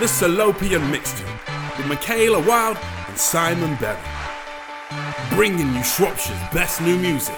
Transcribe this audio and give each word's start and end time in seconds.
The 0.00 0.06
Salopian 0.06 0.90
Mixtape 0.90 1.78
with 1.78 1.86
Michaela 1.86 2.40
Wild 2.40 2.76
and 3.06 3.16
Simon 3.16 3.76
Berry. 3.76 3.96
Bringing 5.30 5.72
you 5.72 5.84
Shropshire's 5.84 6.36
best 6.52 6.80
new 6.82 6.98
music. 6.98 7.36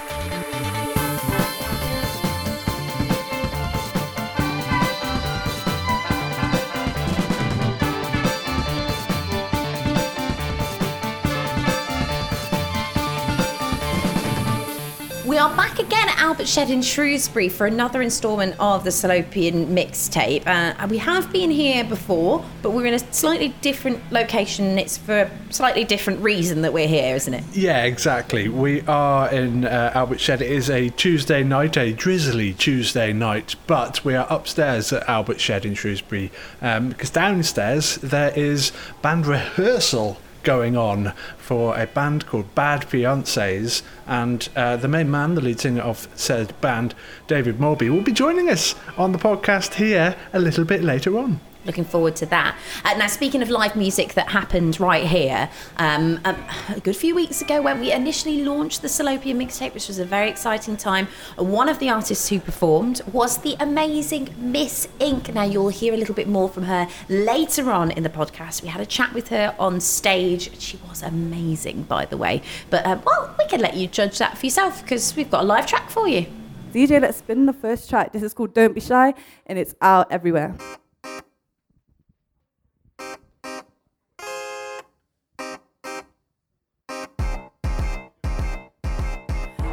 Albert 16.36 16.48
Shed 16.48 16.68
in 16.68 16.82
Shrewsbury 16.82 17.48
for 17.48 17.66
another 17.66 18.02
instalment 18.02 18.56
of 18.60 18.84
the 18.84 18.90
Salopian 18.90 19.68
mixtape. 19.68 20.46
Uh, 20.46 20.86
we 20.86 20.98
have 20.98 21.32
been 21.32 21.50
here 21.50 21.82
before, 21.82 22.44
but 22.60 22.72
we're 22.72 22.84
in 22.84 22.92
a 22.92 22.98
slightly 23.10 23.54
different 23.62 24.02
location. 24.12 24.78
It's 24.78 24.98
for 24.98 25.22
a 25.22 25.30
slightly 25.48 25.82
different 25.82 26.20
reason 26.20 26.60
that 26.60 26.74
we're 26.74 26.88
here, 26.88 27.16
isn't 27.16 27.32
it? 27.32 27.42
Yeah, 27.54 27.84
exactly. 27.84 28.50
We 28.50 28.82
are 28.82 29.32
in 29.32 29.64
uh, 29.64 29.92
Albert 29.94 30.20
Shed. 30.20 30.42
It 30.42 30.50
is 30.50 30.68
a 30.68 30.90
Tuesday 30.90 31.42
night, 31.42 31.78
a 31.78 31.94
drizzly 31.94 32.52
Tuesday 32.52 33.14
night, 33.14 33.54
but 33.66 34.04
we 34.04 34.14
are 34.14 34.26
upstairs 34.28 34.92
at 34.92 35.08
Albert 35.08 35.40
Shed 35.40 35.64
in 35.64 35.72
Shrewsbury 35.72 36.30
um, 36.60 36.90
because 36.90 37.08
downstairs 37.08 37.94
there 37.96 38.38
is 38.38 38.72
band 39.00 39.24
rehearsal 39.24 40.20
going 40.46 40.76
on 40.76 41.12
for 41.36 41.76
a 41.76 41.88
band 41.88 42.24
called 42.24 42.54
Bad 42.54 42.82
Fiancés, 42.82 43.82
and 44.06 44.48
uh, 44.54 44.76
the 44.76 44.86
main 44.86 45.10
man, 45.10 45.34
the 45.34 45.40
lead 45.40 45.58
singer 45.58 45.82
of 45.82 46.06
said 46.14 46.58
band, 46.60 46.94
David 47.26 47.58
Molby, 47.58 47.90
will 47.90 48.00
be 48.00 48.12
joining 48.12 48.48
us 48.48 48.76
on 48.96 49.10
the 49.10 49.18
podcast 49.18 49.74
here 49.74 50.14
a 50.32 50.38
little 50.38 50.64
bit 50.64 50.84
later 50.84 51.18
on. 51.18 51.40
Looking 51.66 51.84
forward 51.84 52.14
to 52.16 52.26
that. 52.26 52.56
Uh, 52.84 52.94
now, 52.94 53.08
speaking 53.08 53.42
of 53.42 53.50
live 53.50 53.74
music 53.74 54.14
that 54.14 54.28
happened 54.28 54.78
right 54.78 55.04
here, 55.04 55.50
um, 55.78 56.20
um, 56.24 56.36
a 56.68 56.78
good 56.78 56.96
few 56.96 57.14
weeks 57.14 57.42
ago 57.42 57.60
when 57.60 57.80
we 57.80 57.90
initially 57.92 58.44
launched 58.44 58.82
the 58.82 58.88
Salopia 58.88 59.34
mixtape, 59.34 59.74
which 59.74 59.88
was 59.88 59.98
a 59.98 60.04
very 60.04 60.30
exciting 60.30 60.76
time, 60.76 61.08
one 61.36 61.68
of 61.68 61.80
the 61.80 61.90
artists 61.90 62.28
who 62.28 62.38
performed 62.38 63.02
was 63.12 63.38
the 63.38 63.56
amazing 63.58 64.32
Miss 64.38 64.88
Ink. 65.00 65.34
Now, 65.34 65.42
you'll 65.42 65.68
hear 65.68 65.92
a 65.92 65.96
little 65.96 66.14
bit 66.14 66.28
more 66.28 66.48
from 66.48 66.62
her 66.64 66.88
later 67.08 67.70
on 67.72 67.90
in 67.90 68.04
the 68.04 68.10
podcast. 68.10 68.62
We 68.62 68.68
had 68.68 68.80
a 68.80 68.86
chat 68.86 69.12
with 69.12 69.28
her 69.28 69.54
on 69.58 69.80
stage. 69.80 70.60
She 70.60 70.78
was 70.88 71.02
amazing, 71.02 71.82
by 71.82 72.04
the 72.04 72.16
way. 72.16 72.42
But, 72.70 72.86
uh, 72.86 73.00
well, 73.04 73.34
we 73.38 73.46
can 73.48 73.60
let 73.60 73.74
you 73.74 73.88
judge 73.88 74.18
that 74.18 74.38
for 74.38 74.46
yourself 74.46 74.82
because 74.82 75.16
we've 75.16 75.30
got 75.30 75.42
a 75.42 75.46
live 75.46 75.66
track 75.66 75.90
for 75.90 76.06
you. 76.06 76.26
DJ, 76.72 77.00
let's 77.00 77.18
spin 77.18 77.46
the 77.46 77.52
first 77.52 77.88
track. 77.88 78.12
This 78.12 78.22
is 78.22 78.34
called 78.34 78.54
Don't 78.54 78.74
Be 78.74 78.80
Shy, 78.80 79.14
and 79.46 79.58
it's 79.58 79.74
out 79.80 80.12
everywhere. 80.12 80.54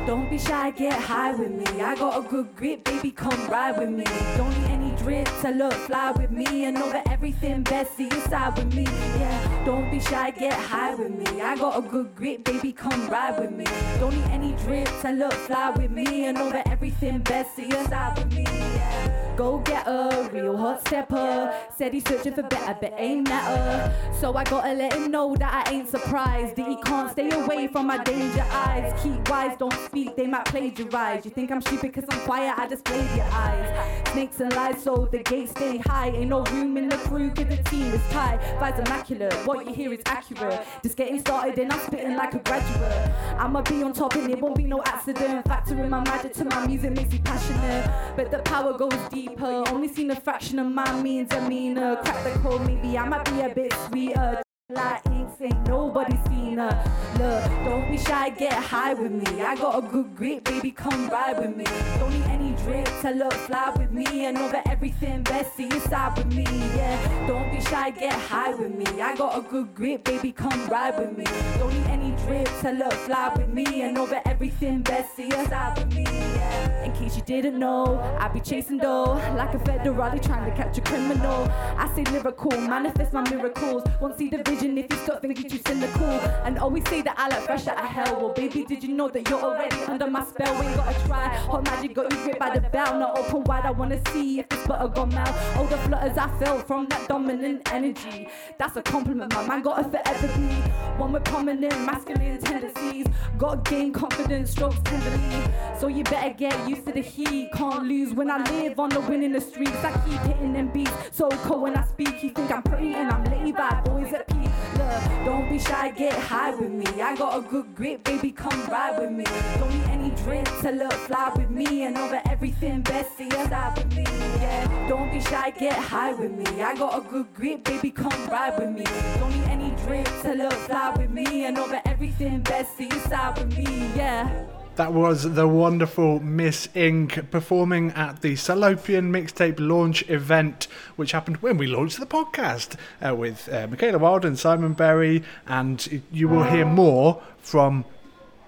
Don't 0.06 0.30
be 0.30 0.38
shy, 0.38 0.72
get 0.72 1.00
high 1.00 1.34
with 1.34 1.52
me. 1.52 1.82
I 1.82 1.96
got 1.96 2.26
a 2.26 2.28
good 2.28 2.54
grip, 2.58 2.84
baby, 2.84 3.10
come 3.10 3.48
ride 3.48 3.78
with 3.80 3.90
me. 3.90 4.04
Don't 4.36 4.50
need 4.60 4.70
any 4.70 4.92
drip 4.98 5.26
to 5.42 5.52
look 5.52 5.72
fly 5.74 6.12
with 6.12 6.30
me. 6.30 6.66
And 6.66 6.76
that 6.76 7.10
everything 7.10 7.64
best 7.64 7.96
see 7.96 8.10
inside 8.10 8.58
with 8.58 8.74
me. 8.76 8.84
Yeah, 8.84 9.66
don't 9.66 9.90
be 9.90 10.02
shy, 10.02 10.32
get 10.32 10.54
high 10.54 10.96
with 10.96 11.12
me. 11.12 11.42
I 11.42 11.56
got 11.56 11.80
a 11.80 11.88
good 11.88 12.14
grip, 12.16 12.44
baby, 12.44 12.74
come 12.74 13.08
ride 13.08 13.40
with 13.40 13.52
me. 13.52 13.64
Don't 13.98 14.14
need 14.14 14.30
any 14.30 14.52
drip 14.64 14.90
to 15.04 15.12
look 15.12 15.34
fly 15.34 15.70
with 15.70 15.90
me. 15.90 16.26
And 16.26 16.38
know 16.38 16.52
that 16.52 16.68
everything 16.68 17.20
best 17.20 17.56
see 17.56 17.64
inside 17.64 18.18
with 18.18 18.34
me. 18.34 18.44
Yeah. 18.44 19.23
Go 19.36 19.58
get 19.60 19.88
a 19.88 20.30
real 20.32 20.56
hot 20.56 20.88
stepper. 20.88 21.54
Said 21.76 21.94
he's 21.94 22.08
searching 22.08 22.34
for 22.34 22.44
better, 22.44 22.78
but 22.80 22.94
ain't 22.98 23.28
matter. 23.28 23.92
So 24.20 24.36
I 24.36 24.44
gotta 24.44 24.74
let 24.74 24.94
him 24.94 25.10
know 25.10 25.36
that 25.36 25.68
I 25.68 25.72
ain't 25.72 25.90
surprised. 25.90 26.56
That 26.56 26.68
he 26.68 26.76
can't 26.84 27.12
stay 27.12 27.32
away 27.32 27.68
from 27.68 27.88
my 27.88 27.98
danger 28.04 28.46
eyes. 28.52 28.94
Keep 29.02 29.28
wise, 29.30 29.58
don't 29.58 29.74
speak, 29.86 30.16
they 30.16 30.28
might 30.28 30.46
plagiarize. 30.46 31.26
You 31.26 31.32
think 31.32 31.52
I'm 31.52 31.62
stupid 31.62 31.94
because 31.94 32.06
I'm 32.10 32.20
quiet, 32.26 32.58
I 32.58 32.68
just 32.68 32.86
played 32.86 33.10
your 33.16 33.26
eyes. 33.26 34.10
Snakes 34.12 34.40
and 34.40 34.54
lies, 34.56 34.84
so 34.84 35.10
the 35.12 35.24
gates 35.24 35.52
stay 35.52 35.78
high. 35.78 36.10
Ain't 36.10 36.30
no 36.30 36.44
room 36.44 36.78
in 36.78 36.88
the 36.88 36.98
crew, 36.98 37.30
cause 37.32 37.48
the 37.48 37.58
team 37.70 37.92
is 37.92 38.02
tight. 38.12 38.40
Vibes 38.60 38.86
immaculate, 38.86 39.34
what 39.48 39.66
you 39.66 39.74
hear 39.74 39.92
is 39.94 40.02
accurate. 40.06 40.62
Just 40.84 40.96
getting 40.96 41.20
started 41.20 41.58
and 41.58 41.74
I'm 41.74 41.80
spitting 41.80 42.16
like 42.16 42.36
a 42.36 42.40
graduate. 42.40 43.12
I'ma 43.40 43.62
be 43.64 43.82
on 43.82 43.94
top 43.94 44.14
and 44.16 44.30
it 44.30 44.40
won't 44.40 44.56
be 44.56 44.66
no 44.66 44.84
accident. 44.84 45.46
Factoring 45.46 45.90
my 45.90 46.04
magic 46.04 46.34
to 46.34 46.46
my 46.46 46.68
music 46.68 46.92
makes 46.92 47.12
me 47.12 47.20
passionate. 47.24 47.90
But 48.16 48.30
the 48.30 48.40
power 48.40 48.78
goes 48.78 48.94
deeper. 49.28 49.64
Only 49.70 49.88
seen 49.88 50.12
a 50.12 50.16
fraction 50.16 50.60
of 50.60 50.68
my 50.68 51.02
means, 51.02 51.34
I 51.34 51.48
mean 51.48 51.74
demeanor. 51.76 51.98
Crack 51.98 52.24
the 52.24 52.40
code, 52.40 52.66
maybe 52.66 52.98
I 52.98 53.08
might 53.08 53.26
be 53.26 53.42
a 53.42 53.50
bit 53.50 53.74
sweeter. 53.88 54.42
Like 54.70 55.02
ain't 55.42 55.68
nobody 55.68 56.18
seen 56.28 56.58
her. 56.58 56.74
Look, 57.20 57.44
don't 57.66 57.90
be 57.90 57.98
shy, 57.98 58.30
get 58.30 58.54
high 58.54 58.94
with 58.94 59.12
me. 59.12 59.42
I 59.42 59.56
got 59.56 59.84
a 59.84 59.88
good 59.88 60.16
grip, 60.16 60.44
baby, 60.44 60.72
come 60.72 61.10
ride 61.10 61.40
with 61.40 61.56
me. 61.56 61.66
Don't 62.00 62.12
need 62.12 62.26
any 62.26 62.52
drip 62.64 62.86
to 63.02 63.12
look 63.12 63.34
fly 63.34 63.74
with 63.78 63.92
me. 63.92 64.26
And 64.26 64.38
over 64.38 64.62
everything 64.68 65.24
best 65.24 65.56
see 65.56 65.66
inside 65.66 66.18
with 66.18 66.34
me. 66.34 66.46
Yeah, 66.76 67.28
don't 67.28 67.52
be 67.52 67.62
shy, 67.62 67.92
get 67.92 68.14
high 68.14 68.54
with 68.54 68.74
me. 68.74 69.02
I 69.02 69.16
got 69.16 69.38
a 69.38 69.42
good 69.42 69.74
grip, 69.76 70.04
baby, 70.04 70.32
come 70.32 70.68
ride 70.68 70.98
with 70.98 71.18
me. 71.18 71.26
Don't 71.58 71.74
need 71.74 71.88
any 71.88 72.12
drip 72.26 72.50
to 72.62 72.72
look 72.72 72.94
fly 72.94 73.34
with 73.36 73.50
me. 73.50 73.82
And 73.82 73.98
over 73.98 74.22
everything 74.26 74.82
best 74.82 75.16
see 75.16 75.26
inside 75.26 75.78
with 75.78 75.94
me. 75.94 76.04
Yeah. 76.04 76.84
In 76.84 76.92
case 76.94 77.16
you 77.16 77.24
didn't 77.24 77.58
know, 77.60 78.00
I 78.20 78.28
be 78.28 78.40
chasing 78.40 78.78
dough 78.78 79.14
like 79.36 79.54
a 79.54 79.60
federale 79.60 80.22
trying 80.22 80.50
to 80.50 80.56
catch 80.56 80.78
a 80.78 80.82
criminal. 80.82 81.48
I 81.78 81.92
say 81.96 82.04
lyrical, 82.12 82.52
manifest 82.60 83.14
my 83.14 83.28
miracles. 83.30 83.84
Won't 84.02 84.18
see 84.18 84.30
the 84.30 84.44
vision 84.44 84.78
if 84.78 84.92
you 84.92 84.98
stop 85.24 85.36
thinking 85.36 85.52
you 85.52 85.64
cynical. 85.66 86.10
And 86.46 86.58
always 86.60 86.88
say 86.90 87.02
that 87.02 87.16
I 87.18 87.30
like 87.30 87.42
fresh 87.46 87.68
out 87.68 87.78
of 87.78 87.86
hell. 87.86 88.20
Well, 88.20 88.34
baby, 88.34 88.66
did 88.66 88.84
you 88.84 88.94
know 88.94 89.10
that 89.10 89.30
you're 89.30 89.42
already 89.42 89.82
under 89.84 90.08
my 90.08 90.24
spell? 90.26 90.54
We 90.60 90.66
gotta 90.76 91.08
try. 91.08 91.28
Hot 91.28 91.64
magic 91.66 91.94
got 91.94 92.12
you 92.12 92.24
gripped 92.24 92.40
by 92.40 92.58
the 92.58 92.62
bell. 92.62 93.00
Not 93.00 93.18
open 93.18 93.44
wide, 93.44 93.66
I 93.66 93.72
wanna 93.72 94.00
see 94.12 94.40
if 94.40 94.50
this 94.50 94.66
butter 94.68 94.88
gone 94.88 95.10
melt. 95.10 95.36
All 95.56 95.66
the 95.66 95.78
flutters 95.78 96.18
I 96.18 96.28
felt 96.40 96.68
from 96.68 96.88
that 96.88 97.08
dominant 97.08 97.72
energy. 97.72 98.28
That's 98.58 98.76
a 98.78 98.82
compliment, 98.82 99.34
my 99.34 99.48
man 99.48 99.62
gotta 99.62 99.84
forever 99.84 100.28
be 100.28 100.54
one 100.98 101.12
with 101.12 101.24
prominent 101.26 101.80
masculine 101.86 102.40
tendencies. 102.40 103.08
Got 103.38 103.66
gain 103.66 103.92
confidence, 103.94 104.52
strokes 104.52 104.80
tenderly. 104.84 105.52
So 105.80 105.88
you 105.88 106.04
better 106.04 106.34
get 106.34 106.70
used 106.70 106.86
to 106.86 106.94
the 106.94 107.02
heat. 107.02 107.52
Can't 107.54 107.86
lose 107.86 108.14
when 108.14 108.30
I 108.30 108.44
live 108.52 108.80
on 108.80 108.90
the 108.90 109.02
winning 109.02 109.32
the 109.32 109.42
streets. 109.42 109.84
I 109.84 109.92
keep 110.08 110.20
hitting 110.22 110.54
them 110.54 110.68
beats. 110.70 110.92
So 111.12 111.30
cold 111.30 111.64
when 111.64 111.76
I 111.76 111.86
speak, 111.86 112.24
you 112.24 112.30
think 112.30 112.52
I'm 112.52 112.62
pretty 112.64 112.94
and 112.94 113.12
I'm 113.12 113.24
laid 113.26 113.56
back. 113.56 113.88
Always 113.90 114.14
at 114.14 114.28
peace. 114.28 114.43
Look, 114.78 115.26
don't 115.26 115.50
be 115.50 115.60
shy, 115.60 115.92
get 115.92 116.14
high 116.14 116.56
with 116.56 116.72
me. 116.72 116.86
I 117.02 117.16
got 117.16 117.38
a 117.38 117.42
good 117.42 117.76
grip, 117.76 118.04
baby, 118.04 118.32
come 118.32 118.66
ride 118.68 119.00
with 119.00 119.12
me. 119.12 119.24
Don't 119.60 119.70
need 119.70 119.90
any 119.90 120.10
drip 120.24 120.46
to 120.62 120.72
look 120.72 120.94
fly 120.94 121.32
with 121.36 121.50
me. 121.50 121.84
And 121.84 121.98
over 121.98 122.22
everything 122.30 122.82
best, 122.82 123.18
see 123.18 123.26
inside 123.26 123.78
with 123.78 123.96
me. 123.96 124.04
Yeah, 124.42 124.88
don't 124.88 125.12
be 125.12 125.20
shy, 125.22 125.52
get 125.52 125.78
high 125.78 126.14
with 126.14 126.32
me. 126.32 126.62
I 126.62 126.76
got 126.76 127.06
a 127.06 127.10
good 127.10 127.34
grip, 127.34 127.64
baby, 127.64 127.92
come 127.92 128.28
ride 128.28 128.58
with 128.60 128.70
me. 128.70 128.86
Don't 129.20 129.36
need 129.36 129.48
any 129.50 129.70
drip 129.86 130.06
to 130.24 130.34
look 130.34 130.54
fly 130.54 130.94
with 130.98 131.10
me. 131.10 131.46
And 131.46 131.58
over 131.58 131.82
everything 131.86 132.42
best, 132.42 132.78
see 132.78 132.86
inside 132.86 133.38
with 133.38 133.58
me. 133.58 133.92
Yeah. 133.96 134.53
That 134.76 134.92
was 134.92 135.36
the 135.36 135.48
wonderful 135.48 136.20
Missink 136.20 137.30
performing 137.30 137.92
at 137.92 138.24
the 138.24 138.34
Salopian 138.34 139.12
mixtape 139.12 139.60
launch 139.60 140.10
event, 140.10 140.68
which 140.96 141.12
happened 141.12 141.38
when 141.38 141.58
we 141.58 141.68
launched 141.68 142.00
the 142.00 142.08
podcast 142.08 142.76
uh, 143.00 143.14
with 143.14 143.48
uh, 143.54 143.68
Michaela 143.68 144.00
Wild 144.00 144.26
and 144.26 144.38
Simon 144.38 144.74
Berry. 144.74 145.22
And 145.46 146.04
you 146.12 146.28
will 146.28 146.46
hear 146.46 146.66
more 146.66 147.22
from. 147.38 147.86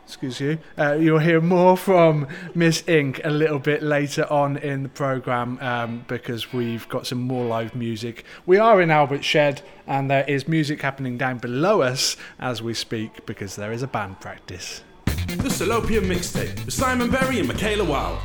Excuse 0.08 0.40
you. 0.40 0.59
Uh, 0.78 0.94
you'll 0.94 1.18
hear 1.18 1.41
more 1.41 1.75
from 1.75 2.28
Missink 2.56 3.21
a 3.24 3.30
little 3.31 3.57
bit 3.57 3.81
later 3.81 4.31
on 4.31 4.57
in 4.57 4.83
the 4.83 4.89
program 4.89 5.57
um, 5.62 6.06
because 6.07 6.54
we've 6.54 6.88
got 6.89 7.07
some 7.07 7.21
more 7.21 7.45
live 7.45 7.75
music. 7.75 8.24
We 8.45 8.60
are 8.60 8.80
in 8.81 8.92
Albert 8.92 9.24
Shed, 9.24 9.63
and 9.88 10.10
there 10.10 10.24
is 10.28 10.48
music 10.48 10.83
happening 10.83 11.18
down 11.18 11.39
below 11.39 11.81
us 11.81 12.18
as 12.39 12.62
we 12.62 12.75
speak 12.75 13.25
because 13.25 13.56
there 13.56 13.71
is 13.71 13.81
a 13.81 13.88
band 13.88 14.21
practice. 14.21 14.81
The 15.27 15.50
Salopian 15.50 16.06
Mixtape 16.06 16.63
with 16.66 16.74
Simon 16.74 17.10
Berry 17.10 17.39
and 17.39 17.48
Michaela 17.48 17.83
Wild. 17.83 18.19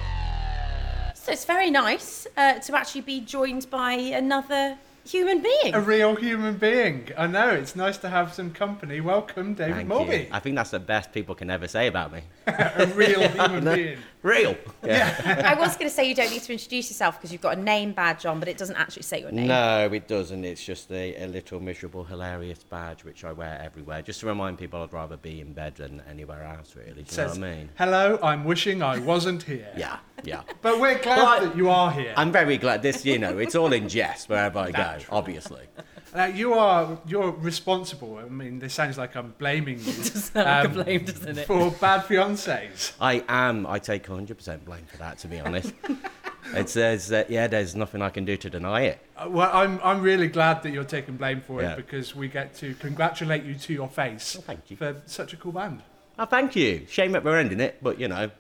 So 1.14 1.32
it's 1.32 1.44
very 1.47 1.70
nice 1.70 2.26
uh, 2.37 2.58
to 2.61 2.76
actually 2.76 3.00
be 3.00 3.20
joined 3.20 3.69
by 3.70 3.93
another 3.93 4.76
human 5.08 5.41
being. 5.41 5.75
A 5.75 5.81
real 5.81 6.14
human 6.14 6.56
being. 6.58 7.08
I 7.17 7.26
know, 7.26 7.50
it's 7.50 7.75
nice 7.75 7.97
to 7.99 8.08
have 8.11 8.35
some 8.35 8.52
company. 8.52 9.00
Welcome, 9.00 9.55
David 9.55 9.76
Thank 9.76 9.88
Molby. 9.88 10.25
you. 10.25 10.26
I 10.31 10.41
think 10.41 10.56
that's 10.56 10.70
the 10.70 10.79
best 10.81 11.12
people 11.12 11.35
can 11.35 11.50
ever 11.50 11.67
say 11.69 11.87
about 11.87 12.12
me. 12.12 12.20
A 12.47 12.87
real 12.94 13.26
human 13.29 13.64
being. 13.64 13.99
Real. 14.22 14.56
Yeah. 14.84 15.43
I 15.46 15.55
was 15.58 15.76
going 15.76 15.88
to 15.88 15.94
say 15.94 16.08
you 16.08 16.14
don't 16.14 16.31
need 16.31 16.43
to 16.43 16.52
introduce 16.52 16.90
yourself 16.90 17.17
because 17.19 17.32
you've 17.32 17.40
got 17.40 17.56
a 17.56 17.61
name 17.61 17.93
badge 17.93 18.26
on, 18.26 18.38
but 18.38 18.49
it 18.49 18.58
doesn't 18.58 18.76
actually 18.76 19.02
say 19.05 19.20
your 19.20 19.31
name. 19.31 19.46
No, 19.49 19.88
it 19.93 20.08
doesn't. 20.08 20.44
It's 20.44 20.62
just 20.64 20.90
a, 20.90 21.22
a 21.22 21.26
little 21.26 21.58
miserable, 21.61 22.05
hilarious 22.05 22.62
badge 22.62 23.02
which 23.05 23.25
I 23.25 23.32
wear 23.32 23.58
everywhere, 23.62 24.02
just 24.02 24.20
to 24.20 24.26
remind 24.26 24.58
people 24.58 24.82
I'd 24.82 24.93
rather 24.93 25.17
be 25.17 25.40
in 25.40 25.52
bed 25.55 25.76
than 25.76 26.02
anywhere 26.08 26.43
else. 26.44 26.75
Really, 26.76 26.93
do 26.93 27.00
you 27.00 27.06
Says, 27.06 27.38
know 27.38 27.46
what 27.46 27.52
I 27.52 27.56
mean? 27.56 27.69
Hello, 27.78 28.19
I'm 28.22 28.44
wishing 28.44 28.82
I 28.82 28.99
wasn't 28.99 29.43
here. 29.43 29.69
Yeah. 29.76 29.99
Yeah. 30.22 30.43
But 30.61 30.78
we're 30.81 30.99
glad 30.99 31.17
Well, 31.17 31.26
I- 31.26 31.44
that 31.46 31.56
you 31.56 31.70
are 31.70 31.90
here. 31.90 32.12
I'm 32.17 32.31
very 32.31 32.58
glad 32.58 32.82
this, 32.82 33.06
you 33.06 33.19
know, 33.19 33.38
it's 33.38 33.55
all 33.55 33.72
in 33.72 33.88
jest 33.88 34.28
wherever 34.28 34.58
I 34.58 34.70
go, 34.70 34.78
Naturally. 34.78 35.06
obviously. 35.11 35.62
Uh, 36.14 36.24
you 36.34 36.54
are 36.54 36.98
you're 37.06 37.30
responsible. 37.30 38.18
I 38.18 38.28
mean, 38.28 38.58
this 38.58 38.74
sounds 38.74 38.98
like 38.98 39.14
I'm 39.16 39.32
blaming 39.38 39.78
you 39.78 39.92
Sound 39.92 40.34
like 40.46 40.64
a 40.64 40.68
um, 40.68 40.84
blame, 40.84 41.04
doesn't 41.04 41.38
it? 41.38 41.46
for 41.46 41.70
bad 41.70 42.02
fiancés. 42.04 42.92
I 43.00 43.22
am, 43.28 43.66
I 43.66 43.78
take 43.78 44.06
100% 44.06 44.64
blame 44.64 44.84
for 44.86 44.96
that, 44.98 45.18
to 45.18 45.28
be 45.28 45.38
honest. 45.38 45.72
it 46.54 46.68
says 46.68 47.08
that, 47.08 47.30
yeah, 47.30 47.46
there's 47.46 47.76
nothing 47.76 48.02
I 48.02 48.10
can 48.10 48.24
do 48.24 48.36
to 48.38 48.50
deny 48.50 48.82
it. 48.82 48.98
Uh, 49.16 49.28
well, 49.30 49.50
I'm 49.52 49.78
I'm 49.84 50.02
really 50.02 50.26
glad 50.26 50.62
that 50.64 50.70
you're 50.72 50.82
taking 50.84 51.16
blame 51.16 51.40
for 51.42 51.62
Yeah. 51.62 51.72
it 51.74 51.76
because 51.76 52.16
we 52.16 52.26
get 52.26 52.54
to 52.56 52.74
congratulate 52.74 53.44
you 53.44 53.54
to 53.54 53.72
your 53.72 53.88
face 53.88 54.36
Oh, 54.36 54.42
thank 54.42 54.68
you. 54.70 54.76
for 54.76 54.96
such 55.06 55.32
a 55.32 55.36
cool 55.36 55.52
band. 55.52 55.82
Oh, 56.18 56.24
thank 56.24 56.56
you. 56.56 56.86
Shame 56.90 57.12
that 57.12 57.22
we're 57.24 57.38
ending 57.38 57.60
it, 57.60 57.78
but, 57.82 58.00
you 58.00 58.08
know, 58.08 58.30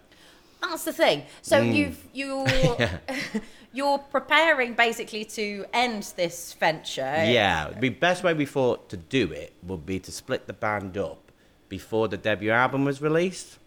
That's 0.60 0.84
the 0.84 0.92
thing. 0.92 1.22
So 1.42 1.60
Mm. 1.62 1.74
you've 1.74 2.04
you're 2.12 2.46
you're 3.72 3.98
preparing 3.98 4.74
basically 4.74 5.24
to 5.24 5.64
end 5.72 6.12
this 6.16 6.52
venture. 6.54 7.02
Yeah, 7.02 7.70
the 7.78 7.90
best 7.90 8.24
way 8.24 8.34
we 8.34 8.46
thought 8.46 8.88
to 8.90 8.96
do 8.96 9.30
it 9.32 9.52
would 9.62 9.86
be 9.86 9.98
to 10.00 10.10
split 10.12 10.46
the 10.46 10.52
band 10.52 10.98
up 10.98 11.30
before 11.68 12.08
the 12.08 12.16
debut 12.16 12.50
album 12.50 12.84
was 12.84 13.00
released. 13.00 13.58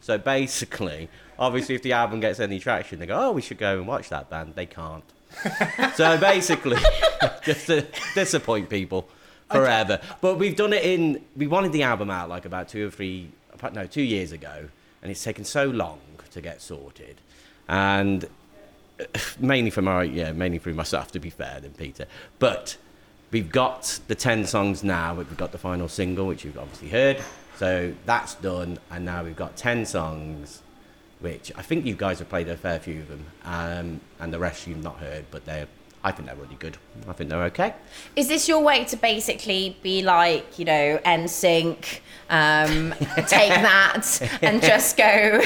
So 0.00 0.16
basically, 0.16 1.10
obviously, 1.38 1.74
if 1.74 1.82
the 1.82 1.92
album 1.92 2.20
gets 2.20 2.40
any 2.40 2.58
traction, 2.58 2.98
they 2.98 3.06
go, 3.06 3.18
"Oh, 3.28 3.32
we 3.32 3.42
should 3.42 3.58
go 3.58 3.76
and 3.78 3.86
watch 3.86 4.08
that 4.08 4.30
band." 4.30 4.54
They 4.54 4.66
can't. 4.66 5.04
so 5.94 6.18
basically, 6.18 6.78
just 7.44 7.66
to 7.66 7.86
disappoint 8.14 8.70
people 8.70 9.08
forever. 9.50 10.00
But 10.22 10.38
we've 10.38 10.56
done 10.56 10.72
it 10.72 10.84
in. 10.84 11.22
We 11.36 11.46
wanted 11.46 11.72
the 11.72 11.82
album 11.82 12.10
out 12.10 12.30
like 12.30 12.46
about 12.46 12.68
two 12.68 12.86
or 12.86 12.90
three, 12.90 13.30
about- 13.52 13.74
no, 13.74 13.84
two 13.86 14.02
years 14.02 14.32
ago, 14.32 14.68
and 15.02 15.10
it's 15.10 15.22
taken 15.22 15.44
so 15.44 15.66
long 15.66 16.00
to 16.30 16.40
get 16.40 16.62
sorted, 16.62 17.20
and 17.68 18.26
mainly 19.38 19.70
from 19.70 19.86
my 19.86 20.02
yeah, 20.02 20.32
mainly 20.32 20.58
through 20.58 20.74
myself 20.74 21.12
to 21.12 21.20
be 21.20 21.30
fair 21.30 21.60
than 21.60 21.72
Peter. 21.72 22.06
But 22.38 22.76
we've 23.30 23.50
got 23.50 24.00
the 24.08 24.14
ten 24.14 24.44
songs 24.46 24.82
now. 24.82 25.14
We've 25.14 25.36
got 25.36 25.52
the 25.52 25.58
final 25.58 25.88
single, 25.88 26.26
which 26.26 26.44
you've 26.44 26.58
obviously 26.58 26.88
heard. 26.88 27.18
So 27.56 27.92
that's 28.06 28.34
done, 28.36 28.78
and 28.90 29.04
now 29.04 29.22
we've 29.22 29.36
got 29.36 29.56
ten 29.56 29.84
songs, 29.84 30.62
which 31.20 31.52
I 31.56 31.62
think 31.62 31.84
you 31.84 31.94
guys 31.94 32.18
have 32.20 32.28
played 32.28 32.48
a 32.48 32.56
fair 32.56 32.78
few 32.78 33.00
of 33.00 33.08
them, 33.08 33.26
um, 33.44 34.00
and 34.18 34.32
the 34.32 34.38
rest 34.38 34.66
you've 34.66 34.82
not 34.82 34.96
heard, 34.96 35.26
but 35.30 35.44
they're. 35.44 35.68
I 36.02 36.12
think 36.12 36.28
they're 36.28 36.36
really 36.36 36.56
good. 36.56 36.78
I 37.08 37.12
think 37.12 37.28
they're 37.28 37.44
okay. 37.44 37.74
Is 38.16 38.28
this 38.28 38.48
your 38.48 38.62
way 38.62 38.84
to 38.84 38.96
basically 38.96 39.76
be 39.82 40.02
like, 40.02 40.58
you 40.58 40.64
know, 40.64 40.98
NSYNC, 41.04 42.00
um, 42.30 42.94
take 43.26 43.50
that 43.50 44.38
and 44.40 44.62
just 44.62 44.96
go, 44.96 45.42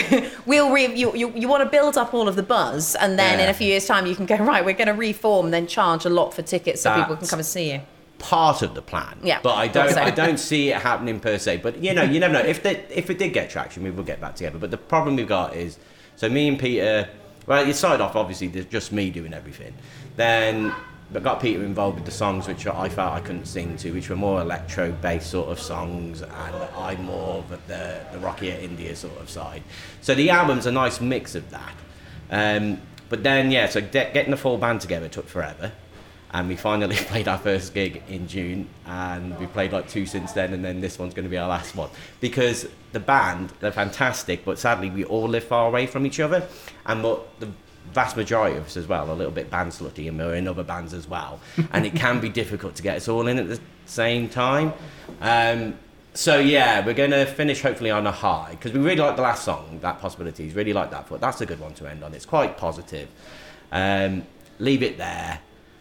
we'll 0.47 0.71
re- 0.71 0.95
you, 0.95 1.15
you, 1.17 1.33
you 1.33 1.49
want 1.49 1.65
to 1.65 1.69
build 1.69 1.99
up 1.99 2.15
all 2.15 2.29
of 2.29 2.37
the 2.37 2.43
buzz 2.43 2.95
and 2.95 3.19
then 3.19 3.41
in 3.41 3.49
a 3.49 3.55
few 3.55 3.67
years' 3.67 3.87
time 3.87 4.07
you 4.07 4.15
can 4.15 4.27
go, 4.27 4.37
right, 4.41 4.65
we're 4.65 4.75
going 4.75 4.87
to 4.87 4.95
reform, 4.95 5.51
then 5.51 5.67
charge 5.67 6.05
a 6.05 6.11
lot 6.11 6.33
for 6.33 6.43
tickets 6.43 6.83
so 6.83 6.95
people 6.95 7.17
can 7.17 7.27
come 7.27 7.41
and 7.41 7.47
see 7.47 7.73
you. 7.73 7.81
part 8.19 8.63
of 8.63 8.77
the 8.77 8.83
plan. 8.83 9.19
Yeah, 9.25 9.41
But 9.43 9.55
I 9.55 9.67
don't 9.67 9.91
so. 9.91 10.03
I 10.03 10.11
don't 10.11 10.39
see 10.39 10.71
it 10.71 10.81
happening 10.81 11.19
per 11.19 11.37
se. 11.37 11.59
But 11.59 11.83
you 11.83 11.95
know, 11.95 12.03
you 12.03 12.21
never 12.21 12.35
know. 12.35 12.41
If 12.41 12.63
they, 12.63 12.85
if 12.91 13.11
it 13.11 13.19
did 13.19 13.33
get 13.33 13.51
traction, 13.51 13.83
we 13.83 13.91
will 13.91 14.05
get 14.05 14.21
back 14.21 14.37
together. 14.37 14.59
But 14.59 14.71
the 14.71 14.79
problem 14.79 15.17
we've 15.17 15.27
got 15.27 15.57
is 15.57 15.79
so 16.17 16.29
me 16.29 16.47
and 16.47 16.59
Peter 16.59 17.09
well, 17.47 17.67
you 17.67 17.73
started 17.73 18.03
off 18.03 18.17
obviously 18.17 18.49
there's 18.49 18.67
just 18.67 18.93
me 18.93 19.11
doing 19.11 19.35
everything. 19.35 19.75
Then 20.17 20.75
I 21.15 21.19
got 21.21 21.41
Peter 21.41 21.65
involved 21.65 21.97
with 21.97 22.05
the 22.05 22.11
songs 22.11 22.49
which 22.49 22.67
I 22.67 22.89
felt 22.89 23.13
I 23.13 23.21
couldn't 23.21 23.47
sing 23.47 23.77
to, 23.79 23.93
which 23.93 24.09
were 24.09 24.17
more 24.17 24.41
electro 24.41 24.93
based 24.93 25.31
sort 25.31 25.49
of 25.49 25.61
songs, 25.61 26.23
and 26.23 26.57
I'm 26.77 27.05
more 27.05 27.39
of 27.39 27.49
the 27.69 28.01
the 28.13 28.19
rockier 28.19 28.57
indie 28.57 28.95
sort 28.97 29.19
of 29.21 29.29
side. 29.31 29.63
So 30.01 30.15
the 30.15 30.31
album's 30.31 30.67
a 30.67 30.73
nice 30.73 31.01
mix 31.01 31.35
of 31.35 31.51
that. 31.51 31.75
Um, 32.31 32.81
but 33.09 33.23
then 33.23 33.51
yeah, 33.51 33.69
so 33.69 33.81
de- 33.81 34.11
getting 34.13 34.31
the 34.31 34.37
full 34.37 34.59
band 34.59 34.81
together 34.81 35.09
took 35.09 35.29
forever 35.29 35.73
and 36.35 36.49
we 36.49 36.57
finally 36.57 36.97
played 37.13 37.29
our 37.29 37.39
first 37.39 37.73
gig 37.73 38.03
in 38.09 38.27
June, 38.27 38.69
and 38.85 39.39
we 39.39 39.47
played 39.47 39.73
like 39.73 39.89
two 39.89 40.05
since 40.05 40.33
then, 40.33 40.53
and 40.53 40.65
then 40.65 40.81
this 40.81 40.99
one's 40.99 41.15
going 41.15 41.25
to 41.25 41.31
be 41.31 41.39
our 41.39 41.49
last 41.49 41.75
one 41.75 41.89
because 42.21 42.69
the 42.93 43.01
band 43.01 43.53
they're 43.61 43.73
fantastic, 43.73 44.45
but 44.45 44.59
sadly 44.59 44.91
we 44.91 45.05
all 45.05 45.29
live 45.29 45.45
far 45.45 45.69
away 45.69 45.87
from 45.87 46.05
each 46.05 46.21
other, 46.21 46.47
and 46.85 47.03
what 47.03 47.41
the 47.41 47.49
vast 47.93 48.17
majority 48.17 48.57
of 48.57 48.67
us 48.67 48.77
as 48.77 48.87
well 48.87 49.11
a 49.11 49.15
little 49.15 49.33
bit 49.33 49.51
band 49.51 49.73
slutty, 49.73 50.09
and 50.09 50.19
we're 50.19 50.35
in 50.35 50.49
other 50.49 50.65
bands 50.65 50.93
as 50.95 51.09
well, 51.09 51.41
and 51.73 51.87
it 51.87 51.95
can 51.95 52.21
be 52.21 52.29
difficult 52.29 52.75
to 52.77 52.83
get 52.83 52.97
us 52.97 53.09
all 53.09 53.27
in 53.27 53.39
at 53.39 53.49
the 53.49 53.61
same 53.87 54.29
time. 54.29 54.73
Um, 55.21 55.79
so 56.15 56.39
yeah, 56.39 56.85
we're 56.85 56.95
going 56.95 57.11
to 57.11 57.27
finish 57.27 57.61
hopefully 57.61 57.91
on 57.91 58.07
a 58.07 58.13
high 58.13 58.51
because 58.53 58.73
we 58.73 58.81
really 58.81 59.01
like 59.01 59.17
the 59.17 59.23
last 59.23 59.45
song, 59.45 59.79
that 59.83 60.01
possibilities, 60.01 60.55
really 60.55 60.73
like 60.73 60.91
that. 60.93 61.09
But 61.09 61.21
that's 61.21 61.41
a 61.41 61.47
good 61.47 61.61
one 61.61 61.75
to 61.75 61.91
end 61.91 62.05
on. 62.05 62.15
It's 62.15 62.27
quite 62.27 62.57
positive. 62.57 63.09
Um, 63.73 64.25
leave 64.59 64.83
it 64.83 64.97
there, 64.99 65.41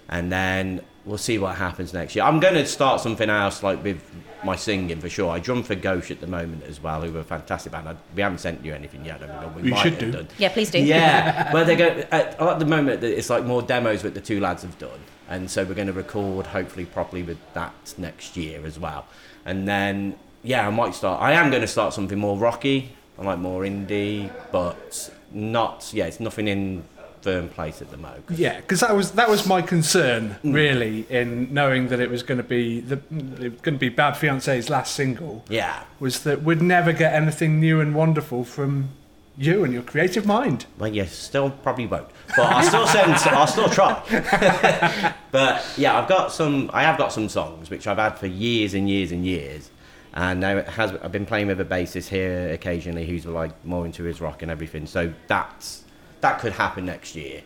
and 0.10 0.32
then 0.32 0.82
we'll 1.06 1.18
see 1.18 1.38
what 1.38 1.56
happens 1.56 1.94
next 1.94 2.16
year. 2.16 2.26
I'm 2.26 2.40
going 2.40 2.54
to 2.56 2.66
start 2.66 3.02
something 3.02 3.30
else 3.30 3.64
like 3.64 3.84
with 3.84 4.02
my 4.44 4.56
singing 4.56 5.00
for 5.00 5.10
sure. 5.10 5.30
I 5.32 5.40
drum 5.40 5.64
for 5.64 5.76
Ghosh 5.76 6.12
at 6.12 6.20
the 6.20 6.28
moment 6.28 6.64
as 6.64 6.82
well, 6.82 7.02
who 7.02 7.16
are 7.16 7.22
a 7.22 7.24
fantastic 7.24 7.72
band. 7.72 7.88
I, 7.88 7.96
we 8.16 8.22
haven't 8.22 8.40
sent 8.40 8.64
you 8.64 8.74
anything 8.74 9.06
yet. 9.06 9.22
I 9.22 9.28
don't 9.28 9.42
know. 9.42 9.48
We 9.56 9.64
You 9.64 9.72
might 9.72 9.84
should 9.84 9.94
have 9.94 10.00
do. 10.00 10.12
Done. 10.12 10.28
Yeah, 10.38 10.50
please 10.50 10.70
do. 10.72 10.80
Yeah, 10.80 11.52
well, 11.54 11.66
they 11.66 11.76
go 11.76 11.88
at, 12.12 12.40
at 12.40 12.60
the 12.60 12.66
moment. 12.66 13.04
It's 13.04 13.30
like 13.30 13.46
more 13.46 13.62
demos 13.62 14.02
that 14.02 14.14
the 14.14 14.22
two 14.22 14.40
lads 14.40 14.64
have 14.64 14.78
done, 14.78 15.00
and 15.30 15.50
so 15.50 15.64
we're 15.64 15.76
going 15.76 15.88
to 15.88 15.94
record 15.94 16.48
hopefully 16.48 16.86
properly 16.86 17.24
with 17.24 17.38
that 17.54 17.94
next 17.98 18.36
year 18.36 18.66
as 18.66 18.78
well. 18.80 19.06
And 19.46 19.68
then 19.68 20.16
yeah, 20.44 20.68
I 20.68 20.70
might 20.72 20.94
start. 20.94 21.22
I 21.22 21.32
am 21.34 21.50
going 21.50 21.62
to 21.62 21.68
start 21.68 21.94
something 21.94 22.20
more 22.20 22.38
rocky. 22.38 22.96
I 23.18 23.24
like 23.24 23.40
more 23.40 23.62
indie, 23.62 24.30
but 24.52 25.10
not. 25.32 25.92
Yeah, 25.94 26.06
it's 26.06 26.20
nothing 26.20 26.48
in 26.48 26.84
firm 27.24 27.48
place 27.50 27.81
at 27.81 27.90
the 27.90 27.98
moment. 27.98 28.25
Yeah, 28.31 28.58
because 28.62 28.81
that 28.81 28.96
was 28.96 29.12
that 29.12 29.30
was 29.30 29.48
my 29.48 29.62
concern 29.62 30.36
Mm. 30.44 30.54
really 30.54 31.06
in 31.10 31.54
knowing 31.54 31.88
that 31.88 32.00
it 32.00 32.10
was 32.10 32.22
going 32.24 32.38
to 32.40 32.44
be 32.44 32.81
the 32.81 32.96
it 33.40 33.62
going 33.62 33.75
to 33.75 33.80
be 33.80 33.90
Bad 33.90 34.18
Fiance's 34.18 34.70
last 34.70 34.94
single 34.96 35.44
Yeah. 35.50 35.84
was 36.00 36.24
that 36.24 36.44
we'd 36.44 36.62
never 36.62 36.92
get 36.94 37.14
anything 37.14 37.60
new 37.60 37.80
and 37.81 37.96
wonderful 37.96 38.44
from 38.44 38.90
you 39.36 39.64
and 39.64 39.74
your 39.74 39.81
creative 39.81 40.25
mind. 40.28 40.66
Well, 40.78 40.94
you 40.94 41.06
still 41.06 41.50
probably 41.50 41.88
won't, 41.88 42.08
but 42.38 42.46
I'll 42.46 42.64
still 42.64 42.86
send. 42.86 43.14
I'll 43.36 43.48
still 43.48 43.69
try. 43.69 43.94
but 45.31 45.66
yeah, 45.78 45.98
I've 46.00 46.08
got 46.08 46.31
some. 46.31 46.69
I 46.74 46.84
have 46.84 46.98
got 46.98 47.12
some 47.12 47.30
songs 47.30 47.69
which 47.69 47.88
I've 47.88 47.98
had 47.98 48.19
for 48.19 48.28
years 48.28 48.74
and 48.76 48.88
years 48.90 49.12
and 49.12 49.26
years, 49.26 49.72
and 50.14 50.40
now 50.40 50.58
it 50.58 50.68
has. 50.69 50.92
I've 51.02 51.12
been 51.12 51.26
playing 51.26 51.48
with 51.48 51.60
a 51.62 51.66
bassist 51.66 52.10
here 52.10 52.52
occasionally 52.54 53.06
who's 53.08 53.26
like 53.26 53.54
more 53.66 53.86
into 53.86 54.04
his 54.04 54.22
rock 54.22 54.42
and 54.44 54.52
everything. 54.52 54.86
So 54.86 55.12
that's 55.28 55.82
that 56.24 56.40
could 56.40 56.54
happen 56.54 56.86
next 56.86 57.16
year, 57.16 57.44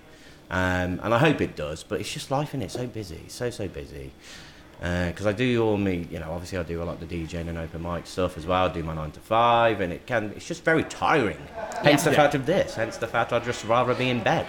um, 0.50 1.00
and 1.04 1.14
I 1.14 1.20
hope 1.20 1.42
it 1.42 1.56
does. 1.58 1.84
But 1.84 2.00
it's 2.00 2.12
just 2.14 2.32
life 2.32 2.54
in 2.54 2.62
it. 2.62 2.72
So 2.72 2.88
busy, 2.88 3.26
so 3.28 3.50
so 3.50 3.68
busy. 3.68 4.12
Because 4.80 5.26
I 5.26 5.32
do 5.32 5.64
all 5.64 5.76
me, 5.76 6.08
you 6.12 6.20
know, 6.20 6.30
obviously 6.32 6.60
I 6.60 6.62
do 6.62 6.84
a 6.84 6.86
lot 6.86 7.02
of 7.02 7.10
the 7.10 7.26
DJing 7.26 7.50
and 7.50 7.58
open 7.58 7.82
mic 7.82 8.06
stuff 8.06 8.38
as 8.38 8.46
well. 8.46 8.70
I 8.70 8.72
do 8.72 8.84
my 8.84 8.94
nine 8.94 9.10
to 9.10 9.20
five, 9.20 9.82
and 9.82 9.92
it 9.92 10.06
can, 10.06 10.32
it's 10.36 10.46
just 10.48 10.64
very 10.64 10.84
tiring. 10.84 11.40
Hence 11.82 12.04
the 12.04 12.12
Yeah. 12.12 12.16
fact 12.18 12.36
of 12.36 12.46
this. 12.46 12.76
Hence 12.76 12.98
the 12.98 13.08
fact 13.08 13.34
I'd 13.34 13.44
just 13.44 13.66
rather 13.66 13.96
be 13.96 14.08
in 14.12 14.22
bed. 14.22 14.46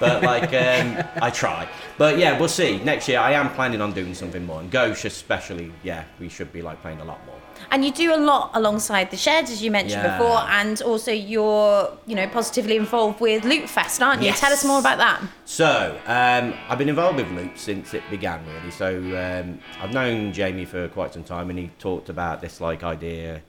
But 0.00 0.22
like, 0.22 0.44
um, 0.54 1.04
I 1.20 1.28
try. 1.28 1.68
But 1.98 2.16
yeah, 2.16 2.38
we'll 2.38 2.48
see. 2.48 2.78
Next 2.84 3.06
year 3.06 3.18
I 3.20 3.32
am 3.32 3.50
planning 3.50 3.82
on 3.82 3.92
doing 3.92 4.14
something 4.14 4.46
more, 4.46 4.60
and 4.60 4.72
Ghosh 4.72 5.04
especially. 5.04 5.70
Yeah, 5.82 6.04
we 6.18 6.30
should 6.30 6.54
be 6.54 6.62
like 6.62 6.80
playing 6.80 7.02
a 7.02 7.04
lot 7.04 7.20
more. 7.26 7.35
And 7.70 7.84
you 7.84 7.90
do 7.92 8.14
a 8.14 8.16
lot 8.16 8.50
alongside 8.54 9.10
the 9.10 9.16
sheds, 9.16 9.50
as 9.50 9.62
you 9.62 9.70
mentioned 9.70 10.02
Yeah. 10.02 10.16
before, 10.18 10.38
and 10.48 10.80
also 10.82 11.10
you're, 11.12 11.90
you 12.06 12.14
know, 12.14 12.26
positively 12.28 12.76
involved 12.76 13.20
with 13.20 13.44
Loop 13.44 13.68
Fest, 13.68 14.02
aren't 14.02 14.22
you? 14.22 14.28
Yes. 14.28 14.40
Tell 14.40 14.52
us 14.52 14.64
more 14.64 14.78
about 14.78 14.98
that. 14.98 15.20
So, 15.44 15.98
um, 16.06 16.54
I've 16.68 16.78
been 16.78 16.88
involved 16.88 17.16
with 17.16 17.30
Loop 17.32 17.58
since 17.58 17.92
it 17.94 18.02
began, 18.10 18.40
really. 18.46 18.70
So, 18.70 18.96
um, 19.16 19.58
I've 19.80 19.92
known 19.92 20.32
Jamie 20.32 20.64
for 20.64 20.88
quite 20.88 21.12
some 21.12 21.24
time, 21.24 21.50
and 21.50 21.58
he 21.58 21.70
talked 21.78 22.08
about 22.08 22.40
this 22.40 22.60
like 22.60 22.82
idea. 22.84 23.42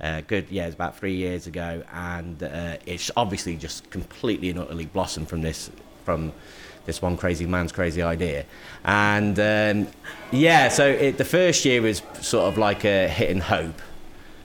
Uh, 0.00 0.22
good, 0.26 0.46
yeah, 0.50 0.64
it's 0.64 0.74
about 0.74 0.96
three 0.96 1.14
years 1.14 1.46
ago, 1.46 1.82
and 1.92 2.42
uh, 2.42 2.76
it's 2.86 3.10
obviously 3.16 3.56
just 3.56 3.90
completely 3.90 4.48
and 4.48 4.58
utterly 4.58 4.86
blossomed 4.86 5.28
from 5.28 5.42
this 5.42 5.70
from 6.06 6.32
this 6.86 7.02
one 7.02 7.16
crazy 7.16 7.46
man's 7.46 7.72
crazy 7.72 8.02
idea. 8.02 8.44
And 8.84 9.38
um, 9.38 9.92
yeah, 10.32 10.68
so 10.68 10.86
it, 10.86 11.18
the 11.18 11.24
first 11.24 11.64
year 11.64 11.82
was 11.82 12.02
sort 12.20 12.48
of 12.48 12.58
like 12.58 12.84
a 12.84 13.08
hit 13.08 13.30
and 13.30 13.42
hope 13.42 13.80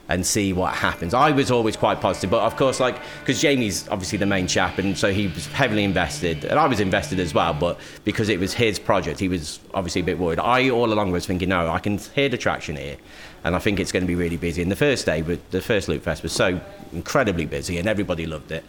and 0.07 0.25
see 0.25 0.53
what 0.53 0.73
happens. 0.73 1.13
I 1.13 1.31
was 1.31 1.49
always 1.49 1.75
quite 1.75 1.99
positive, 1.99 2.29
but 2.29 2.43
of 2.43 2.55
course, 2.55 2.79
like 2.79 2.99
because 3.21 3.41
Jamie's 3.41 3.87
obviously 3.89 4.17
the 4.17 4.25
main 4.25 4.47
chap, 4.47 4.77
and 4.77 4.97
so 4.97 5.11
he 5.11 5.27
was 5.27 5.47
heavily 5.47 5.83
invested, 5.83 6.45
and 6.45 6.59
I 6.59 6.67
was 6.67 6.79
invested 6.79 7.19
as 7.19 7.33
well. 7.33 7.53
But 7.53 7.79
because 8.03 8.29
it 8.29 8.39
was 8.39 8.53
his 8.53 8.77
project, 8.77 9.19
he 9.19 9.27
was 9.27 9.59
obviously 9.73 10.01
a 10.01 10.03
bit 10.03 10.19
worried. 10.19 10.39
I 10.39 10.69
all 10.69 10.93
along 10.93 11.11
was 11.11 11.25
thinking, 11.25 11.49
no, 11.49 11.69
I 11.69 11.79
can 11.79 11.97
hear 11.97 12.29
the 12.29 12.37
traction 12.37 12.75
here, 12.75 12.97
and 13.43 13.55
I 13.55 13.59
think 13.59 13.79
it's 13.79 13.91
going 13.91 14.03
to 14.03 14.07
be 14.07 14.15
really 14.15 14.37
busy. 14.37 14.61
And 14.61 14.71
the 14.71 14.75
first 14.75 15.05
day, 15.05 15.21
with 15.23 15.49
the 15.51 15.61
first 15.61 15.87
Loop 15.87 16.03
Fest 16.03 16.21
was 16.21 16.33
so 16.33 16.59
incredibly 16.93 17.45
busy, 17.45 17.79
and 17.79 17.87
everybody 17.87 18.27
loved 18.27 18.51
it, 18.51 18.63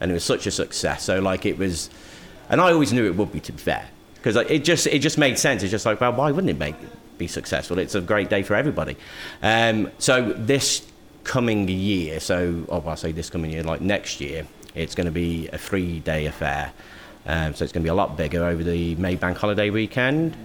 and 0.00 0.10
it 0.10 0.14
was 0.14 0.24
such 0.24 0.46
a 0.46 0.50
success. 0.50 1.04
So 1.04 1.20
like 1.20 1.46
it 1.46 1.56
was, 1.56 1.88
and 2.52 2.60
I 2.60 2.70
always 2.70 2.92
knew 2.92 3.04
it 3.04 3.16
would 3.16 3.32
be. 3.32 3.40
To 3.40 3.52
be 3.52 3.58
fair, 3.58 3.88
because 4.14 4.36
it 4.36 4.62
just 4.62 4.86
it 4.86 5.00
just 5.00 5.18
made 5.18 5.36
sense. 5.36 5.64
It's 5.64 5.72
just 5.72 5.84
like, 5.84 6.00
well, 6.00 6.12
why 6.12 6.30
wouldn't 6.30 6.50
it 6.50 6.58
make 6.58 6.76
be 7.18 7.26
successful? 7.26 7.78
It's 7.78 7.96
a 7.96 8.00
great 8.00 8.30
day 8.30 8.42
for 8.44 8.54
everybody. 8.54 8.96
Um, 9.42 9.90
so 9.98 10.32
this 10.34 10.86
coming 11.24 11.66
year, 11.68 12.20
so 12.20 12.64
oh, 12.68 12.84
I 12.86 12.94
say 12.94 13.10
this 13.12 13.30
coming 13.30 13.50
year, 13.50 13.64
like 13.64 13.80
next 13.80 14.20
year, 14.20 14.46
It's 14.74 14.94
going 14.94 15.06
to 15.06 15.12
be 15.12 15.48
a 15.52 15.58
three-day 15.58 16.26
affair, 16.26 16.72
um, 17.26 17.54
so 17.54 17.64
it's 17.64 17.72
going 17.72 17.82
to 17.82 17.86
be 17.86 17.90
a 17.90 17.94
lot 17.94 18.16
bigger 18.16 18.44
over 18.44 18.64
the 18.64 18.94
May 18.96 19.16
Bank 19.16 19.36
holiday 19.36 19.70
weekend. 19.70 20.36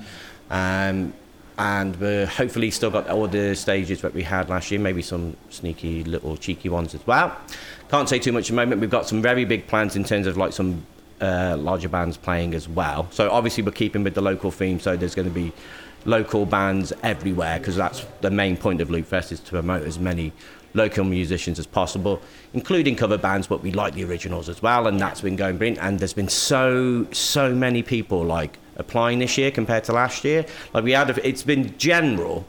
Um, 0.49 1.13
and 1.57 1.95
we're 1.95 2.27
hopefully 2.27 2.69
still 2.69 2.91
got 2.91 3.09
all 3.09 3.27
the 3.27 3.55
stages 3.55 4.01
that 4.01 4.13
we 4.13 4.21
had 4.21 4.49
last 4.49 4.69
year, 4.69 4.79
maybe 4.79 5.01
some 5.01 5.35
sneaky 5.49 6.03
little 6.03 6.37
cheeky 6.37 6.69
ones 6.69 6.93
as 6.93 7.05
well. 7.07 7.35
Can't 7.89 8.07
say 8.07 8.19
too 8.19 8.31
much 8.31 8.43
at 8.43 8.47
the 8.49 8.53
moment. 8.53 8.79
We've 8.79 8.91
got 8.91 9.07
some 9.07 9.21
very 9.21 9.43
big 9.43 9.65
plans 9.65 9.95
in 9.95 10.03
terms 10.03 10.27
of 10.27 10.37
like 10.37 10.53
some 10.53 10.85
uh, 11.21 11.57
larger 11.57 11.89
bands 11.89 12.17
playing 12.17 12.53
as 12.53 12.67
well. 12.67 13.07
So 13.11 13.29
obviously 13.29 13.63
we're 13.63 13.71
keeping 13.71 14.03
with 14.03 14.15
the 14.15 14.21
local 14.21 14.51
theme. 14.51 14.79
So 14.79 14.95
there's 14.95 15.15
going 15.15 15.27
to 15.27 15.33
be 15.33 15.51
local 16.05 16.45
bands 16.45 16.93
everywhere 17.03 17.59
because 17.59 17.75
that's 17.75 18.05
the 18.21 18.31
main 18.31 18.57
point 18.57 18.81
of 18.81 18.89
Loop 18.89 19.05
Fest 19.05 19.31
is 19.31 19.39
to 19.41 19.51
promote 19.51 19.83
as 19.83 19.99
many 19.99 20.31
local 20.73 21.03
musicians 21.03 21.59
as 21.59 21.65
possible, 21.65 22.21
including 22.53 22.95
cover 22.95 23.17
bands, 23.17 23.47
but 23.47 23.61
we 23.61 23.71
like 23.71 23.93
the 23.93 24.03
originals 24.03 24.47
as 24.47 24.61
well, 24.61 24.87
and 24.87 24.99
that's 24.99 25.21
been 25.21 25.35
going 25.35 25.57
brilliant. 25.57 25.83
And 25.83 25.99
there's 25.99 26.13
been 26.13 26.29
so 26.29 27.07
so 27.11 27.53
many 27.53 27.83
people 27.83 28.23
like 28.23 28.57
applying 28.77 29.19
this 29.19 29.37
year 29.37 29.51
compared 29.51 29.83
to 29.85 29.93
last 29.93 30.23
year. 30.23 30.45
Like 30.73 30.83
we 30.83 30.91
had, 30.91 31.09
a, 31.09 31.27
it's 31.27 31.43
been 31.43 31.77
general, 31.77 32.47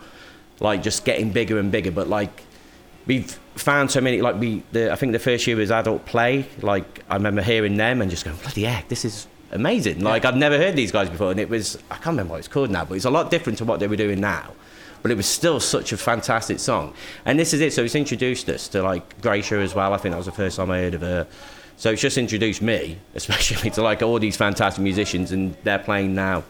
like 0.61 0.83
just 0.83 1.05
getting 1.05 1.33
bigger 1.33 1.59
and 1.59 1.73
bigger, 1.73 1.91
but 1.91 2.09
like 2.09 2.43
we've 3.07 3.39
found 3.61 3.91
so 3.91 4.01
many 4.01 4.21
like 4.21 4.37
we 4.37 4.63
the, 4.73 4.93
i 4.93 4.97
think 4.97 5.13
the 5.13 5.19
first 5.19 5.47
year 5.47 5.57
was 5.57 5.71
adult 5.71 6.05
play 6.07 6.47
like 6.63 7.05
i 7.09 7.15
remember 7.15 7.43
hearing 7.43 7.77
them 7.77 8.01
and 8.01 8.11
just 8.11 8.25
going 8.25 8.37
bloody 8.39 8.65
heck 8.65 8.89
this 8.89 9.05
is 9.05 9.27
amazing. 9.53 10.01
Like 10.01 10.25
i'd 10.25 10.37
never 10.37 10.59
heard 10.59 10.77
these 10.77 10.93
guys 10.93 11.09
before 11.09 11.31
and 11.31 11.41
it 11.41 11.49
was 11.49 11.79
i 11.91 11.95
can't 11.95 12.07
remember 12.07 12.33
what 12.33 12.39
it's 12.39 12.49
called 12.49 12.71
now 12.71 12.85
but 12.85 12.95
it's 12.95 13.07
a 13.07 13.11
lot 13.11 13.31
different 13.31 13.59
to 13.59 13.65
what 13.65 13.81
they 13.81 13.89
were 13.89 13.97
doing 13.97 14.21
now 14.21 14.53
but 15.03 15.11
it 15.11 15.17
was 15.17 15.27
still 15.27 15.61
such 15.61 15.93
a 15.93 15.97
fantastic 15.97 16.59
song. 16.59 16.93
And 17.25 17.39
this 17.39 17.55
is 17.55 17.61
it 17.61 17.73
so 17.73 17.85
it's 17.85 17.95
introduced 17.95 18.49
us 18.49 18.69
to 18.69 18.83
like 18.83 19.21
Gracia 19.21 19.57
as 19.57 19.75
well 19.75 19.95
i 19.95 19.97
think 19.97 20.13
that 20.13 20.19
was 20.19 20.27
the 20.27 20.33
first 20.33 20.57
time 20.57 20.71
i 20.71 20.79
heard 20.79 20.95
of 20.95 21.01
her. 21.03 21.27
So 21.77 21.93
it's 21.93 22.03
just 22.03 22.19
introduced 22.19 22.61
me 22.63 22.99
especially 23.15 23.71
to 23.71 23.83
like 23.83 24.03
all 24.03 24.19
these 24.19 24.37
fantastic 24.37 24.83
musicians 24.83 25.33
and 25.33 25.57
they're 25.65 25.79
playing 25.79 26.15
now 26.15 26.45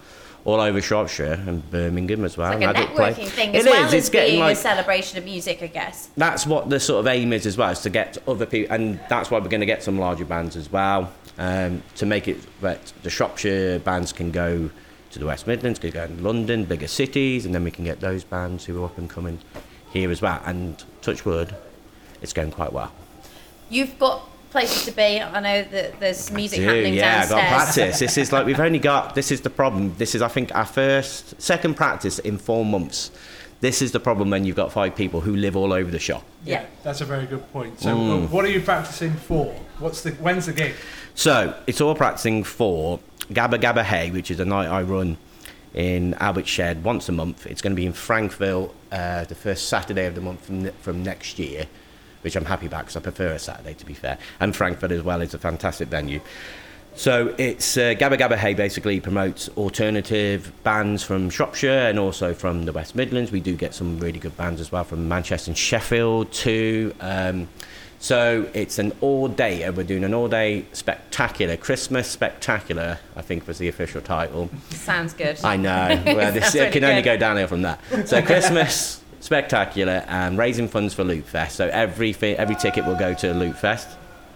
all 0.45 0.61
over 0.61 0.81
Shropshire 0.81 1.43
and 1.47 1.69
Birmingham 1.71 2.25
as 2.25 2.37
well. 2.37 2.53
It's 2.53 2.65
Like 2.65 2.77
a 2.77 2.81
networking 2.81 3.29
thing 3.29 3.55
It 3.55 3.59
as 3.59 3.65
well 3.67 3.81
is, 3.87 3.87
as 3.89 3.95
it's 3.95 4.09
being 4.09 4.41
like 4.41 4.57
a 4.57 4.61
celebration 4.61 5.19
of 5.19 5.25
music, 5.25 5.63
I 5.63 5.67
guess. 5.67 6.09
that's 6.17 6.47
what 6.47 6.71
the 6.71 6.81
sort 6.81 7.01
of 7.01 7.07
aim 7.07 7.33
is 7.33 7.45
as 7.47 7.57
well, 7.59 7.71
is 7.71 7.81
to 7.81 7.91
get 7.91 8.17
other 8.27 8.47
people, 8.47 8.75
and 8.75 8.99
that's 9.09 9.31
why 9.31 9.39
we're 9.39 9.49
going 9.49 9.61
to 9.61 9.67
get 9.67 9.83
some 9.83 9.99
larger 9.99 10.25
bands 10.25 10.57
as 10.57 10.71
well, 10.73 11.13
um, 11.39 11.83
to 11.97 12.07
make 12.07 12.29
it 12.29 12.39
that 12.61 12.93
the 13.03 13.11
Shropshire 13.11 13.79
bands 13.81 14.13
can 14.13 14.31
go 14.31 14.71
to 15.11 15.19
the 15.19 15.27
West 15.27 15.47
Midlands, 15.47 15.79
can 15.79 15.91
go 15.91 16.07
to 16.07 16.13
London, 16.15 16.65
bigger 16.65 16.89
cities, 16.89 17.45
and 17.47 17.55
then 17.55 17.65
we 17.65 17.71
can 17.71 17.85
get 17.85 18.01
those 18.01 18.25
bands 18.25 18.65
who 18.65 18.83
are 18.83 18.87
up 18.87 18.99
and 18.99 19.09
coming 19.09 19.39
here 19.93 20.11
as 20.11 20.21
well. 20.23 20.41
And 20.45 20.83
touch 21.03 21.25
wood, 21.25 21.55
it's 22.23 22.33
going 22.33 22.51
quite 22.51 22.73
well. 22.73 22.93
You've 23.71 23.99
got 23.99 24.29
places 24.51 24.85
to 24.87 24.93
be. 24.93 25.21
I 25.21 25.41
know 25.41 25.63
that 25.63 26.01
there's 26.01 26.31
music 26.31 26.61
Do, 26.61 26.65
happening 26.67 26.95
yeah, 26.95 27.07
I 27.07 27.11
downstairs. 27.19 27.31
got 27.41 27.49
practice. 27.49 27.99
This 27.99 28.19
is 28.19 28.33
like 28.33 28.47
we've 28.47 28.61
only 28.61 28.79
got. 28.79 29.15
This 29.15 29.31
is 29.31 29.41
the 29.43 29.51
problem. 29.51 29.95
This 29.99 30.15
is 30.15 30.23
I 30.23 30.29
think 30.29 30.55
our 30.55 30.65
first, 30.67 31.41
second 31.41 31.75
practice 31.77 32.19
in 32.19 32.39
four 32.39 32.65
months. 32.65 33.11
This 33.61 33.83
is 33.83 33.91
the 33.91 33.99
problem 33.99 34.31
when 34.31 34.45
you've 34.45 34.55
got 34.55 34.71
five 34.71 34.95
people 34.95 35.21
who 35.21 35.35
live 35.35 35.57
all 35.57 35.73
over 35.73 35.91
the 35.91 35.99
shop. 35.99 36.23
Yeah. 36.45 36.65
that's 36.85 37.01
a 37.01 37.05
very 37.05 37.27
good 37.27 37.51
point. 37.53 37.81
So, 37.81 37.89
Mm. 37.97 38.25
uh, 38.25 38.27
what 38.29 38.45
are 38.45 38.51
you 38.51 38.61
practicing 38.61 39.13
for? 39.15 39.47
What's 39.81 40.03
the 40.03 40.11
when's 40.13 40.47
the 40.47 40.53
gig? 40.53 40.75
So 41.15 41.55
it's 41.67 41.81
all 41.81 41.97
practicing 41.97 42.45
for 42.45 43.01
Gabba 43.33 43.61
Gabba 43.61 43.83
Hey, 43.83 44.11
which 44.13 44.31
is 44.31 44.39
a 44.39 44.45
night 44.45 44.69
I 44.69 44.83
run 44.83 45.17
in 45.75 46.15
Albert 46.15 46.47
Shed 46.47 46.85
once 46.85 47.09
a 47.09 47.13
month. 47.13 47.47
It's 47.47 47.61
going 47.61 47.73
to 47.73 47.77
be 47.77 47.85
in 47.87 47.93
Frankwell 47.93 48.71
uh, 48.93 49.25
the 49.25 49.35
first 49.35 49.69
Saturday 49.69 50.07
of 50.07 50.15
the 50.15 50.21
month 50.21 50.47
from, 50.47 50.71
from 50.81 51.03
next 51.03 51.39
year, 51.41 51.67
which 52.23 52.37
I'm 52.37 52.45
happy 52.45 52.67
about 52.67 52.81
because 52.81 52.97
I 52.97 53.01
prefer 53.01 53.33
a 53.33 53.39
Saturday 53.39 53.75
to 53.75 53.87
be 53.87 53.95
fair. 53.95 54.19
And 54.41 54.55
Frankfurt 54.55 54.93
as 54.93 55.03
well 55.03 55.21
is 55.21 55.35
a 55.35 55.39
fantastic 55.39 55.89
venue. 55.89 56.21
So 56.95 57.33
it's 57.39 57.77
uh, 57.77 57.95
Gabba 57.95 58.19
Gabba 58.19 58.37
Hey 58.37 58.55
basically 58.55 58.99
promotes 58.99 59.49
alternative 59.51 60.53
bands 60.65 61.05
from 61.05 61.31
Shropshire 61.31 61.89
and 61.89 61.97
also 61.97 62.35
from 62.35 62.65
the 62.65 62.73
West 62.73 62.97
Midlands. 62.97 63.31
We 63.31 63.41
do 63.41 63.55
get 63.55 63.73
some 63.73 64.01
really 64.01 64.19
good 64.19 64.37
bands 64.37 64.61
as 64.61 64.73
well 64.73 64.83
from 64.83 65.07
Manchester 65.07 65.51
and 65.51 65.57
Sheffield 65.57 66.33
too. 66.33 66.93
Um, 67.01 67.49
so 68.01 68.49
it's 68.53 68.79
an 68.79 68.93
all 69.01 69.29
day. 69.29 69.69
We're 69.71 69.85
doing 69.85 70.03
an 70.03 70.15
all 70.15 70.29
day 70.29 70.65
spectacular 70.73 71.57
Christmas 71.57 72.09
spectacular. 72.09 72.99
I 73.15 73.23
think 73.23 73.47
was 73.47 73.59
the 73.59 73.69
official 73.69 74.01
title. 74.01 74.51
Sounds 74.71 75.13
good. 75.13 75.39
I 75.45 75.57
know. 75.57 76.03
Well, 76.19 76.33
this, 76.33 76.55
it 76.55 76.73
can 76.73 76.83
only 76.83 77.03
go 77.03 77.17
downhill 77.17 77.47
from 77.47 77.63
that. 77.63 77.81
So 78.09 78.23
Christmas 78.23 79.03
spectacular 79.21 80.05
and 80.09 80.39
raising 80.39 80.69
funds 80.69 80.95
for 80.95 81.05
Loop 81.05 81.27
Fest. 81.27 81.57
So 81.57 81.69
every 81.69 82.15
every 82.23 82.57
ticket 82.57 82.87
will 82.87 82.97
go 82.97 83.15
to 83.15 83.35
Loop 83.35 83.57
Fest. 83.57 83.89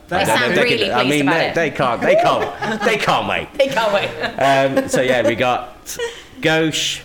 They 0.08 0.24
sound 0.24 0.56
really 0.56 0.78
can- 0.78 0.92
I 0.92 1.04
mean, 1.04 1.22
about 1.22 1.34
they, 1.34 1.48
it. 1.48 1.54
they 1.54 1.70
can't. 1.70 2.00
They 2.02 2.16
can't. 2.16 2.82
they 2.84 2.96
can't 2.98 3.28
wait. 3.28 3.52
They 3.54 3.68
can't 3.68 3.92
wait. 3.92 4.08
Um, 4.38 4.88
so 4.88 5.00
yeah, 5.00 5.26
we 5.26 5.34
got 5.34 5.96
Gauche, 6.40 7.00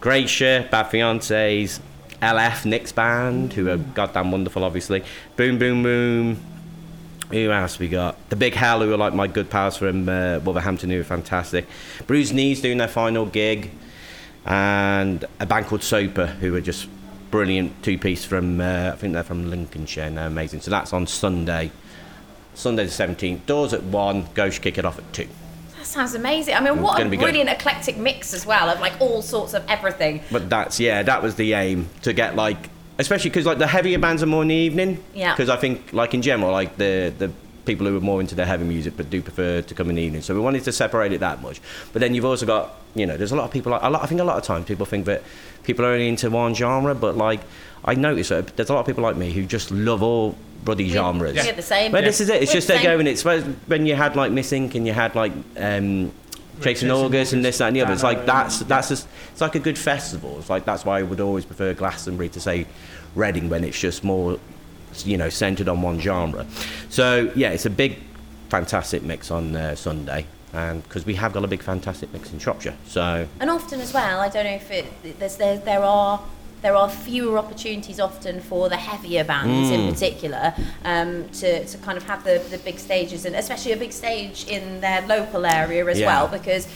Gracia, 0.00 0.68
Bad 0.70 0.86
Fiancés, 0.86 1.80
LF, 2.22 2.64
Nick's 2.64 2.92
band, 2.92 3.52
who 3.54 3.68
are 3.68 3.76
goddamn 3.76 4.30
wonderful, 4.30 4.62
obviously. 4.62 5.02
Boom, 5.36 5.58
boom, 5.58 5.82
boom. 5.82 6.40
Who 7.30 7.50
else 7.50 7.78
we 7.78 7.88
got? 7.88 8.16
The 8.30 8.36
Big 8.36 8.54
Hell, 8.54 8.80
who 8.80 8.92
are 8.92 8.96
like 8.96 9.14
my 9.14 9.26
good 9.26 9.50
pals 9.50 9.76
from 9.76 10.08
uh, 10.08 10.38
Wolverhampton, 10.38 10.90
who 10.90 11.00
are 11.00 11.04
fantastic. 11.04 11.66
Bruised 12.06 12.34
Knees 12.34 12.60
doing 12.60 12.78
their 12.78 12.88
final 12.88 13.26
gig, 13.26 13.70
and 14.46 15.24
a 15.40 15.44
band 15.46 15.66
called 15.66 15.82
Soper, 15.82 16.26
who 16.26 16.54
are 16.54 16.60
just 16.60 16.88
brilliant 17.30 17.82
two 17.82 17.98
piece 17.98 18.24
from 18.24 18.60
uh, 18.60 18.90
I 18.92 18.96
think 18.96 19.12
they're 19.12 19.22
from 19.22 19.50
Lincolnshire, 19.50 20.04
and 20.04 20.18
they're 20.18 20.26
amazing. 20.26 20.60
So 20.60 20.70
that's 20.70 20.92
on 20.92 21.06
Sunday, 21.06 21.70
Sunday 22.54 22.84
the 22.84 22.90
seventeenth. 22.90 23.46
Doors 23.46 23.72
at 23.72 23.82
one. 23.84 24.26
Ghost 24.34 24.62
kick 24.62 24.78
it 24.78 24.84
off 24.84 24.98
at 24.98 25.12
two. 25.12 25.28
That 25.76 25.86
sounds 25.86 26.14
amazing. 26.14 26.54
I 26.54 26.60
mean, 26.60 26.82
what 26.82 27.00
a 27.00 27.04
be 27.04 27.16
good. 27.16 27.22
brilliant 27.22 27.50
eclectic 27.50 27.96
mix 27.96 28.34
as 28.34 28.44
well 28.44 28.68
of 28.68 28.80
like 28.80 29.00
all 29.00 29.22
sorts 29.22 29.54
of 29.54 29.64
everything. 29.68 30.22
But 30.30 30.50
that's 30.50 30.80
yeah, 30.80 31.02
that 31.02 31.22
was 31.22 31.36
the 31.36 31.52
aim 31.52 31.88
to 32.02 32.12
get 32.12 32.36
like, 32.36 32.70
especially 32.98 33.30
because 33.30 33.46
like 33.46 33.58
the 33.58 33.66
heavier 33.66 33.98
bands 33.98 34.22
are 34.22 34.26
more 34.26 34.42
in 34.42 34.48
the 34.48 34.54
evening. 34.54 35.02
Yeah. 35.14 35.34
Because 35.34 35.48
I 35.48 35.56
think 35.56 35.92
like 35.92 36.14
in 36.14 36.22
general, 36.22 36.52
like 36.52 36.76
the 36.76 37.12
the 37.16 37.30
people 37.64 37.86
who 37.86 37.94
are 37.96 38.00
more 38.00 38.18
into 38.18 38.34
their 38.34 38.46
heavy 38.46 38.64
music 38.64 38.94
but 38.96 39.10
do 39.10 39.20
prefer 39.20 39.60
to 39.60 39.74
come 39.74 39.90
in 39.90 39.96
the 39.96 40.02
evening. 40.02 40.22
So 40.22 40.32
we 40.34 40.40
wanted 40.40 40.64
to 40.64 40.72
separate 40.72 41.12
it 41.12 41.20
that 41.20 41.42
much. 41.42 41.60
But 41.92 42.00
then 42.00 42.14
you've 42.14 42.24
also 42.24 42.46
got 42.46 42.74
you 42.94 43.06
know, 43.06 43.16
there's 43.16 43.32
a 43.32 43.36
lot 43.36 43.44
of 43.44 43.50
people. 43.50 43.72
Like, 43.72 43.82
a 43.82 43.90
lot, 43.90 44.02
I 44.02 44.06
think 44.06 44.20
a 44.20 44.24
lot 44.24 44.36
of 44.36 44.42
times 44.42 44.66
people 44.66 44.86
think 44.86 45.06
that 45.06 45.22
people 45.68 45.84
are 45.84 45.90
only 45.90 46.08
into 46.08 46.28
one 46.30 46.54
genre, 46.54 46.94
but 46.94 47.16
like 47.16 47.40
I 47.84 47.94
notice 47.94 48.30
that 48.30 48.56
there's 48.56 48.70
a 48.70 48.72
lot 48.72 48.80
of 48.80 48.86
people 48.86 49.04
like 49.04 49.16
me 49.16 49.30
who 49.30 49.44
just 49.44 49.70
love 49.70 50.02
all 50.02 50.36
bloody 50.64 50.88
genres. 50.88 51.36
We're 51.36 51.52
the 51.52 51.62
same. 51.62 51.92
But 51.92 52.02
this 52.04 52.20
is 52.20 52.28
it. 52.28 52.42
It's 52.42 52.50
We're 52.50 52.54
just 52.54 52.66
the 52.66 52.72
they're 52.72 52.82
same. 52.82 52.96
going. 52.96 53.06
It's 53.06 53.24
when 53.24 53.60
when 53.66 53.86
you 53.86 53.94
had 53.94 54.16
like 54.16 54.32
Missink 54.32 54.74
and 54.74 54.86
you 54.86 54.92
had 54.92 55.14
like 55.14 55.32
um, 55.56 56.10
Chasing 56.56 56.62
Chasing 56.62 56.90
August 56.90 57.32
and 57.34 57.44
this 57.44 57.58
that 57.58 57.68
and 57.68 57.76
the 57.76 57.82
other. 57.82 57.92
It's 57.92 58.02
like 58.02 58.26
Dano, 58.26 58.42
that's 58.44 58.60
that's 58.60 58.88
just 58.88 59.06
it's 59.30 59.40
like 59.40 59.54
a 59.54 59.60
good 59.60 59.78
festival. 59.78 60.38
It's 60.38 60.50
like 60.50 60.64
that's 60.64 60.84
why 60.84 60.98
I 60.98 61.02
would 61.02 61.20
always 61.20 61.44
prefer 61.44 61.74
Glastonbury 61.74 62.30
to 62.30 62.40
say 62.40 62.66
Reading 63.14 63.48
when 63.48 63.62
it's 63.62 63.78
just 63.78 64.02
more 64.02 64.38
you 65.04 65.16
know 65.16 65.28
centered 65.28 65.68
on 65.68 65.82
one 65.82 66.00
genre. 66.00 66.46
So 66.88 67.30
yeah, 67.36 67.50
it's 67.50 67.66
a 67.66 67.70
big 67.70 67.98
fantastic 68.48 69.02
mix 69.02 69.30
on 69.30 69.54
uh, 69.54 69.74
Sunday. 69.76 70.26
And 70.52 70.82
because 70.82 71.04
we 71.04 71.14
have 71.16 71.32
got 71.32 71.44
a 71.44 71.48
big 71.48 71.62
fantastic 71.62 72.12
mix 72.12 72.32
in 72.32 72.38
Shropshire, 72.38 72.74
so 72.86 73.28
And 73.40 73.50
often 73.50 73.80
as 73.80 73.92
well, 73.92 74.20
I 74.20 74.28
don't 74.28 74.44
know 74.44 74.54
if 74.54 74.70
it 74.70 75.18
there's 75.18 75.36
there, 75.36 75.58
there 75.58 75.82
are 75.82 76.20
there 76.62 76.74
are 76.74 76.88
fewer 76.88 77.38
opportunities 77.38 78.00
often 78.00 78.40
for 78.40 78.68
the 78.68 78.76
heavier 78.76 79.22
bands 79.24 79.68
Hmm. 79.68 79.74
in 79.74 79.92
particular 79.92 80.54
um, 80.84 81.28
to, 81.28 81.64
to 81.64 81.78
kind 81.78 81.96
of 81.96 82.02
have 82.08 82.24
the, 82.24 82.42
the 82.50 82.58
big 82.58 82.80
stages 82.80 83.24
and 83.24 83.36
especially 83.36 83.70
a 83.72 83.76
big 83.76 83.92
stage 83.92 84.44
in 84.48 84.80
their 84.80 85.06
local 85.06 85.46
area 85.46 85.86
as 85.86 86.00
Yeah. 86.00 86.06
well 86.06 86.26
because 86.26 86.66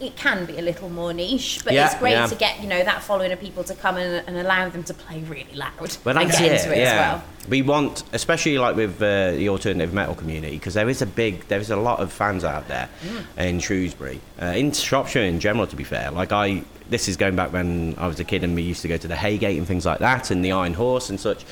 it 0.00 0.16
can 0.16 0.44
be 0.44 0.58
a 0.58 0.62
little 0.62 0.90
more 0.90 1.14
niche 1.14 1.60
but 1.64 1.72
Yeah, 1.72 1.86
it's 1.86 1.94
great 1.94 2.10
yeah. 2.12 2.26
to 2.26 2.34
get 2.34 2.60
you 2.60 2.68
know 2.68 2.84
that 2.84 3.02
following 3.02 3.32
of 3.32 3.40
people 3.40 3.64
to 3.64 3.74
come 3.74 3.96
in 3.96 4.22
and 4.26 4.36
allow 4.36 4.68
them 4.68 4.82
to 4.84 4.92
play 4.92 5.20
really 5.22 5.54
loud 5.54 5.96
Well, 6.04 6.18
and 6.18 6.30
get 6.30 6.42
it, 6.42 6.52
into 6.60 6.72
it 6.74 6.78
yeah. 6.80 6.84
as 6.84 6.98
well 6.98 7.24
We 7.48 7.62
want, 7.62 8.02
especially 8.12 8.58
like 8.58 8.76
with 8.76 9.00
uh, 9.00 9.32
the 9.32 9.48
alternative 9.48 9.94
metal 9.94 10.14
community, 10.14 10.56
because 10.58 10.74
there 10.74 10.88
is 10.88 11.00
a 11.02 11.06
big, 11.06 11.46
there 11.48 11.60
is 11.60 11.70
a 11.70 11.76
lot 11.76 12.00
of 12.00 12.12
fans 12.12 12.44
out 12.44 12.66
there 12.68 12.88
Mm. 13.04 13.44
in 13.44 13.60
Shrewsbury, 13.60 14.20
uh, 14.42 14.46
in 14.46 14.72
Shropshire 14.72 15.22
in 15.22 15.38
general. 15.40 15.66
To 15.66 15.76
be 15.76 15.84
fair, 15.84 16.10
like 16.10 16.32
I, 16.32 16.62
this 16.90 17.08
is 17.08 17.16
going 17.16 17.36
back 17.36 17.52
when 17.52 17.94
I 17.98 18.06
was 18.08 18.18
a 18.20 18.24
kid 18.24 18.42
and 18.44 18.54
we 18.54 18.62
used 18.62 18.82
to 18.82 18.88
go 18.88 18.96
to 18.96 19.08
the 19.08 19.14
Haygate 19.14 19.58
and 19.58 19.66
things 19.66 19.86
like 19.86 20.00
that, 20.00 20.30
and 20.30 20.44
the 20.44 20.52
Iron 20.52 20.74
Horse 20.74 21.08
and 21.10 21.20
such. 21.20 21.44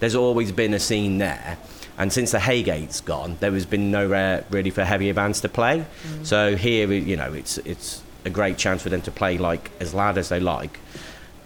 There's 0.00 0.14
always 0.14 0.50
been 0.52 0.72
a 0.72 0.80
scene 0.80 1.18
there. 1.18 1.58
And 1.98 2.10
since 2.10 2.30
the 2.30 2.38
Haygate's 2.38 3.02
gone, 3.02 3.36
there 3.40 3.52
has 3.52 3.66
been 3.66 3.90
nowhere 3.90 4.44
really 4.48 4.70
for 4.70 4.84
heavier 4.84 5.12
bands 5.12 5.42
to 5.42 5.48
play. 5.50 5.84
Mm. 6.08 6.26
So 6.26 6.56
here, 6.56 6.90
you 6.92 7.16
know, 7.16 7.32
it's 7.34 7.58
it's 7.58 8.02
a 8.24 8.30
great 8.30 8.56
chance 8.56 8.82
for 8.82 8.88
them 8.88 9.02
to 9.02 9.10
play 9.10 9.36
like 9.36 9.70
as 9.80 9.92
loud 9.94 10.16
as 10.16 10.28
they 10.28 10.40
like, 10.40 10.78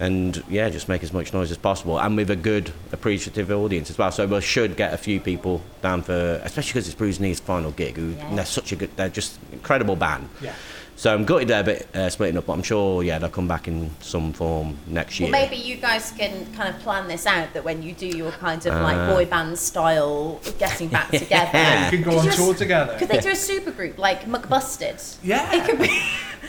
and 0.01 0.43
yeah, 0.49 0.69
just 0.71 0.89
make 0.89 1.03
as 1.03 1.13
much 1.13 1.33
noise 1.33 1.51
as 1.51 1.57
possible, 1.59 1.99
and 1.99 2.17
with 2.17 2.31
a 2.31 2.37
good 2.37 2.73
appreciative 2.93 3.51
audience 3.51 3.91
as 3.91 3.99
well. 3.99 4.11
So 4.11 4.27
we 4.27 4.41
should 4.41 4.77
get 4.77 4.93
a 4.93 4.97
few 4.99 5.21
people 5.21 5.63
down 5.83 6.03
for, 6.03 6.41
especially 6.45 6.71
because 6.73 6.87
it's 6.89 6.97
Bruised 6.97 7.21
Knees' 7.21 7.41
final 7.41 7.71
gig. 7.71 7.97
Who 7.97 8.11
Yeah. 8.11 8.29
and 8.29 8.39
they're 8.39 8.45
such 8.47 8.73
a 8.73 8.77
good, 8.77 8.91
they're 8.97 9.09
just 9.09 9.39
incredible 9.53 9.97
band. 9.97 10.29
Yeah. 10.41 10.55
So 10.97 11.13
I'm 11.13 11.25
gutted 11.25 11.49
they're 11.49 11.61
a 11.61 11.65
bit 11.65 11.89
uh, 11.95 12.09
splitting 12.09 12.37
up, 12.39 12.47
but 12.47 12.53
I'm 12.53 12.63
sure, 12.63 13.03
yeah, 13.03 13.19
they'll 13.19 13.29
come 13.29 13.49
back 13.49 13.67
in 13.67 13.91
some 14.01 14.33
form 14.33 14.77
next 14.87 15.19
year. 15.19 15.31
Well, 15.31 15.41
maybe 15.43 15.57
you 15.57 15.77
guys 15.77 16.13
can 16.17 16.47
kind 16.55 16.73
of 16.73 16.81
plan 16.83 17.09
this 17.09 17.27
out 17.27 17.53
that 17.55 17.65
when 17.65 17.83
you 17.83 17.93
do 17.93 18.07
your 18.07 18.31
kind 18.31 18.65
of 18.65 18.75
Uh. 18.75 18.83
like 18.83 19.09
boy 19.09 19.27
band 19.27 19.59
style 19.59 20.41
getting 20.59 20.89
back 20.89 21.11
together. 21.11 21.51
Yeah, 21.53 21.91
you 21.91 21.99
can 21.99 22.03
go 22.03 22.11
Could 22.13 22.19
on 22.21 22.25
you 22.27 22.31
tour 22.33 22.47
just- 22.53 22.59
together. 22.61 22.97
Could 22.99 23.09
they 23.09 23.21
do 23.21 23.31
a 23.31 23.37
super 23.37 23.73
group 23.73 23.99
like 23.99 24.25
McBusted? 24.27 25.17
Yeah. 25.23 25.53
It 25.55 25.65
could 25.69 25.81
be 25.81 26.01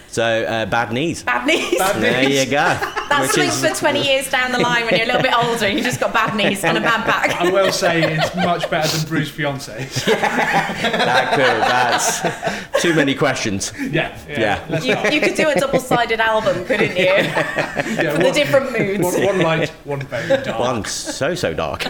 So 0.10 0.24
uh, 0.24 0.66
bad 0.68 0.94
knees. 0.94 1.24
bad 1.24 1.46
knees. 1.48 1.78
Bad 1.78 2.02
There 2.02 2.30
you 2.30 2.46
go. 2.46 2.52
That's 3.10 3.34
something 3.34 3.70
for 3.74 3.76
20 3.76 4.02
years 4.08 4.30
down 4.30 4.52
the 4.52 4.60
line 4.60 4.86
when 4.86 4.96
you're 4.96 5.04
a 5.04 5.08
little 5.08 5.22
bit 5.22 5.34
older 5.36 5.66
and 5.66 5.78
you 5.78 5.84
just 5.84 6.00
got 6.00 6.14
bad 6.14 6.36
knees 6.36 6.64
and 6.64 6.78
a 6.78 6.82
bad 6.82 7.06
back. 7.08 7.42
I 7.42 7.50
will 7.52 7.72
say 7.72 8.16
it's 8.16 8.36
much 8.36 8.70
better 8.70 8.96
than 8.98 9.08
Bruce 9.08 9.30
Fiance. 9.30 9.86
that 10.06 11.32
cool. 11.32 11.60
That's 11.68 12.82
too 12.82 12.94
many 12.96 13.14
questions. 13.16 13.72
yeah, 13.92 14.18
yeah. 14.40 14.80
Yeah. 14.82 15.06
You, 15.08 15.16
you 15.16 15.22
could 15.22 15.36
do 15.36 15.50
a 15.50 15.56
double-sided 15.56 16.20
album, 16.20 16.66
couldn't 16.66 16.96
you? 16.98 17.04
Yeah, 17.06 18.12
For 18.12 18.18
the 18.20 18.24
one- 18.26 18.34
different 18.34 18.72
moods. 18.72 19.04
One, 19.04 19.26
one 19.26 19.40
light, 19.40 19.70
one 19.86 20.02
very 20.02 20.44
dark. 20.44 20.60
One 20.60 20.86
so 20.86 21.36
so 21.36 21.54
dark. 21.54 21.86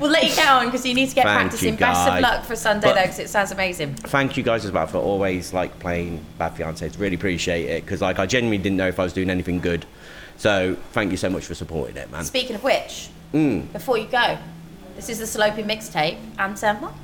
We'll 0.00 0.10
let 0.10 0.24
you 0.24 0.34
get 0.34 0.48
on 0.48 0.66
because 0.66 0.84
you 0.86 0.94
need 0.94 1.08
to 1.08 1.14
get 1.14 1.24
Thank 1.24 1.50
practicing. 1.50 1.76
Best 1.76 2.08
of 2.08 2.20
luck 2.20 2.44
for 2.44 2.56
Sunday 2.56 2.88
But- 2.88 2.94
though, 2.94 3.02
because 3.02 3.18
it 3.18 3.28
sounds 3.28 3.50
amazing. 3.50 3.94
Thank 3.94 4.36
you 4.36 4.42
guys 4.42 4.64
as 4.64 4.72
well 4.72 4.86
for 4.86 4.98
always 4.98 5.52
like 5.52 5.78
playing 5.78 6.24
Bad 6.38 6.54
Fiancés. 6.54 6.98
Really 6.98 7.16
appreciate 7.16 7.66
it 7.68 7.84
because 7.84 8.00
like 8.00 8.18
I 8.18 8.26
genuinely 8.26 8.62
didn't 8.62 8.76
know 8.76 8.88
if 8.88 8.98
I 9.00 9.04
was 9.04 9.12
doing 9.12 9.30
anything 9.30 9.60
good. 9.60 9.84
So 10.36 10.76
thank 10.92 11.10
you 11.10 11.16
so 11.16 11.28
much 11.30 11.44
for 11.46 11.54
supporting 11.54 11.96
it, 11.96 12.10
man. 12.10 12.24
Speaking 12.24 12.54
of 12.56 12.62
which, 12.62 13.08
Mm. 13.34 13.70
before 13.72 13.98
you 13.98 14.06
go, 14.06 14.38
this 14.96 15.08
is 15.10 15.18
the 15.18 15.24
Salopia 15.26 15.64
mixtape, 15.64 16.18
and 16.38 16.64
um, 16.64 16.80
well, 16.80 16.94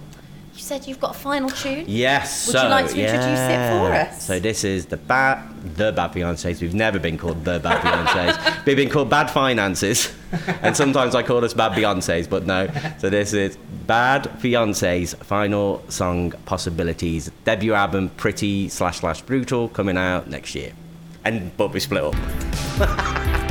you 0.55 0.61
said 0.61 0.87
you've 0.87 1.01
got 1.01 1.17
a 1.17 1.19
final 1.19 1.51
tune. 1.51 1.85
Yes. 1.89 2.47
Would 2.47 2.53
so, 2.53 2.63
you 2.63 2.69
like 2.69 2.87
to 2.91 3.01
introduce 3.01 3.41
it 3.41 3.71
for 3.71 3.93
us? 3.93 4.25
So 4.25 4.39
this 4.39 4.63
is 4.63 4.87
the 4.87 4.97
bad, 4.97 5.77
the 5.77 5.91
bad 5.91 6.13
fiancés. 6.13 6.61
We've 6.61 6.75
never 6.75 7.01
been 7.01 7.19
called 7.19 7.45
the 7.45 7.59
bad 7.59 7.81
fiancés. 7.83 8.65
We've 8.67 8.77
been 8.77 8.89
called 8.89 9.11
bad 9.11 9.31
finances, 9.31 10.15
and 10.63 10.77
sometimes 10.77 11.17
I 11.17 11.25
call 11.25 11.45
us 11.45 11.55
bad 11.55 11.73
Beyonces, 11.73 12.31
but 12.31 12.47
no. 12.47 12.69
So 12.99 13.11
this 13.11 13.33
is 13.33 13.57
bad 13.87 14.25
fiancés 14.39 15.17
final 15.25 15.83
song 15.89 16.33
possibilities 16.47 17.31
debut 17.45 17.75
album, 17.75 18.11
pretty 18.11 18.69
slash 18.69 19.01
slash 19.01 19.23
brutal, 19.23 19.69
coming 19.69 19.97
out 19.97 20.31
next 20.31 20.55
year, 20.55 20.73
and 21.25 21.55
but 21.57 21.73
we 21.73 21.81
split 21.81 22.05
up. 22.05 23.41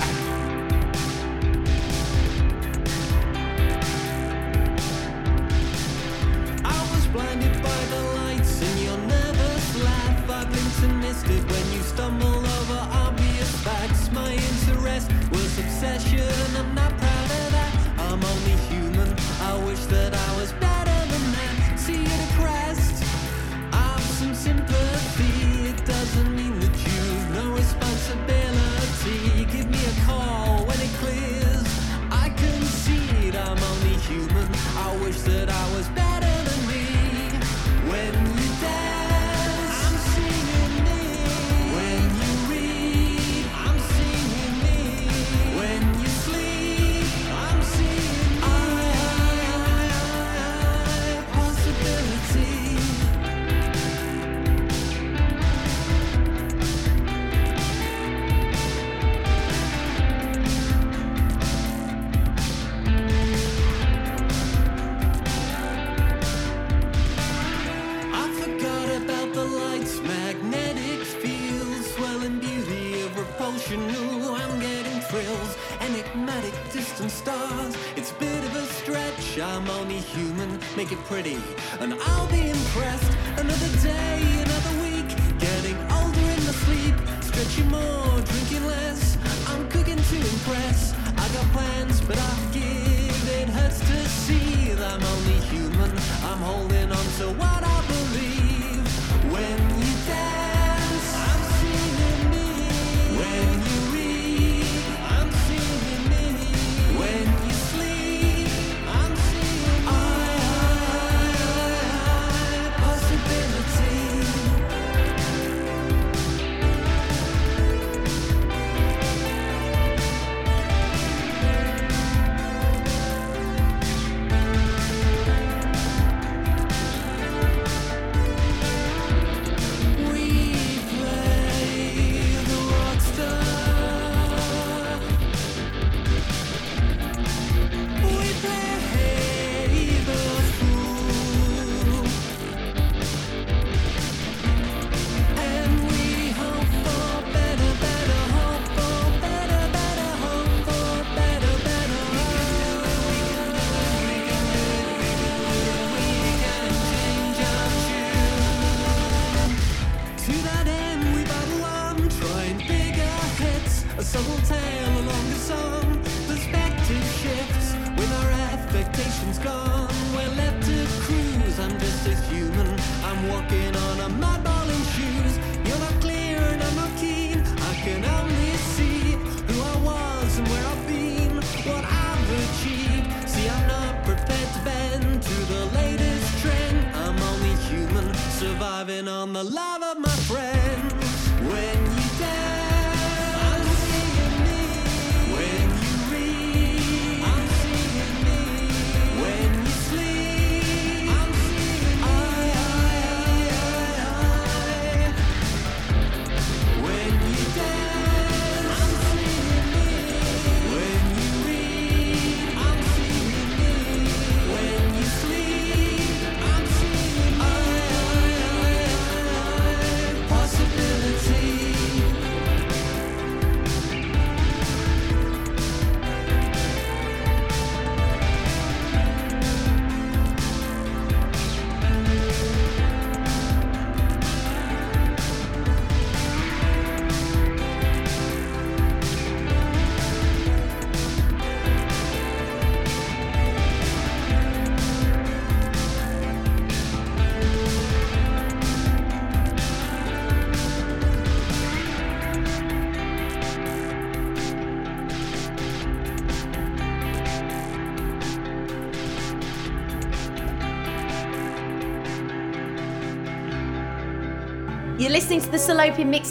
on 189.01 189.33
the 189.33 189.43
love 189.43 189.72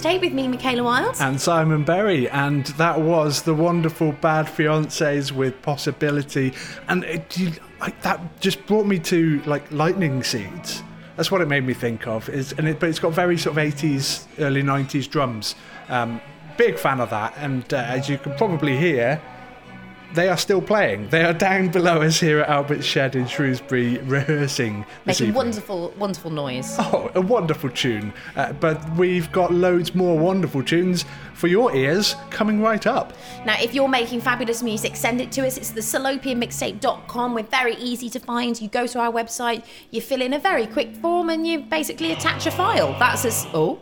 With 0.03 0.33
me, 0.33 0.49
Michaela 0.49 0.83
Wild. 0.83 1.15
and 1.21 1.41
Simon 1.41 1.85
Berry, 1.85 2.29
and 2.29 2.67
that 2.67 3.01
was 3.01 3.43
the 3.43 3.55
wonderful 3.55 4.11
Bad 4.11 4.47
Fiancés 4.47 5.31
with 5.31 5.62
Possibility, 5.62 6.53
and 6.88 7.05
it, 7.05 7.38
you, 7.38 7.53
that 8.03 8.41
just 8.41 8.67
brought 8.67 8.85
me 8.85 8.99
to 8.99 9.41
like 9.47 9.71
Lightning 9.71 10.25
Seeds. 10.25 10.83
That's 11.17 11.31
what 11.31 11.41
it 11.41 11.47
made 11.47 11.65
me 11.65 11.73
think 11.73 12.09
of. 12.09 12.29
Is 12.29 12.53
and 12.53 12.69
it, 12.69 12.81
but 12.81 12.88
it's 12.88 12.99
got 12.99 13.12
very 13.12 13.38
sort 13.38 13.57
of 13.57 13.62
80s, 13.62 14.27
early 14.41 14.62
90s 14.65 15.09
drums. 15.09 15.55
Um, 15.88 16.21
big 16.59 16.79
fan 16.81 17.01
of 17.01 17.11
that, 17.11 17.35
and 17.37 17.73
uh, 17.73 17.77
as 17.77 18.09
you 18.09 18.19
can 18.19 18.35
probably 18.35 18.77
hear. 18.77 19.23
They 20.14 20.29
are 20.29 20.37
still 20.37 20.61
playing. 20.61 21.09
They 21.09 21.25
are 21.25 21.33
down 21.33 21.68
below 21.68 22.03
us 22.03 22.20
here 22.20 22.40
at 22.40 22.48
Albert's 22.48 22.85
Shed 22.85 23.16
in 23.16 23.27
Shrewsbury, 23.27 23.96
rehearsing. 23.98 24.85
Making 25.07 25.33
wonderful, 25.33 25.94
wonderful 25.98 26.31
noise. 26.31 26.77
Oh, 26.79 27.11
a 27.14 27.20
wonderful 27.20 27.70
tune. 27.70 28.12
Uh, 28.37 28.53
but 28.53 28.96
we've 28.96 29.31
got 29.33 29.53
loads 29.53 29.94
more 29.94 30.18
wonderful 30.18 30.62
tunes 30.62 31.07
for 31.35 31.46
your 31.46 31.75
ears 31.75 32.14
coming 32.31 32.61
right 32.61 32.87
up. 32.87 33.14
Now, 33.46 33.57
if 33.59 33.75
you're 33.75 33.88
making 33.88 34.20
fabulous 34.20 34.62
music, 34.62 34.96
send 34.96 35.20
it 35.20 35.33
to 35.33 35.46
us. 35.46 35.57
It's 35.57 35.70
the 35.70 35.81
salopianmixtape.com. 35.81 37.35
We're 37.35 37.42
very 37.44 37.77
easy 37.77 38.11
to 38.11 38.20
find. 38.20 38.61
You 38.61 38.68
go 38.68 38.87
to 38.87 38.98
our 38.98 39.11
website, 39.11 39.64
you 39.90 40.01
fill 40.03 40.20
in 40.20 40.35
a 40.35 40.38
very 40.38 40.66
quick 40.66 40.94
form, 40.96 41.31
and 41.31 41.46
you 41.46 41.61
basically 41.61 42.12
attach 42.12 42.46
a 42.46 42.51
file. 42.51 42.98
That's 42.98 43.25
as 43.25 43.46
oh. 43.55 43.81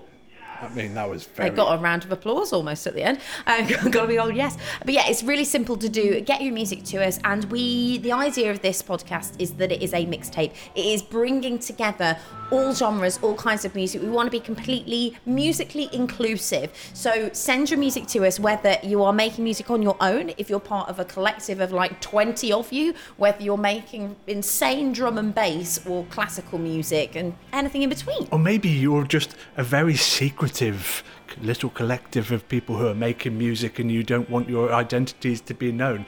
I 0.61 0.69
mean, 0.69 0.95
that 0.95 1.09
was 1.09 1.27
I 1.35 1.37
very. 1.37 1.51
got 1.51 1.79
a 1.79 1.83
round 1.83 2.05
of 2.05 2.13
applause 2.13 2.53
almost 2.53 2.87
at 2.87 2.95
the 2.95 3.03
end. 3.03 3.19
Uh, 3.47 3.67
got 3.89 4.03
to 4.03 4.07
be 4.07 4.19
all 4.19 4.31
yes, 4.31 4.57
but 4.85 4.93
yeah, 4.95 5.09
it's 5.09 5.23
really 5.23 5.45
simple 5.45 5.77
to 5.77 5.89
do. 5.89 6.21
Get 6.21 6.43
your 6.43 6.53
music 6.53 6.85
to 6.85 7.05
us, 7.05 7.19
and 7.25 7.45
we. 7.47 7.99
The 7.99 8.13
idea 8.13 8.51
of 8.51 8.61
this 8.61 8.83
podcast 8.83 9.33
is 9.41 9.53
that 9.55 9.73
it 9.73 9.83
is 9.83 9.93
a 9.93 10.05
mixtape. 10.07 10.53
It 10.75 10.85
is 10.85 11.03
bringing 11.03 11.59
together 11.59 12.17
all 12.51 12.73
genres, 12.75 13.19
all 13.23 13.35
kinds 13.35 13.65
of 13.65 13.75
music. 13.75 14.03
We 14.03 14.09
want 14.09 14.27
to 14.27 14.31
be 14.31 14.41
completely 14.41 15.17
musically 15.27 15.89
inclusive. 15.93 16.71
So 16.95 17.31
send 17.33 17.71
your 17.71 17.79
music 17.79 18.07
to 18.09 18.27
us, 18.27 18.39
whether 18.39 18.77
you 18.83 19.03
are 19.03 19.13
making 19.13 19.45
music 19.45 19.71
on 19.71 19.83
your 19.83 19.97
own, 20.01 20.33
if 20.37 20.51
you're 20.51 20.61
part 20.61 20.89
of 20.89 20.99
a 20.99 21.05
collective 21.05 21.61
of 21.61 21.73
like 21.73 22.01
20 22.01 22.53
of 22.53 22.73
you, 22.73 22.95
whether 23.17 23.43
you're 23.43 23.57
making 23.57 24.17
insane 24.27 24.93
drum 24.93 25.19
and 25.19 25.35
bass 25.35 25.85
or 25.87 26.05
classical 26.07 26.59
music 26.59 27.15
and 27.17 27.35
anything 27.53 27.83
in 27.83 27.89
between. 27.89 28.29
Or 28.31 28.39
maybe 28.39 28.69
you're 28.69 29.05
just 29.05 29.35
a 29.57 29.65
very 29.65 29.95
secretive 30.51 31.05
little 31.43 31.71
collective 31.71 32.33
of 32.33 32.49
people 32.49 32.77
who 32.77 32.89
are 32.89 32.95
making 32.95 33.39
music 33.39 33.79
and 33.79 33.91
you 33.91 34.03
don't 34.03 34.29
want 34.29 34.49
your 34.49 34.73
identities 34.73 35.41
to 35.41 35.55
be 35.55 35.71
known. 35.71 36.05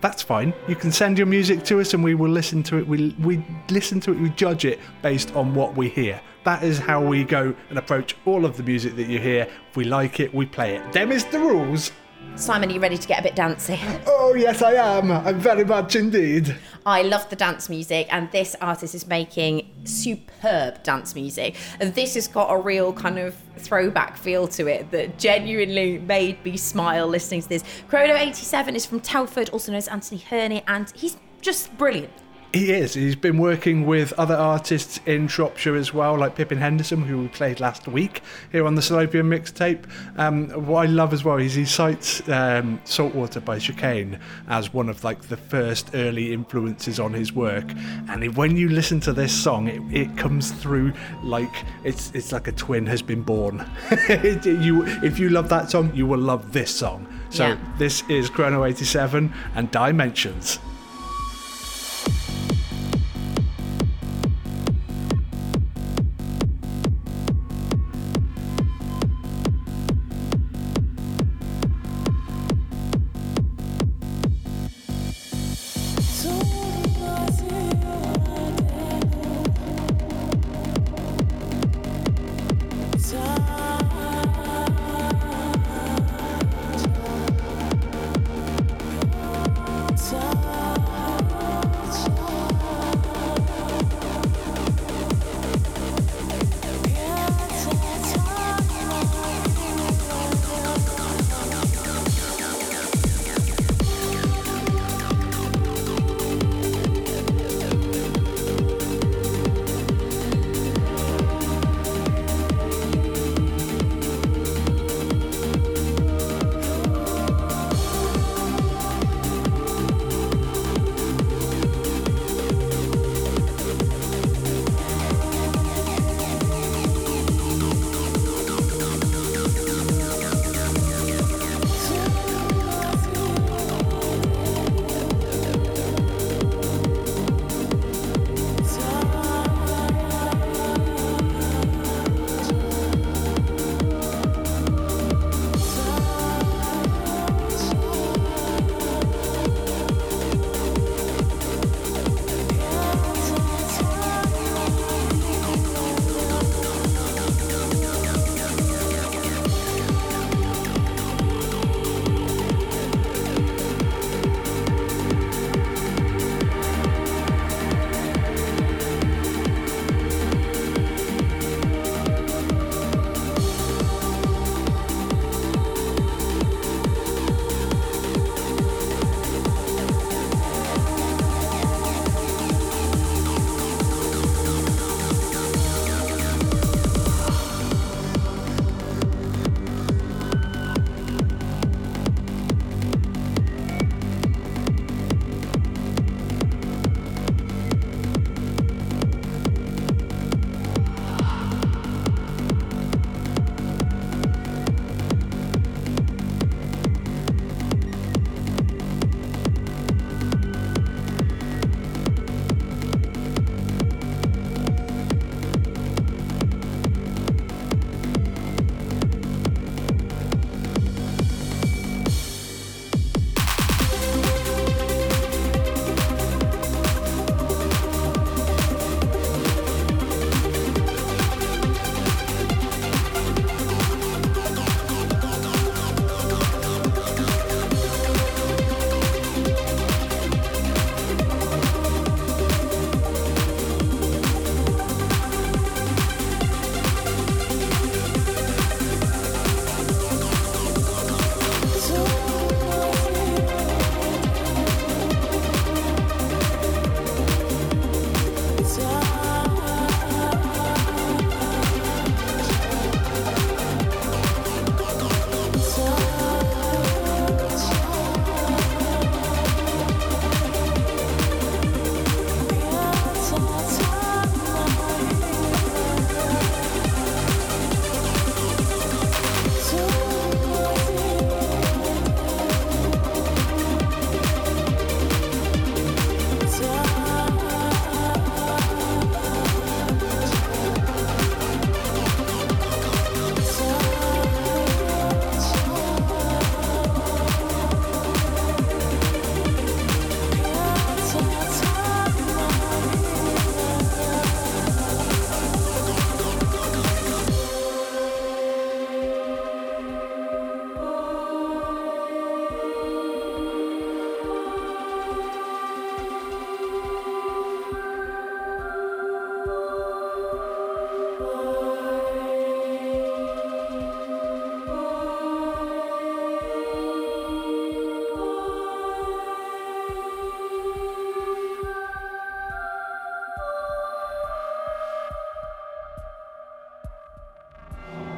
That's 0.00 0.22
fine. 0.22 0.54
You 0.66 0.74
can 0.76 0.90
send 0.90 1.18
your 1.18 1.26
music 1.26 1.62
to 1.64 1.80
us 1.80 1.92
and 1.92 2.02
we 2.02 2.14
will 2.14 2.30
listen 2.30 2.62
to 2.64 2.78
it. 2.78 2.88
We, 2.88 3.14
we 3.20 3.44
listen 3.68 4.00
to 4.00 4.12
it, 4.12 4.18
we 4.18 4.30
judge 4.30 4.64
it 4.64 4.80
based 5.02 5.34
on 5.36 5.54
what 5.54 5.76
we 5.76 5.90
hear. 5.90 6.20
That 6.44 6.62
is 6.62 6.78
how 6.78 7.02
we 7.02 7.22
go 7.24 7.54
and 7.68 7.78
approach 7.78 8.16
all 8.24 8.46
of 8.46 8.56
the 8.56 8.62
music 8.62 8.96
that 8.96 9.08
you 9.08 9.18
hear. 9.18 9.46
If 9.70 9.76
we 9.76 9.84
like 9.84 10.20
it, 10.20 10.32
we 10.32 10.46
play 10.46 10.76
it. 10.76 10.92
Them 10.92 11.12
is 11.12 11.24
the 11.26 11.38
rules. 11.38 11.92
Simon, 12.34 12.68
are 12.68 12.72
you 12.72 12.80
ready 12.80 12.98
to 12.98 13.08
get 13.08 13.20
a 13.20 13.22
bit 13.22 13.34
dancey? 13.34 13.80
Oh, 14.06 14.34
yes, 14.34 14.60
I 14.60 14.72
am. 14.72 15.10
I'm 15.10 15.38
very 15.38 15.64
much 15.64 15.96
indeed. 15.96 16.54
I 16.84 17.02
love 17.02 17.28
the 17.30 17.36
dance 17.36 17.68
music, 17.70 18.08
and 18.10 18.30
this 18.30 18.54
artist 18.60 18.94
is 18.94 19.06
making 19.06 19.70
superb 19.84 20.82
dance 20.82 21.14
music. 21.14 21.56
And 21.80 21.94
this 21.94 22.14
has 22.14 22.28
got 22.28 22.52
a 22.52 22.58
real 22.58 22.92
kind 22.92 23.18
of 23.18 23.34
throwback 23.56 24.16
feel 24.16 24.48
to 24.48 24.66
it 24.66 24.90
that 24.90 25.18
genuinely 25.18 25.98
made 25.98 26.44
me 26.44 26.56
smile 26.56 27.06
listening 27.06 27.40
to 27.42 27.48
this. 27.48 27.64
Chrono87 27.88 28.74
is 28.74 28.84
from 28.84 29.00
Telford, 29.00 29.48
also 29.50 29.72
known 29.72 29.78
as 29.78 29.88
Anthony 29.88 30.20
Herney, 30.20 30.62
and 30.68 30.90
he's 30.94 31.16
just 31.40 31.76
brilliant. 31.78 32.12
He 32.52 32.72
is. 32.72 32.94
He's 32.94 33.16
been 33.16 33.36
working 33.36 33.84
with 33.84 34.14
other 34.14 34.34
artists 34.34 34.98
in 35.04 35.28
Shropshire 35.28 35.74
as 35.76 35.92
well, 35.92 36.16
like 36.18 36.36
Pippin 36.36 36.56
Henderson, 36.56 37.02
who 37.02 37.18
we 37.18 37.28
played 37.28 37.60
last 37.60 37.86
week 37.86 38.22
here 38.50 38.64
on 38.66 38.74
the 38.76 38.80
Salopian 38.80 39.26
mixtape. 39.26 39.84
Um, 40.16 40.48
what 40.66 40.86
I 40.86 40.90
love 40.90 41.12
as 41.12 41.22
well 41.22 41.36
is 41.36 41.52
he 41.54 41.66
cites 41.66 42.26
um, 42.30 42.80
Saltwater 42.84 43.40
by 43.40 43.58
Chicane 43.58 44.18
as 44.48 44.72
one 44.72 44.88
of 44.88 45.04
like 45.04 45.20
the 45.22 45.36
first 45.36 45.90
early 45.92 46.32
influences 46.32 46.98
on 46.98 47.12
his 47.12 47.30
work. 47.34 47.70
And 48.08 48.34
when 48.36 48.56
you 48.56 48.70
listen 48.70 49.00
to 49.00 49.12
this 49.12 49.34
song, 49.34 49.68
it, 49.68 49.82
it 49.94 50.16
comes 50.16 50.50
through 50.52 50.94
like 51.22 51.52
it's 51.84 52.10
it's 52.14 52.32
like 52.32 52.48
a 52.48 52.52
twin 52.52 52.86
has 52.86 53.02
been 53.02 53.22
born. 53.22 53.68
You, 54.46 54.84
if 55.02 55.18
you 55.18 55.28
love 55.28 55.48
that 55.50 55.70
song, 55.70 55.90
you 55.94 56.06
will 56.06 56.18
love 56.18 56.52
this 56.52 56.74
song. 56.74 57.06
So 57.30 57.48
Yeah. 57.48 57.58
this 57.78 58.02
is 58.08 58.30
Chrono 58.30 58.64
87 58.64 59.32
and 59.54 59.70
Dimensions. 59.70 60.58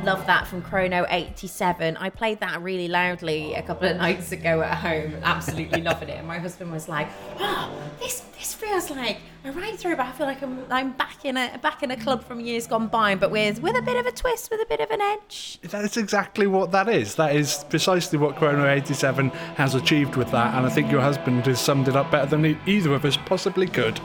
Love 0.09 0.25
that 0.25 0.47
from 0.47 0.63
Chrono 0.63 1.05
87. 1.11 1.99
I 1.99 2.09
played 2.09 2.41
that 2.41 2.63
really 2.63 2.89
loudly 2.89 3.53
a 3.53 3.61
couple 3.61 3.91
of 3.91 3.97
nights 3.99 4.33
ago 4.33 4.63
at 4.63 4.79
home, 4.79 5.17
absolutely 5.23 5.83
loving 5.83 6.09
it. 6.09 6.17
And 6.17 6.27
my 6.27 6.39
husband 6.39 6.73
was 6.73 6.89
like, 6.89 7.11
oh, 7.39 7.71
this 8.01 8.21
this 8.39 8.55
feels 8.55 8.91
like 8.91 9.19
a 9.45 9.53
ride 9.53 9.79
through, 9.79 9.97
but 9.97 10.07
I 10.07 10.13
feel 10.13 10.27
like 10.27 10.43
I'm 10.43 10.65
I'm 10.71 10.93
back 10.93 11.27
in 11.27 11.37
a 11.37 11.59
back 11.59 11.83
in 11.83 11.91
a 11.91 11.97
club 11.99 12.25
from 12.25 12.41
years 12.41 12.67
gone 12.67 12.87
by, 12.87 13.17
but 13.17 13.31
with 13.31 13.61
with 13.61 13.77
a 13.77 13.83
bit 13.83 13.97
of 13.97 14.07
a 14.07 14.13
twist, 14.13 14.51
with 14.51 14.63
a 14.63 14.67
bit 14.67 14.81
of 14.81 14.91
an 14.91 15.03
edge. 15.03 15.59
That's 15.61 15.99
exactly 15.99 16.47
what 16.47 16.73
that 16.73 16.89
is. 16.89 17.17
That 17.17 17.37
is 17.37 17.67
precisely 17.69 18.19
what 18.19 18.35
Chrono 18.37 18.67
87 18.67 19.29
has 19.29 19.75
achieved 19.75 20.17
with 20.17 20.31
that, 20.31 20.55
and 20.55 20.65
I 20.65 20.71
think 20.71 20.91
your 20.91 21.03
husband 21.03 21.45
has 21.45 21.61
summed 21.61 21.87
it 21.87 21.97
up 21.97 22.11
better 22.11 22.35
than 22.35 22.59
either 22.67 22.95
of 22.95 23.05
us 23.05 23.19
possibly 23.27 23.67
could. 23.67 24.01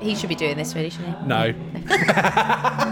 He 0.00 0.14
should 0.14 0.28
be 0.28 0.36
doing 0.36 0.56
this 0.56 0.72
really, 0.76 0.90
shouldn't 0.90 1.18
he? 1.18 1.26
No. 1.26 2.88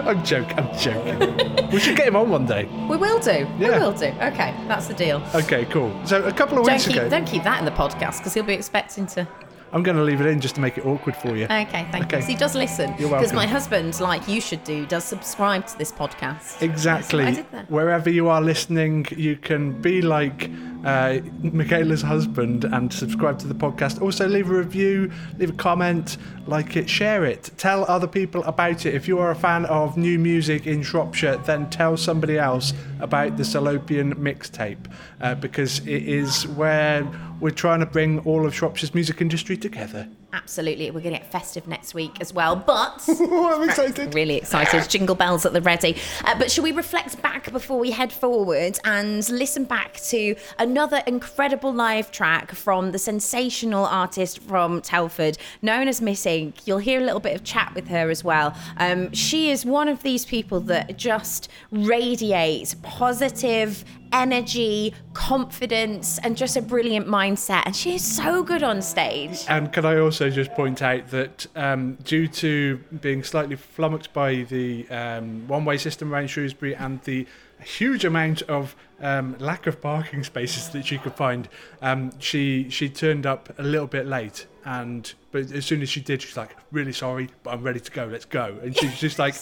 I'm 0.06 0.24
joking, 0.24 0.58
I'm 0.58 0.78
joking. 0.78 1.70
We 1.70 1.78
should 1.80 1.96
get 1.96 2.08
him 2.08 2.16
on 2.16 2.30
one 2.30 2.46
day. 2.46 2.64
We 2.88 2.96
will 2.96 3.18
do. 3.18 3.46
We 3.58 3.66
will 3.68 3.92
do. 3.92 4.06
Okay, 4.06 4.54
that's 4.68 4.86
the 4.86 4.94
deal. 4.94 5.22
Okay, 5.34 5.64
cool. 5.66 5.92
So 6.06 6.22
a 6.24 6.32
couple 6.32 6.58
of 6.58 6.64
Don't 6.66 6.74
weeks 6.74 6.86
keep 6.86 6.96
ago, 6.96 7.08
don't 7.08 7.26
keep 7.26 7.42
that 7.44 7.58
in 7.58 7.64
the 7.64 7.70
podcast 7.70 8.18
because 8.18 8.34
he'll 8.34 8.44
be 8.44 8.54
expecting 8.54 9.06
to. 9.08 9.26
I'm 9.72 9.82
going 9.82 9.96
to 9.96 10.04
leave 10.04 10.20
it 10.20 10.26
in 10.28 10.40
just 10.40 10.54
to 10.54 10.60
make 10.60 10.78
it 10.78 10.86
awkward 10.86 11.16
for 11.16 11.34
you. 11.36 11.46
Okay, 11.46 11.84
thank 11.90 12.04
Okay. 12.04 12.20
you. 12.20 12.26
he 12.26 12.36
does 12.36 12.54
listen. 12.54 12.90
You're 12.96 13.08
welcome. 13.08 13.18
Because 13.18 13.32
my 13.32 13.46
husband, 13.46 13.98
like 13.98 14.28
you 14.28 14.40
should 14.40 14.62
do, 14.62 14.86
does 14.86 15.02
subscribe 15.02 15.66
to 15.66 15.76
this 15.78 15.90
podcast. 15.90 16.62
Exactly. 16.62 17.24
I 17.24 17.32
did 17.32 17.50
that. 17.50 17.68
Wherever 17.68 18.08
you 18.08 18.28
are 18.28 18.40
listening, 18.40 19.04
you 19.16 19.34
can 19.34 19.72
be 19.82 20.00
like 20.00 20.48
uh, 20.84 21.18
Michaela's 21.42 22.02
husband 22.02 22.64
and 22.64 22.92
subscribe 22.92 23.38
to 23.40 23.46
the 23.46 23.54
podcast. 23.54 24.00
Also, 24.00 24.28
leave 24.28 24.50
a 24.50 24.54
review, 24.54 25.10
leave 25.38 25.50
a 25.50 25.54
comment, 25.54 26.16
like 26.46 26.76
it, 26.76 26.88
share 26.88 27.24
it. 27.24 27.50
Tell 27.56 27.84
other 27.86 28.06
people 28.06 28.44
about 28.44 28.86
it. 28.86 28.94
If 28.94 29.08
you 29.08 29.18
are 29.18 29.30
a 29.30 29.36
fan 29.36 29.64
of 29.66 29.96
new 29.96 30.18
music 30.18 30.66
in 30.66 30.82
Shropshire, 30.82 31.36
then 31.38 31.70
tell 31.70 31.96
somebody 31.96 32.38
else 32.38 32.72
about 33.00 33.36
the 33.36 33.42
Salopian 33.42 34.14
mixtape 34.14 34.90
uh, 35.20 35.34
because 35.34 35.80
it 35.80 36.02
is 36.02 36.46
where 36.48 37.08
we're 37.40 37.50
trying 37.50 37.80
to 37.80 37.86
bring 37.86 38.20
all 38.20 38.46
of 38.46 38.54
Shropshire's 38.54 38.94
music 38.94 39.20
industry 39.20 39.56
together. 39.56 40.08
Absolutely. 40.34 40.90
We're 40.90 41.00
going 41.00 41.14
to 41.14 41.20
get 41.20 41.30
festive 41.30 41.68
next 41.68 41.94
week 41.94 42.20
as 42.20 42.34
well. 42.34 42.56
But 42.56 43.04
I'm 43.08 43.68
excited. 43.68 44.12
really 44.14 44.34
excited. 44.34 44.90
Jingle 44.90 45.14
bells 45.14 45.46
at 45.46 45.52
the 45.52 45.62
ready. 45.62 45.96
Uh, 46.24 46.36
but 46.36 46.50
shall 46.50 46.64
we 46.64 46.72
reflect 46.72 47.22
back 47.22 47.52
before 47.52 47.78
we 47.78 47.92
head 47.92 48.12
forward 48.12 48.76
and 48.84 49.26
listen 49.30 49.62
back 49.62 50.00
to 50.08 50.34
another 50.58 51.04
incredible 51.06 51.72
live 51.72 52.10
track 52.10 52.50
from 52.50 52.90
the 52.90 52.98
sensational 52.98 53.86
artist 53.86 54.40
from 54.40 54.80
Telford, 54.82 55.38
known 55.62 55.86
as 55.86 56.00
Missink? 56.00 56.66
You'll 56.66 56.78
hear 56.78 57.00
a 57.00 57.04
little 57.04 57.20
bit 57.20 57.36
of 57.36 57.44
chat 57.44 57.72
with 57.72 57.86
her 57.86 58.10
as 58.10 58.24
well. 58.24 58.56
Um, 58.78 59.12
she 59.12 59.50
is 59.50 59.64
one 59.64 59.86
of 59.86 60.02
these 60.02 60.24
people 60.24 60.58
that 60.62 60.98
just 60.98 61.48
radiates 61.70 62.74
positive 62.82 63.84
energy, 64.14 64.94
confidence, 65.12 66.18
and 66.18 66.36
just 66.36 66.56
a 66.56 66.62
brilliant 66.62 67.06
mindset. 67.06 67.64
And 67.66 67.76
she 67.76 67.96
is 67.96 68.04
so 68.04 68.42
good 68.42 68.62
on 68.62 68.80
stage. 68.80 69.44
And 69.48 69.72
can 69.72 69.84
I 69.84 69.98
also 69.98 70.30
just 70.30 70.52
point 70.52 70.80
out 70.80 71.08
that 71.08 71.46
um, 71.56 71.98
due 72.04 72.28
to 72.28 72.78
being 73.00 73.24
slightly 73.24 73.56
flummoxed 73.56 74.12
by 74.12 74.44
the 74.44 74.88
um, 74.88 75.46
one-way 75.48 75.76
system 75.76 76.14
around 76.14 76.28
Shrewsbury 76.28 76.76
and 76.76 77.02
the 77.02 77.26
huge 77.62 78.04
amount 78.04 78.42
of 78.42 78.76
um, 79.00 79.36
lack 79.38 79.66
of 79.66 79.80
parking 79.80 80.22
spaces 80.32 80.68
that 80.70 80.86
she 80.86 80.96
could 80.98 81.14
find, 81.14 81.48
um, 81.82 82.12
she 82.20 82.70
she 82.70 82.88
turned 82.88 83.26
up 83.26 83.52
a 83.58 83.62
little 83.62 83.88
bit 83.88 84.06
late. 84.06 84.46
And 84.64 85.12
but 85.32 85.50
as 85.50 85.66
soon 85.66 85.82
as 85.82 85.90
she 85.90 86.00
did, 86.00 86.22
she's 86.22 86.36
like, 86.36 86.56
"Really 86.72 86.92
sorry, 86.92 87.28
but 87.42 87.52
I'm 87.52 87.62
ready 87.62 87.80
to 87.80 87.90
go. 87.90 88.06
Let's 88.06 88.24
go." 88.24 88.56
And 88.62 88.76
she's 88.76 88.98
just 88.98 89.18
like, 89.18 89.34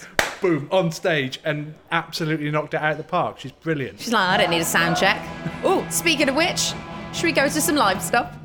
boom, 0.43 0.69
on 0.71 0.91
stage 0.91 1.41
and 1.45 1.75
absolutely 1.93 2.51
knocked 2.51 2.75
it 2.75 2.83
out 2.83 2.93
of 2.93 2.99
the 2.99 3.05
park. 3.05 3.39
She's 3.39 3.53
brilliant. 3.53 4.01
She's 4.01 4.13
like, 4.13 4.29
I 4.29 4.37
don't 4.37 4.51
need 4.51 4.61
a 4.61 4.65
sound 4.65 4.97
check. 4.99 5.25
Oh, 5.65 5.87
speaking 5.89 6.29
of 6.29 6.35
which, 6.35 6.75
should 7.15 7.25
we 7.25 7.33
go 7.33 7.49
to 7.49 7.61
some 7.61 7.77
live 7.77 8.03
stuff? 8.03 8.37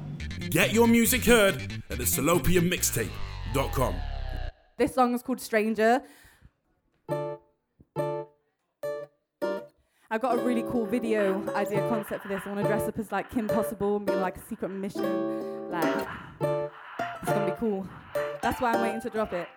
Get 0.50 0.74
your 0.74 0.88
music 0.88 1.26
heard 1.26 1.56
at 1.90 1.98
the 1.98 2.04
salopianmixtape.com. 2.06 3.96
This 4.78 4.94
song 4.94 5.16
is 5.16 5.24
called 5.24 5.42
Stranger. 5.42 6.04
I 10.10 10.18
got 10.18 10.40
a 10.40 10.42
really 10.42 10.64
cool 10.64 10.86
video 10.86 11.44
idea 11.54 11.80
concept 11.90 12.22
for 12.22 12.30
this. 12.30 12.42
I 12.46 12.50
want 12.50 12.62
to 12.62 12.68
dress 12.68 12.88
up 12.88 12.98
as 12.98 13.12
like 13.12 13.30
Kim 13.30 13.48
Possible 13.48 13.98
and 13.98 14.06
be 14.06 14.14
like 14.14 14.38
a 14.38 14.42
secret 14.48 14.70
mission. 14.70 15.70
Like, 15.70 16.08
it's 16.40 17.32
gonna 17.32 17.52
be 17.52 17.58
cool. 17.60 17.86
That's 18.42 18.62
why 18.62 18.72
I'm 18.72 18.82
waiting 18.82 19.02
to 19.02 19.10
drop 19.10 19.34
it. 19.34 19.50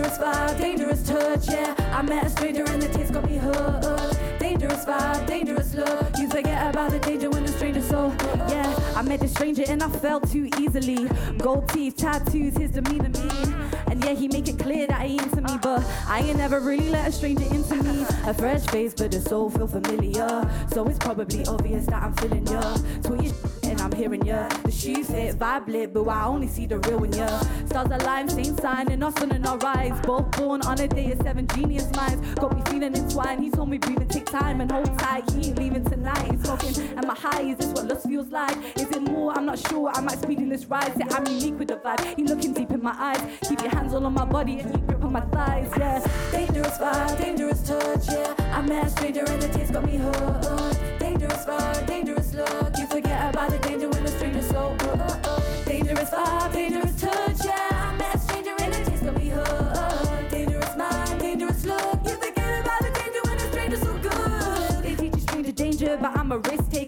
Dangerous 0.00 0.18
vibe, 0.18 0.58
dangerous 0.58 1.02
touch, 1.02 1.48
yeah. 1.50 1.74
I 1.92 2.00
met 2.00 2.24
a 2.24 2.30
stranger 2.30 2.64
and 2.64 2.80
the 2.80 2.88
taste 2.88 3.12
got 3.12 3.28
me 3.28 3.36
hooked. 3.36 4.19
Dangerous 4.50 4.84
vibe, 4.84 5.26
dangerous 5.28 5.74
look. 5.74 6.18
You 6.18 6.28
forget 6.28 6.74
about 6.74 6.90
the 6.90 6.98
danger 6.98 7.30
when 7.30 7.44
the 7.44 7.52
stranger 7.52 7.80
so 7.80 8.12
yeah. 8.48 8.92
I 8.96 9.02
met 9.02 9.20
the 9.20 9.28
stranger 9.28 9.62
and 9.68 9.80
I 9.80 9.88
fell 9.88 10.20
too 10.20 10.50
easily. 10.58 11.08
Gold 11.38 11.68
teeth, 11.68 11.98
tattoos, 11.98 12.56
his 12.56 12.72
demeanor 12.72 13.10
mean. 13.10 13.54
And 13.86 14.04
yeah, 14.04 14.14
he 14.14 14.26
make 14.26 14.48
it 14.48 14.58
clear 14.58 14.88
that 14.88 15.02
he 15.02 15.18
into 15.18 15.40
me, 15.40 15.56
but 15.62 15.84
I 16.08 16.22
ain't 16.22 16.36
never 16.36 16.58
really 16.58 16.90
let 16.90 17.06
a 17.06 17.12
stranger 17.12 17.44
into 17.44 17.76
me. 17.76 18.04
A 18.26 18.34
fresh 18.34 18.66
face, 18.66 18.92
but 18.92 19.12
the 19.12 19.20
soul 19.20 19.50
feel 19.50 19.68
familiar. 19.68 20.50
So 20.72 20.84
it's 20.88 20.98
probably 20.98 21.46
obvious 21.46 21.86
that 21.86 22.02
I'm 22.02 22.14
feeling 22.14 22.44
ya. 22.48 22.76
Tweet 23.04 23.22
your 23.22 23.34
and 23.70 23.80
I'm 23.80 23.92
hearing 23.92 24.26
ya. 24.26 24.48
The 24.64 24.72
shoes 24.72 25.06
fit, 25.06 25.38
vibe 25.38 25.68
lit, 25.68 25.94
but 25.94 26.08
I 26.08 26.24
only 26.24 26.48
see 26.48 26.66
the 26.66 26.78
real 26.78 27.04
in 27.04 27.12
ya. 27.12 27.28
Stars 27.66 27.88
align, 27.92 28.28
same 28.28 28.56
sign, 28.58 28.90
and 28.90 29.04
us 29.04 29.14
and 29.22 29.46
our 29.46 29.58
rise. 29.58 29.98
Both 30.02 30.32
born 30.32 30.62
on 30.62 30.80
a 30.80 30.88
day 30.88 31.12
of 31.12 31.22
seven 31.22 31.46
genius 31.54 31.88
minds. 31.94 32.34
Got 32.34 32.56
me 32.56 32.62
feeling 32.66 32.96
entwined. 32.96 33.44
He 33.44 33.50
told 33.50 33.68
me 33.68 33.78
breathe 33.78 34.00
and 34.00 34.10
take 34.10 34.26
time 34.26 34.39
and 34.48 34.70
hold 34.70 34.98
tight. 34.98 35.28
He 35.30 35.48
ain't 35.48 35.58
leaving 35.58 35.84
tonight. 35.84 36.30
He's 36.30 36.42
smoking, 36.42 36.76
and 36.96 37.06
my 37.06 37.14
high 37.14 37.42
is 37.42 37.58
this 37.58 37.68
what 37.68 37.86
lust 37.86 38.06
feels 38.06 38.28
like? 38.30 38.56
Is 38.76 38.90
it 38.90 39.02
more? 39.02 39.32
I'm 39.36 39.46
not 39.46 39.58
sure. 39.58 39.90
I 39.94 40.00
might 40.00 40.18
speed 40.20 40.38
in 40.38 40.48
this 40.48 40.66
ride. 40.66 40.92
Say 40.96 41.04
I'm 41.10 41.26
unique 41.26 41.58
with 41.58 41.68
the 41.68 41.76
vibe. 41.76 42.16
He 42.16 42.24
looking 42.24 42.52
deep 42.52 42.70
in 42.70 42.82
my 42.82 42.94
eyes. 42.98 43.20
Keep 43.48 43.60
your 43.62 43.70
hands 43.70 43.94
all 43.94 44.04
on 44.04 44.14
my 44.14 44.24
body 44.24 44.60
and 44.60 44.72
you 44.72 44.78
grip 44.86 45.04
on 45.04 45.12
my 45.12 45.20
thighs. 45.20 45.70
Yeah, 45.76 46.04
dangerous 46.32 46.78
vibe, 46.78 47.18
dangerous 47.18 47.62
touch. 47.62 48.08
Yeah, 48.08 48.34
I 48.52 48.62
met 48.62 48.86
a 48.86 48.90
stranger 48.90 49.24
and 49.26 49.42
the 49.42 49.48
taste 49.48 49.72
got 49.72 49.84
me 49.84 49.96
hooked. 49.96 51.00
Dangerous 51.00 51.44
vibe, 51.44 51.86
dangerous 51.86 52.34
look. 52.34 52.78
You 52.78 52.86
forget 52.86 53.34
about 53.34 53.50
the 53.50 53.58
danger 53.58 53.88
when 53.88 54.04
the 54.04 54.10
stranger's 54.10 54.48
so 54.48 54.76
Dangerous 55.66 56.10
vibe, 56.10 56.52
dangerous 56.52 57.00
touch. 57.00 57.39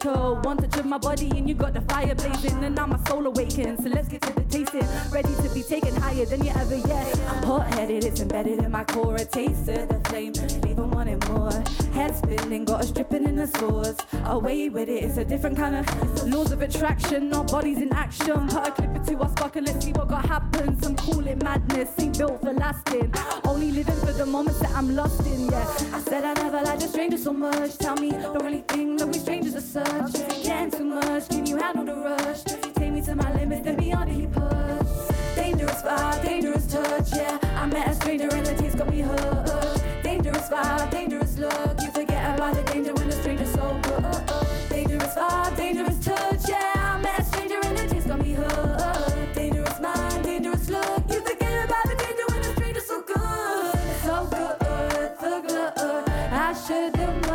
Forget 0.03 0.17
about 0.17 0.57
the 0.57 0.72
the 0.73 0.79
touch 0.79 0.85
of 0.85 0.87
my 0.87 0.99
body 0.99 1.31
and 1.37 1.49
you 1.49 1.55
got 1.55 1.73
the 1.73 1.81
fire 1.83 2.15
blazing. 2.15 2.65
And 2.65 2.75
now 2.75 2.87
my 2.87 2.99
soul 3.05 3.27
awakens, 3.27 3.83
So 3.83 3.89
let's 3.89 4.09
get 4.09 4.23
to 4.23 4.33
the 4.33 4.43
tasting. 4.43 4.87
Ready 5.11 5.35
to 5.43 5.55
be 5.55 5.63
taken 5.63 5.95
higher 5.97 6.25
than 6.25 6.45
you 6.45 6.51
ever 6.51 6.77
yet. 6.77 7.19
I'm 7.29 7.43
hot 7.43 7.75
headed, 7.75 8.05
it's 8.05 8.21
embedded 8.21 8.63
in 8.63 8.71
my 8.71 8.85
core. 8.85 9.17
A 9.17 9.25
taste 9.25 9.69
of 9.69 9.89
the 9.89 10.01
flame, 10.09 10.33
leaving 10.63 10.91
wanting 10.91 11.21
more. 11.29 11.53
Head 11.93 12.17
spinning, 12.17 12.65
got 12.65 12.81
us 12.81 12.91
dripping 12.91 13.25
in 13.25 13.37
the 13.37 13.47
scores. 13.47 13.97
Away 14.25 14.69
with 14.69 14.89
it, 14.89 15.05
it's 15.05 15.19
a 15.19 15.25
different 15.25 15.57
kind 15.57 15.77
of 15.77 16.29
laws 16.29 16.53
of 16.53 16.63
attraction. 16.63 17.33
Our 17.35 17.45
bodies 17.45 17.79
in 17.79 17.93
action. 17.93 18.49
Put 18.49 18.69
a 18.69 18.71
clip 18.71 18.95
into 18.97 19.19
our 19.19 19.29
spark 19.31 19.57
and 19.57 19.67
let's 19.67 19.85
see 19.85 19.93
what 19.93 20.09
got 20.09 20.27
happen. 20.27 20.81
Some 20.83 20.97
call 20.97 21.27
it 21.27 21.43
madness, 21.43 21.91
ain't 21.99 22.19
built 22.19 22.41
for 22.41 22.53
lasting. 22.53 23.13
Only 23.45 23.73
living 23.73 23.97
for 23.97 24.13
the 24.13 24.27
moments 24.27 24.61
that 24.61 24.71
I'm 24.71 24.95
lost 24.95 25.27
in, 25.27 25.47
yeah. 25.47 25.75
I 25.93 26.01
said 26.01 26.25
I 26.25 26.35
never 26.35 26.63
liked 26.63 26.83
a 26.83 26.89
stranger 26.89 27.19
so 27.19 27.33
much. 27.33 27.79
Tell 27.79 27.97
me, 27.97 28.11
don't 28.11 28.43
really 28.43 28.65
think 28.69 28.99
that 28.99 29.07
we 29.07 29.19
strangers 29.19 29.55
as 29.55 29.69
such. 29.71 30.15
If 30.15 30.45
you 30.65 30.71
too 30.71 30.85
much, 30.85 31.29
can 31.29 31.47
you 31.47 31.57
handle 31.57 31.85
the 31.85 31.95
rush? 31.95 32.47
If 32.47 32.65
you 32.65 32.73
take 32.73 32.93
me 32.93 33.01
to 33.03 33.15
my 33.15 33.33
limits, 33.35 33.65
then 33.65 33.77
beyond 33.77 34.13
you 34.13 34.29
push. 34.29 35.17
Dangerous 35.35 35.83
vibe, 35.83 36.23
dangerous 36.23 36.67
touch, 36.67 37.13
yeah. 37.15 37.39
I 37.57 37.67
met 37.67 37.89
a 37.89 37.95
stranger 37.95 38.29
and 38.33 38.47
the 38.47 38.55
taste 38.55 38.79
got 38.79 38.89
me 38.89 39.01
hurt. 39.01 39.83
Dangerous 40.03 40.49
vibe, 40.49 40.91
dangerous 40.91 41.39
look. 41.39 41.81
You 41.81 41.91
forget 41.91 42.39
about 42.39 42.55
the 42.55 42.63
danger 42.73 42.95
when 42.95 43.09
a 43.09 43.13
stranger's 43.13 43.53
so 43.53 43.81
good. 43.83 44.69
Dangerous 44.69 45.15
vibe, 45.15 45.57
dangerous 45.57 46.05
touch, 46.05 46.49
yeah. 46.49 46.73
I 46.77 47.01
met 47.01 47.19
a 47.19 47.25
stranger 47.25 47.59
and 47.65 47.79
the 47.79 47.89
taste 47.89 48.09
got 48.09 48.21
me 48.21 48.33
hurt. 48.33 49.35
Dangerous 49.35 49.81
mind, 49.81 50.25
dangerous 50.25 50.69
look. 50.69 51.03
You 51.11 51.21
forget 51.23 51.65
about 51.65 51.85
the 51.89 51.97
danger 51.97 52.27
when 52.29 52.41
a 52.41 52.55
stranger's 52.55 52.87
so 52.87 53.03
good. 53.03 53.75
So 54.05 54.27
good, 54.31 55.21
so 55.21 55.43
good. 55.43 56.09
I 56.33 56.55
should've, 56.67 57.32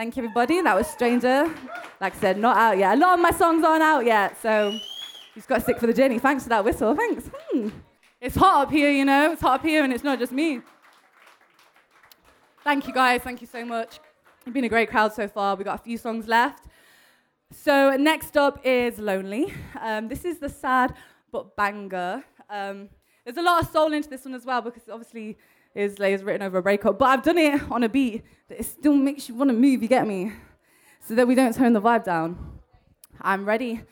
Thank 0.00 0.16
you, 0.16 0.22
everybody. 0.22 0.62
That 0.62 0.74
was 0.74 0.86
Stranger. 0.86 1.54
Like 2.00 2.16
I 2.16 2.18
said, 2.20 2.38
not 2.38 2.56
out 2.56 2.78
yet. 2.78 2.96
A 2.96 2.98
lot 2.98 3.18
of 3.18 3.20
my 3.20 3.32
songs 3.32 3.62
aren't 3.62 3.82
out 3.82 4.06
yet, 4.06 4.34
so 4.40 4.70
you 4.70 4.80
just 5.34 5.46
got 5.46 5.56
to 5.56 5.60
stick 5.60 5.78
for 5.78 5.86
the 5.86 5.92
journey. 5.92 6.18
Thanks 6.18 6.44
for 6.44 6.48
that 6.48 6.64
whistle. 6.64 6.94
Thanks. 6.94 7.28
Hmm. 7.50 7.68
It's 8.18 8.34
hot 8.34 8.62
up 8.62 8.70
here, 8.72 8.90
you 8.90 9.04
know. 9.04 9.32
It's 9.32 9.42
hot 9.42 9.60
up 9.60 9.62
here, 9.62 9.84
and 9.84 9.92
it's 9.92 10.02
not 10.02 10.18
just 10.18 10.32
me. 10.32 10.62
Thank 12.64 12.86
you, 12.86 12.94
guys. 12.94 13.20
Thank 13.20 13.42
you 13.42 13.46
so 13.46 13.62
much. 13.62 14.00
You've 14.46 14.54
been 14.54 14.64
a 14.64 14.70
great 14.70 14.88
crowd 14.88 15.12
so 15.12 15.28
far. 15.28 15.54
We've 15.54 15.66
got 15.66 15.80
a 15.80 15.82
few 15.82 15.98
songs 15.98 16.26
left. 16.26 16.64
So 17.52 17.94
next 17.98 18.38
up 18.38 18.58
is 18.64 18.98
Lonely. 18.98 19.52
Um, 19.78 20.08
this 20.08 20.24
is 20.24 20.38
the 20.38 20.48
sad 20.48 20.94
but 21.30 21.54
banger. 21.56 22.24
Um, 22.48 22.88
there's 23.26 23.36
a 23.36 23.42
lot 23.42 23.62
of 23.62 23.70
soul 23.70 23.92
into 23.92 24.08
this 24.08 24.24
one 24.24 24.34
as 24.34 24.46
well 24.46 24.62
because 24.62 24.84
obviously 24.90 25.36
is 25.74 25.98
is 26.00 26.22
written 26.22 26.42
over 26.42 26.58
a 26.58 26.62
breakup, 26.62 26.98
but 26.98 27.06
I've 27.06 27.22
done 27.22 27.38
it 27.38 27.62
on 27.70 27.82
a 27.82 27.88
beat 27.88 28.24
that 28.48 28.60
it 28.60 28.64
still 28.64 28.94
makes 28.94 29.28
you 29.28 29.34
want 29.34 29.50
to 29.50 29.56
move. 29.56 29.82
You 29.82 29.88
get 29.88 30.06
me? 30.06 30.32
So 31.00 31.14
that 31.14 31.26
we 31.26 31.34
don't 31.34 31.54
tone 31.54 31.72
the 31.72 31.80
vibe 31.80 32.04
down. 32.04 32.60
I'm 33.20 33.44
ready. 33.44 33.82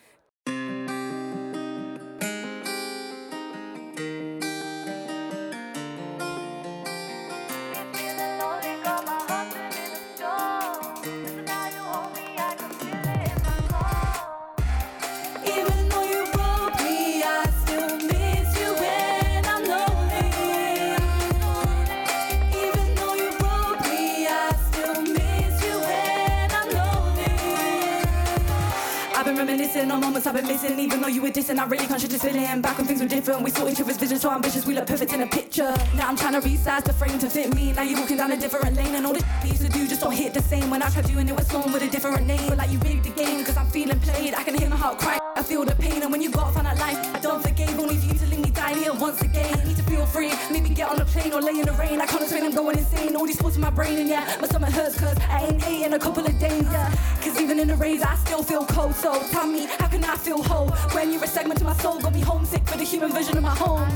Really 31.69 31.87
shit 31.99 32.11
this 32.11 32.23
feeling. 32.23 32.61
Back 32.63 32.79
when 32.79 32.87
things 32.87 33.01
were 33.01 33.09
different, 33.09 33.43
we 33.43 33.51
saw 33.51 33.69
each 33.69 33.81
other's 33.81 33.97
vision 33.97 34.19
so 34.19 34.31
ambitious, 34.31 34.65
we 34.67 34.75
look 34.75 34.87
perfect 34.87 35.13
in 35.13 35.23
a 35.23 35.27
picture. 35.27 35.75
Now 35.97 36.09
I'm 36.09 36.17
trying 36.17 36.41
to 36.41 36.41
resize 36.41 36.85
the 36.85 36.93
frame 36.93 37.19
to 37.19 37.29
fit 37.29 37.55
me. 37.55 37.73
Now 37.73 37.83
you're 37.83 37.99
walking 37.99 38.17
down 38.17 38.33
a 38.33 38.37
different 38.37 38.75
lane, 38.77 38.95
and 38.95 39.07
all 39.07 39.13
the 39.13 39.25
used 39.45 39.63
to 39.63 39.69
do 39.69 39.87
just 39.87 40.01
don't 40.01 40.13
hit 40.13 40.35
the 40.35 40.43
same. 40.43 40.71
When 40.71 40.83
I 40.83 40.89
tried 40.91 41.07
doing 41.07 41.29
it 41.29 41.37
with 41.37 41.51
someone 41.51 41.73
with 41.73 41.83
a 41.83 41.89
different 41.89 42.27
name, 42.27 42.49
but 42.49 42.59
like 42.59 42.71
you 42.71 42.79
rigged 42.79 43.05
the 43.05 43.11
game, 43.11 43.45
cause 43.45 43.57
I'm 43.57 43.67
feeling 43.67 44.01
played. 44.01 44.35
I 44.35 44.43
can 44.43 44.55
hear 44.55 44.69
my 44.69 44.77
heart 44.77 44.99
cry. 44.99 45.19
I 45.37 45.43
feel 45.43 45.65
the 45.65 45.75
pain, 45.77 46.03
and 46.03 46.11
when 46.11 46.21
you 46.21 46.31
got 46.31 46.55
found 46.55 46.67
out 46.67 46.79
life, 46.79 46.99
I 47.15 47.21
don't 47.21 47.43
forgave 47.43 47.79
only 47.79 47.97
for 47.97 48.07
you 48.07 48.19
to 48.19 48.27
leave 48.27 48.41
me 48.41 48.51
dying 48.51 48.79
here 48.79 48.93
once 48.93 49.21
again. 49.23 49.59
I 49.59 49.65
need 49.65 49.77
to 49.77 49.83
feel 49.85 50.05
free, 50.07 50.33
maybe 50.51 50.71
get 50.71 50.89
on 50.91 51.01
a 51.01 51.05
plane 51.05 51.33
or 51.33 51.41
lay 51.41 51.61
in 51.61 51.67
the 51.67 51.73
rain. 51.73 52.01
I 52.01 52.07
can't 52.07 52.23
explain, 52.23 52.45
I'm 52.45 52.55
going 52.55 52.79
insane. 52.79 53.15
All 53.15 53.27
these 53.27 53.41
thoughts 53.41 53.57
in 53.57 53.63
my 53.63 53.71
brain, 53.71 53.99
and 53.99 54.09
yeah, 54.09 54.37
my 54.41 54.49
stomach 54.49 54.71
hurts 54.71 54.99
cause 54.99 55.17
I 55.29 55.47
ain't 55.47 55.67
ate 55.67 55.87
in 55.87 55.93
a 55.95 55.99
couple 55.99 56.25
of 56.25 56.39
days, 56.39 56.63
yeah. 56.65 56.95
Cause 57.23 57.41
even 57.41 57.59
in 57.61 57.69
the 57.69 57.77
rays, 57.77 58.03
I 58.03 58.17
still 58.17 58.43
feel 58.43 58.65
cold. 58.67 58.95
So 58.95 59.23
tell 59.31 59.47
me, 59.47 59.69
how 59.89 59.93
can 59.93 60.05
I 60.05 60.17
feel 60.17 60.43
whole 60.43 60.69
when 60.93 61.13
you're 61.13 61.25
a 61.25 61.27
segment 61.27 61.61
of 61.61 61.67
my 61.67 61.73
soul? 61.75 61.99
Got 61.99 62.13
me 62.13 62.21
homesick 62.21 62.63
for 62.69 62.77
the 62.77 62.85
human 62.85 63.11
version 63.11 63.39
of 63.39 63.43
my 63.43 63.55
home. 63.55 63.89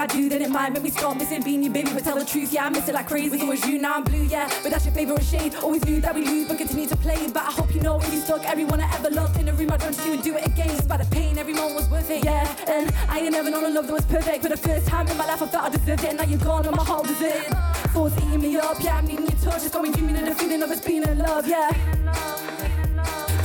I 0.00 0.06
do, 0.06 0.30
then 0.30 0.40
it 0.40 0.48
might 0.48 0.72
make 0.72 0.82
me 0.82 0.88
stop 0.88 1.14
missing 1.18 1.42
being 1.42 1.62
you, 1.62 1.68
baby. 1.68 1.90
But 1.92 2.04
tell 2.04 2.18
the 2.18 2.24
truth, 2.24 2.54
yeah, 2.54 2.64
I 2.64 2.70
miss 2.70 2.88
it 2.88 2.94
like 2.94 3.06
crazy. 3.06 3.38
It 3.38 3.46
was 3.46 3.62
you, 3.66 3.78
now 3.78 3.96
I'm 3.96 4.02
blue, 4.02 4.22
yeah. 4.22 4.48
But 4.62 4.72
that's 4.72 4.86
your 4.86 4.94
favorite 4.94 5.22
shade. 5.22 5.54
Always 5.56 5.84
knew 5.84 6.00
that 6.00 6.14
we 6.14 6.24
lose, 6.24 6.48
but 6.48 6.56
continue 6.56 6.86
to 6.86 6.96
play. 6.96 7.28
But 7.30 7.42
I 7.42 7.52
hope 7.52 7.74
you 7.74 7.82
know 7.82 8.00
if 8.00 8.10
you 8.10 8.18
stuck 8.20 8.46
everyone 8.46 8.80
I 8.80 8.90
ever 8.94 9.10
loved 9.10 9.38
in 9.38 9.44
the 9.44 9.52
room, 9.52 9.70
I'd 9.70 9.82
run 9.82 9.92
to 9.92 10.02
you 10.06 10.14
and 10.14 10.22
do 10.22 10.36
it 10.38 10.46
again. 10.46 10.68
Despite 10.68 11.00
the 11.00 11.14
pain, 11.14 11.36
every 11.36 11.52
moment 11.52 11.74
was 11.76 11.90
worth 11.90 12.10
it, 12.10 12.24
yeah. 12.24 12.48
And 12.66 12.90
I 13.10 13.18
ain't 13.18 13.32
never 13.32 13.50
known 13.50 13.66
a 13.66 13.68
love 13.68 13.88
that 13.88 13.92
was 13.92 14.06
perfect. 14.06 14.42
For 14.42 14.48
the 14.48 14.56
first 14.56 14.86
time 14.86 15.06
in 15.06 15.18
my 15.18 15.26
life, 15.26 15.42
I 15.42 15.46
thought 15.46 15.64
I 15.64 15.68
deserved 15.68 16.02
it. 16.02 16.08
And 16.08 16.16
now 16.16 16.24
you're 16.24 16.38
gone, 16.38 16.64
and 16.64 16.74
my 16.74 16.82
heart 16.82 17.06
deserted. 17.06 17.52
Thoughts 17.92 18.16
eating 18.24 18.40
me 18.40 18.56
up, 18.56 18.82
yeah. 18.82 18.96
I'm 18.96 19.06
needing 19.06 19.26
your 19.26 19.38
touch. 19.40 19.64
It's 19.64 19.70
got 19.70 19.82
me 19.82 19.92
dreaming 19.92 20.16
of 20.16 20.24
the 20.24 20.34
feeling 20.34 20.62
of 20.62 20.70
us 20.70 20.80
being 20.80 21.02
in 21.02 21.18
love, 21.18 21.46
yeah. 21.46 21.68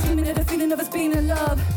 Dreaming 0.06 0.28
of 0.28 0.36
the 0.36 0.44
feeling 0.46 0.72
of 0.72 0.80
us 0.80 0.88
being 0.88 1.12
in 1.12 1.28
love. 1.28 1.75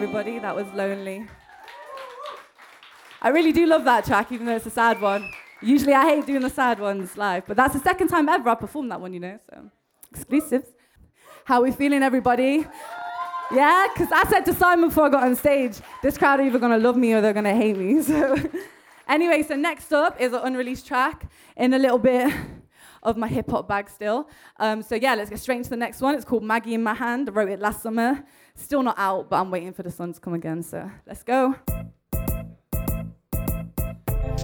Everybody. 0.00 0.38
That 0.38 0.54
was 0.54 0.68
lonely. 0.74 1.26
I 3.20 3.30
really 3.30 3.50
do 3.50 3.66
love 3.66 3.82
that 3.82 4.04
track, 4.04 4.30
even 4.30 4.46
though 4.46 4.54
it's 4.54 4.66
a 4.66 4.70
sad 4.70 5.00
one. 5.00 5.28
Usually 5.60 5.92
I 5.92 6.04
hate 6.08 6.24
doing 6.24 6.42
the 6.42 6.50
sad 6.50 6.78
ones 6.78 7.16
live, 7.16 7.44
but 7.48 7.56
that's 7.56 7.74
the 7.74 7.80
second 7.80 8.06
time 8.06 8.28
ever 8.28 8.48
I 8.48 8.54
performed 8.54 8.92
that 8.92 9.00
one, 9.00 9.12
you 9.12 9.18
know, 9.18 9.40
so 9.50 9.68
exclusives. 10.12 10.68
How 11.44 11.62
we 11.64 11.72
feeling, 11.72 12.04
everybody? 12.04 12.64
Yeah, 13.50 13.88
because 13.92 14.12
I 14.12 14.22
said 14.30 14.44
to 14.44 14.54
Simon 14.54 14.88
before 14.88 15.06
I 15.06 15.08
got 15.08 15.24
on 15.24 15.34
stage, 15.34 15.80
this 16.00 16.16
crowd 16.16 16.38
are 16.38 16.44
either 16.44 16.60
gonna 16.60 16.78
love 16.78 16.96
me 16.96 17.12
or 17.14 17.20
they're 17.20 17.32
gonna 17.32 17.56
hate 17.56 17.76
me. 17.76 18.00
So, 18.04 18.36
anyway, 19.08 19.42
so 19.42 19.56
next 19.56 19.92
up 19.92 20.20
is 20.20 20.32
an 20.32 20.42
unreleased 20.44 20.86
track 20.86 21.28
in 21.56 21.74
a 21.74 21.78
little 21.78 21.98
bit 21.98 22.32
of 23.02 23.16
my 23.16 23.26
hip 23.26 23.50
hop 23.50 23.66
bag 23.66 23.88
still. 23.88 24.28
Um, 24.58 24.82
so 24.82 24.94
yeah, 24.94 25.14
let's 25.16 25.30
get 25.30 25.40
straight 25.40 25.56
into 25.56 25.70
the 25.70 25.76
next 25.76 26.00
one. 26.00 26.14
It's 26.14 26.24
called 26.24 26.44
Maggie 26.44 26.74
in 26.74 26.82
My 26.82 26.94
Hand. 26.94 27.28
I 27.28 27.32
wrote 27.32 27.48
it 27.48 27.58
last 27.58 27.82
summer. 27.82 28.24
Still 28.58 28.82
not 28.82 28.98
out, 28.98 29.30
but 29.30 29.36
I'm 29.36 29.50
waiting 29.50 29.72
for 29.72 29.82
the 29.82 29.90
sun 29.90 30.12
to 30.12 30.20
come 30.20 30.34
again. 30.34 30.62
So 30.62 30.90
let's 31.06 31.22
go. 31.22 31.54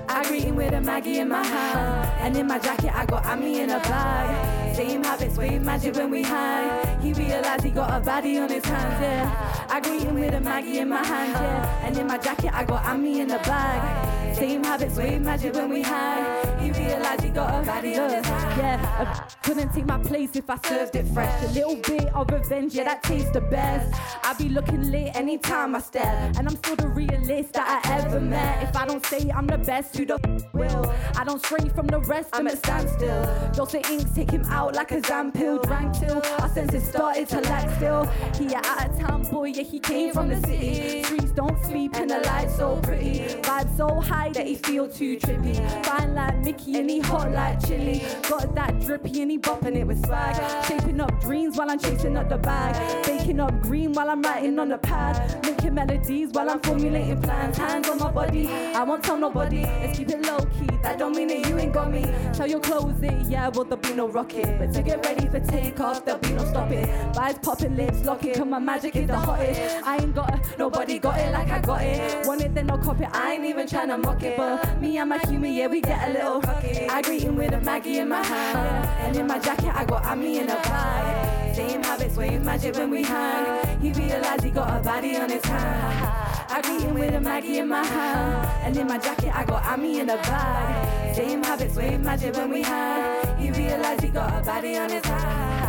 I 0.08 0.24
greet 0.28 0.44
him 0.44 0.56
with 0.56 0.72
a 0.72 0.80
Maggie 0.80 1.18
in 1.18 1.28
my 1.28 1.44
hand. 1.44 2.10
And 2.20 2.36
in 2.36 2.46
my 2.46 2.58
jacket, 2.58 2.90
I 2.94 3.04
got 3.04 3.26
Ami 3.26 3.60
in 3.60 3.70
a 3.70 3.78
bag. 3.80 4.74
Same 4.74 5.04
habits, 5.04 5.36
wave 5.36 5.62
magic 5.62 5.94
when 5.96 6.10
we 6.10 6.22
hang. 6.22 7.00
He 7.00 7.12
realized 7.12 7.64
he 7.64 7.70
got 7.70 7.90
a 7.90 8.04
baddie 8.04 8.42
on 8.42 8.48
his 8.48 8.64
hands, 8.64 9.00
yeah. 9.00 9.66
I 9.68 9.80
greet 9.80 10.02
him 10.02 10.14
with 10.14 10.34
a 10.34 10.40
Maggie 10.40 10.78
in 10.78 10.88
my 10.88 11.04
hand, 11.04 11.32
yeah. 11.32 11.86
And 11.86 11.96
in 11.98 12.06
my 12.06 12.18
jacket, 12.18 12.52
I 12.52 12.64
got 12.64 12.84
Ami 12.86 13.20
in 13.20 13.30
a 13.30 13.38
bag. 13.38 14.23
Same 14.34 14.64
habits, 14.64 14.96
wave 14.96 15.22
magic 15.22 15.54
when 15.54 15.70
we 15.70 15.82
hang. 15.82 16.58
He 16.58 16.72
realized 16.72 17.22
he 17.22 17.30
got 17.30 17.50
a 17.50 17.66
baddie 17.66 17.96
on 17.98 18.10
yeah. 18.58 18.80
I 18.98 19.46
couldn't 19.46 19.72
take 19.72 19.86
my 19.86 19.98
place 19.98 20.30
if 20.34 20.50
I 20.50 20.58
served 20.66 20.96
it 20.96 21.06
fresh. 21.06 21.42
A 21.44 21.52
little 21.52 21.76
bit 21.76 22.12
of 22.12 22.28
revenge, 22.30 22.74
yeah, 22.74 22.84
that 22.84 23.04
tastes 23.04 23.30
the 23.30 23.40
best. 23.40 23.94
I 24.24 24.34
be 24.34 24.48
looking 24.48 24.90
lit 24.90 25.14
anytime 25.14 25.76
I 25.76 25.80
step. 25.80 26.06
And 26.36 26.48
I'm 26.48 26.56
still 26.56 26.74
the 26.74 26.88
realest 26.88 27.52
that 27.52 27.84
I 27.84 28.00
ever 28.00 28.20
met. 28.20 28.64
If 28.64 28.76
I 28.76 28.86
don't 28.86 29.06
say 29.06 29.30
I'm 29.30 29.46
the 29.46 29.58
best, 29.58 29.96
who 29.96 30.04
the 30.04 30.18
f- 30.24 30.52
will? 30.52 30.92
I 31.16 31.22
don't 31.22 31.44
stray 31.44 31.68
from 31.68 31.86
the 31.86 32.00
rest, 32.00 32.30
I'm 32.32 32.48
at 32.48 32.58
standstill. 32.58 33.52
Dose 33.52 33.74
of 33.74 33.88
inks 33.88 34.10
take 34.16 34.30
him 34.30 34.44
out 34.46 34.74
like 34.74 34.90
a 34.90 35.00
Zam 35.06 35.30
pill. 35.30 35.58
Drank 35.62 35.96
till 35.96 36.20
our 36.40 36.48
senses 36.48 36.88
started 36.88 37.28
to 37.28 37.40
lack 37.42 37.70
still. 37.76 38.04
He 38.36 38.46
a 38.52 38.60
out 38.64 38.90
of 38.90 38.98
town 38.98 39.22
boy, 39.24 39.46
yeah, 39.46 39.62
he 39.62 39.78
came 39.78 40.12
from 40.12 40.28
the 40.28 40.40
city. 40.40 41.04
Streets 41.04 41.30
don't 41.32 41.64
sleep 41.64 41.94
and 41.94 42.10
the 42.10 42.18
lights 42.18 42.56
so 42.56 42.76
pretty. 42.82 43.20
Vibe 43.42 43.76
so 43.76 44.00
high 44.00 44.23
that 44.32 44.46
he 44.46 44.54
feel 44.54 44.88
too 44.88 45.16
trippy. 45.18 45.54
Fine 45.84 46.14
like 46.14 46.38
Mickey 46.38 46.78
and 46.78 46.88
he 46.88 47.00
hot 47.00 47.30
like 47.32 47.64
chili. 47.66 48.02
Got 48.28 48.54
that 48.54 48.80
drippy 48.80 49.22
and 49.22 49.30
he 49.30 49.38
bopping 49.38 49.76
it 49.76 49.86
with 49.86 50.04
swag. 50.06 50.34
Shaping 50.66 51.00
up 51.00 51.20
dreams 51.20 51.56
while 51.56 51.70
I'm 51.70 51.78
chasing 51.78 52.16
up 52.16 52.28
the 52.28 52.38
bag. 52.38 53.04
Baking 53.04 53.40
up 53.40 53.60
green 53.60 53.92
while 53.92 54.10
I'm 54.10 54.22
writing 54.22 54.58
on 54.58 54.68
the 54.70 54.78
pad. 54.78 55.44
Making 55.44 55.74
melodies 55.74 56.30
while 56.32 56.50
I'm 56.50 56.60
formulating 56.60 57.20
plans. 57.20 57.58
Hands 57.58 57.88
on 57.88 57.98
my 57.98 58.10
body, 58.10 58.48
I 58.48 58.82
won't 58.82 59.02
tell 59.02 59.16
nobody. 59.16 59.62
Let's 59.62 59.98
keep 59.98 60.10
it 60.10 60.22
low 60.22 60.38
key. 60.38 60.68
That 60.82 60.98
don't 60.98 61.16
mean 61.16 61.28
that 61.28 61.48
you 61.48 61.58
ain't 61.58 61.72
got 61.72 61.90
me. 61.90 62.04
Tell 62.32 62.46
your 62.46 62.60
clothes 62.60 63.02
it, 63.02 63.26
yeah, 63.28 63.48
well 63.48 63.64
there'll 63.64 63.78
be 63.78 63.94
no 63.94 64.08
rocket. 64.08 64.58
But 64.58 64.72
to 64.74 64.82
get 64.82 65.04
ready 65.04 65.28
for 65.28 65.40
takeoff, 65.40 66.04
there'll 66.04 66.20
be 66.20 66.32
no 66.32 66.44
stopping. 66.44 66.86
Vibes 67.12 67.42
popping, 67.42 67.76
lips 67.76 68.04
locking. 68.04 68.34
Cause 68.34 68.46
my 68.46 68.58
magic 68.58 68.96
is 68.96 69.06
the 69.06 69.16
hottest. 69.16 69.86
I 69.86 69.96
ain't 69.96 70.14
got 70.14 70.34
it, 70.34 70.58
nobody 70.58 70.98
got 70.98 71.18
it 71.18 71.32
like 71.32 71.48
I 71.48 71.60
got 71.60 71.82
it. 71.82 72.26
Want 72.26 72.42
it, 72.42 72.54
then 72.54 72.66
no 72.66 72.78
copy. 72.78 73.04
I 73.04 73.32
ain't 73.32 73.44
even 73.44 73.66
trying 73.66 73.88
to 73.88 73.98
mock 73.98 74.13
it. 74.22 74.36
But 74.36 74.80
me 74.80 74.98
and 74.98 75.08
my 75.08 75.18
human, 75.18 75.52
yeah, 75.52 75.66
we 75.66 75.80
get 75.80 76.08
a 76.08 76.12
little 76.12 76.40
cocky. 76.40 76.88
I 76.88 77.02
greet 77.02 77.22
him 77.22 77.36
with 77.36 77.52
a 77.52 77.60
Maggie 77.60 77.98
in 77.98 78.08
my 78.08 78.24
hand. 78.24 78.88
And 79.00 79.16
in 79.16 79.26
my 79.26 79.38
jacket, 79.38 79.72
I 79.74 79.84
got 79.84 80.04
Ami 80.04 80.38
in 80.38 80.50
a 80.50 80.54
bag. 80.54 81.54
Same 81.54 81.82
habits, 81.82 82.16
wave 82.16 82.42
magic 82.42 82.76
when 82.76 82.90
we 82.90 83.02
hang. 83.02 83.80
He 83.80 83.92
realized 83.92 84.44
he 84.44 84.50
got 84.50 84.80
a 84.80 84.82
body 84.82 85.16
on 85.16 85.30
his 85.30 85.44
hand. 85.44 86.50
I 86.50 86.60
greet 86.62 86.82
him 86.82 86.94
with 86.94 87.14
a 87.14 87.20
Maggie 87.20 87.58
in 87.58 87.68
my 87.68 87.84
hand. 87.84 88.48
And 88.64 88.76
in 88.76 88.86
my 88.86 88.98
jacket, 88.98 89.34
I 89.34 89.44
got 89.44 89.64
Ami 89.66 90.00
in 90.00 90.10
a 90.10 90.16
bag. 90.16 91.14
Same 91.16 91.42
habits, 91.42 91.76
wave 91.76 92.00
magic 92.00 92.36
when 92.36 92.50
we 92.50 92.62
hang. 92.62 93.38
He 93.38 93.50
realized 93.50 94.02
he 94.02 94.08
got 94.08 94.40
a 94.40 94.44
body 94.44 94.76
on 94.76 94.90
his 94.90 95.04
hand. 95.04 95.64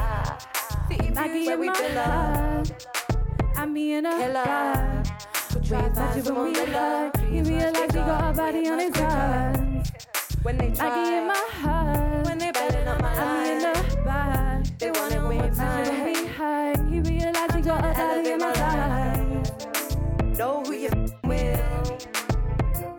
Maggie 1.16 1.48
in 1.48 1.66
my 1.66 1.78
hand. 1.78 2.76
Ami 3.58 3.94
in 3.94 4.06
a 4.06 4.10
bag. 4.10 5.05
Wave 5.70 5.96
magic 5.96 6.26
when 6.26 6.44
we 6.44 6.54
hang. 6.54 7.12
He 7.32 7.42
realized 7.42 7.92
he 7.96 8.00
got 8.02 8.34
a 8.34 8.38
body 8.38 8.70
on 8.70 8.80
his 8.80 8.96
hand. 8.96 9.92
When 10.44 10.58
they 10.58 10.70
Maggie 10.70 11.16
in 11.16 11.26
try, 11.26 11.28
my 11.28 11.48
heart. 11.62 12.26
when 12.26 12.38
they 12.38 12.52
betting 12.52 12.88
on 12.88 13.02
my 13.02 13.18
Ami 13.18 13.50
in 13.52 13.64
life, 13.64 13.94
a 13.94 14.04
bag. 14.04 14.66
they 14.78 14.92
want 14.92 15.14
it 15.14 15.18
one 15.18 15.24
more 15.24 15.44
Wave 15.44 15.58
magic 15.58 15.94
when 15.94 16.14
we 16.14 16.28
hang. 16.28 16.88
He 16.92 17.00
realized 17.00 17.56
he 17.56 17.62
got 17.62 17.80
a 17.84 17.94
body 17.94 18.34
on 18.34 18.40
his 18.42 18.58
hand. 18.58 20.38
Know 20.38 20.64
who 20.64 20.74
you 20.74 20.90
with. 21.24 21.62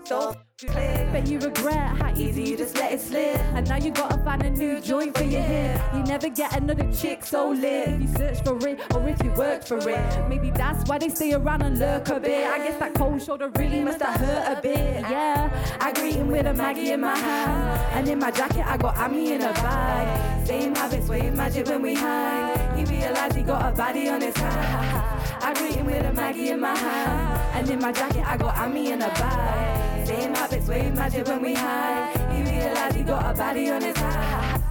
So 0.04 0.34
Bet 0.64 1.28
you 1.28 1.38
regret 1.38 1.98
how 1.98 2.14
easy 2.16 2.42
you 2.44 2.56
just 2.56 2.76
let 2.76 2.90
it 2.90 3.00
slip. 3.02 3.38
And 3.52 3.68
now 3.68 3.76
you 3.76 3.90
gotta 3.90 4.16
find 4.24 4.42
a 4.42 4.48
new 4.48 4.80
joint 4.80 5.14
for 5.14 5.24
your 5.24 5.42
hip. 5.42 5.78
You 5.92 6.02
never 6.04 6.30
get 6.30 6.56
another 6.56 6.90
chick 6.94 7.26
so 7.26 7.50
lit. 7.50 8.00
You 8.00 8.08
search 8.16 8.42
for 8.42 8.56
it 8.66 8.80
or 8.94 9.06
if 9.06 9.22
you 9.22 9.32
work 9.32 9.64
for 9.64 9.76
it. 9.86 10.28
Maybe 10.30 10.50
that's 10.50 10.88
why 10.88 10.96
they 10.96 11.10
stay 11.10 11.34
around 11.34 11.60
and 11.60 11.78
lurk 11.78 12.08
a 12.08 12.18
bit. 12.18 12.46
I 12.46 12.56
guess 12.56 12.78
that 12.78 12.94
cold 12.94 13.22
shoulder 13.22 13.50
really 13.50 13.82
must 13.82 14.00
have 14.00 14.18
hurt 14.18 14.56
a 14.56 14.62
bit. 14.62 15.00
Yeah, 15.10 15.76
I 15.78 15.92
greet 15.92 16.14
him 16.14 16.28
with 16.28 16.46
a 16.46 16.54
Maggie 16.54 16.92
in 16.92 17.02
my 17.02 17.18
hand. 17.18 17.78
And 17.92 18.08
in 18.08 18.18
my 18.18 18.30
jacket, 18.30 18.66
I 18.66 18.78
got 18.78 18.96
Ami 18.96 19.32
in 19.32 19.42
a 19.42 19.52
bag. 19.52 20.46
Same 20.46 20.74
habits, 20.74 21.06
wave 21.06 21.34
magic 21.34 21.66
when 21.66 21.82
we 21.82 21.94
hang. 21.94 22.78
He 22.78 22.84
realized 22.96 23.36
he 23.36 23.42
got 23.42 23.74
a 23.74 23.76
body 23.76 24.08
on 24.08 24.22
his 24.22 24.34
hand. 24.38 25.42
I 25.42 25.52
greet 25.52 25.74
him 25.74 25.84
with 25.84 26.02
a 26.02 26.14
Maggie 26.14 26.48
in 26.48 26.60
my 26.60 26.74
hand. 26.74 27.42
And 27.56 27.68
in 27.68 27.78
my 27.78 27.92
jacket, 27.92 28.26
I 28.26 28.38
got 28.38 28.56
Ami 28.56 28.92
in 28.92 29.02
a 29.02 29.08
bag. 29.08 29.75
Same 30.06 30.34
habits, 30.36 30.68
wave 30.68 30.94
magic 30.94 31.26
when 31.26 31.42
we 31.42 31.54
hang. 31.54 32.16
He 32.30 32.52
realized 32.52 32.96
he 32.96 33.02
got 33.02 33.34
a 33.34 33.36
body 33.36 33.70
on 33.70 33.82
his 33.82 33.96
hand. 33.96 34.62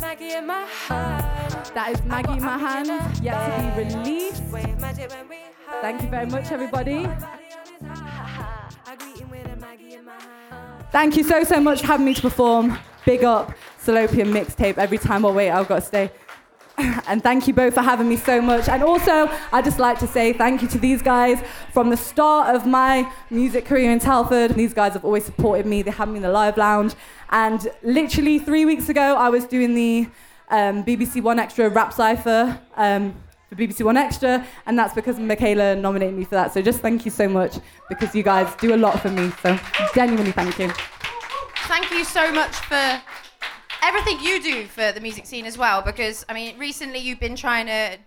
Maggie 0.00 0.34
in 0.34 0.46
my 0.46 0.62
hand. 0.62 1.70
That 1.74 1.90
is 1.92 2.04
Maggie 2.04 2.34
in 2.34 2.44
my 2.44 2.56
hand, 2.56 2.88
yet 3.24 3.34
to 3.44 3.82
be 3.82 3.96
released. 3.96 4.44
Wave 4.44 4.78
magic 4.78 5.10
when 5.10 5.28
we 5.28 5.36
hang. 5.36 5.80
Thank 5.80 6.02
you 6.02 6.08
very 6.08 6.26
much, 6.26 6.52
everybody. 6.52 7.06
Body 7.06 7.06
on 7.06 7.90
his 7.90 7.98
hand. 7.98 8.76
I 8.86 8.96
greet 8.96 9.18
him 9.18 9.30
with 9.30 9.46
a 9.46 9.56
Maggie 9.56 9.94
in 9.94 10.04
my 10.04 10.12
hand. 10.12 10.84
Thank 10.92 11.16
you 11.16 11.24
so, 11.24 11.42
so 11.42 11.60
much 11.60 11.80
for 11.80 11.88
having 11.88 12.06
me 12.06 12.14
to 12.14 12.22
perform. 12.22 12.78
Big 13.04 13.24
up 13.24 13.52
Salopian 13.84 14.32
mixtape. 14.32 14.78
Every 14.78 14.98
time 14.98 15.26
I 15.26 15.30
wait, 15.32 15.50
I've 15.50 15.66
got 15.66 15.80
to 15.80 15.84
stay. 15.84 16.12
And 17.10 17.22
thank 17.22 17.48
you 17.48 17.54
both 17.54 17.74
for 17.74 17.82
having 17.82 18.08
me 18.08 18.16
so 18.16 18.40
much. 18.40 18.68
And 18.68 18.82
also, 18.82 19.28
I'd 19.52 19.64
just 19.64 19.78
like 19.78 19.98
to 19.98 20.06
say 20.06 20.32
thank 20.32 20.62
you 20.62 20.68
to 20.68 20.78
these 20.78 21.02
guys 21.02 21.42
from 21.72 21.90
the 21.90 21.96
start 21.96 22.54
of 22.54 22.66
my 22.66 23.10
music 23.30 23.64
career 23.64 23.90
in 23.90 23.98
Telford. 23.98 24.52
These 24.54 24.74
guys 24.74 24.92
have 24.92 25.04
always 25.04 25.24
supported 25.24 25.66
me. 25.66 25.82
They 25.82 25.90
had 25.90 26.08
me 26.08 26.16
in 26.16 26.22
the 26.22 26.30
live 26.30 26.56
lounge. 26.56 26.94
And 27.30 27.68
literally 27.82 28.38
three 28.38 28.64
weeks 28.64 28.88
ago, 28.88 29.16
I 29.16 29.28
was 29.28 29.44
doing 29.44 29.74
the 29.74 30.08
um, 30.50 30.84
BBC 30.84 31.22
1Xtra 31.22 31.74
rap 31.74 31.92
cipher 31.92 32.60
um, 32.76 33.14
for 33.48 33.56
BBC 33.56 33.80
1Xtra, 33.84 34.44
and 34.66 34.78
that's 34.78 34.94
because 34.94 35.18
Michaela 35.18 35.74
nominated 35.76 36.16
me 36.16 36.24
for 36.24 36.36
that. 36.36 36.52
So 36.52 36.62
just 36.62 36.80
thank 36.80 37.04
you 37.04 37.10
so 37.10 37.28
much 37.28 37.56
because 37.88 38.14
you 38.14 38.22
guys 38.22 38.52
do 38.56 38.74
a 38.74 38.76
lot 38.76 39.00
for 39.00 39.10
me. 39.10 39.30
So 39.42 39.58
genuinely 39.94 40.32
thank 40.32 40.58
you. 40.58 40.70
Thank 41.66 41.90
you 41.90 42.04
so 42.04 42.32
much 42.32 42.54
for 42.56 43.00
everything 43.82 44.20
you 44.20 44.42
do 44.42 44.66
for 44.66 44.92
the 44.92 45.00
music 45.00 45.26
scene 45.26 45.46
as 45.46 45.56
well. 45.56 45.82
Because 45.82 46.24
I 46.28 46.34
mean, 46.34 46.58
recently 46.58 46.98
you've 46.98 47.20
been 47.20 47.36
trying 47.36 47.66
to 47.66 47.98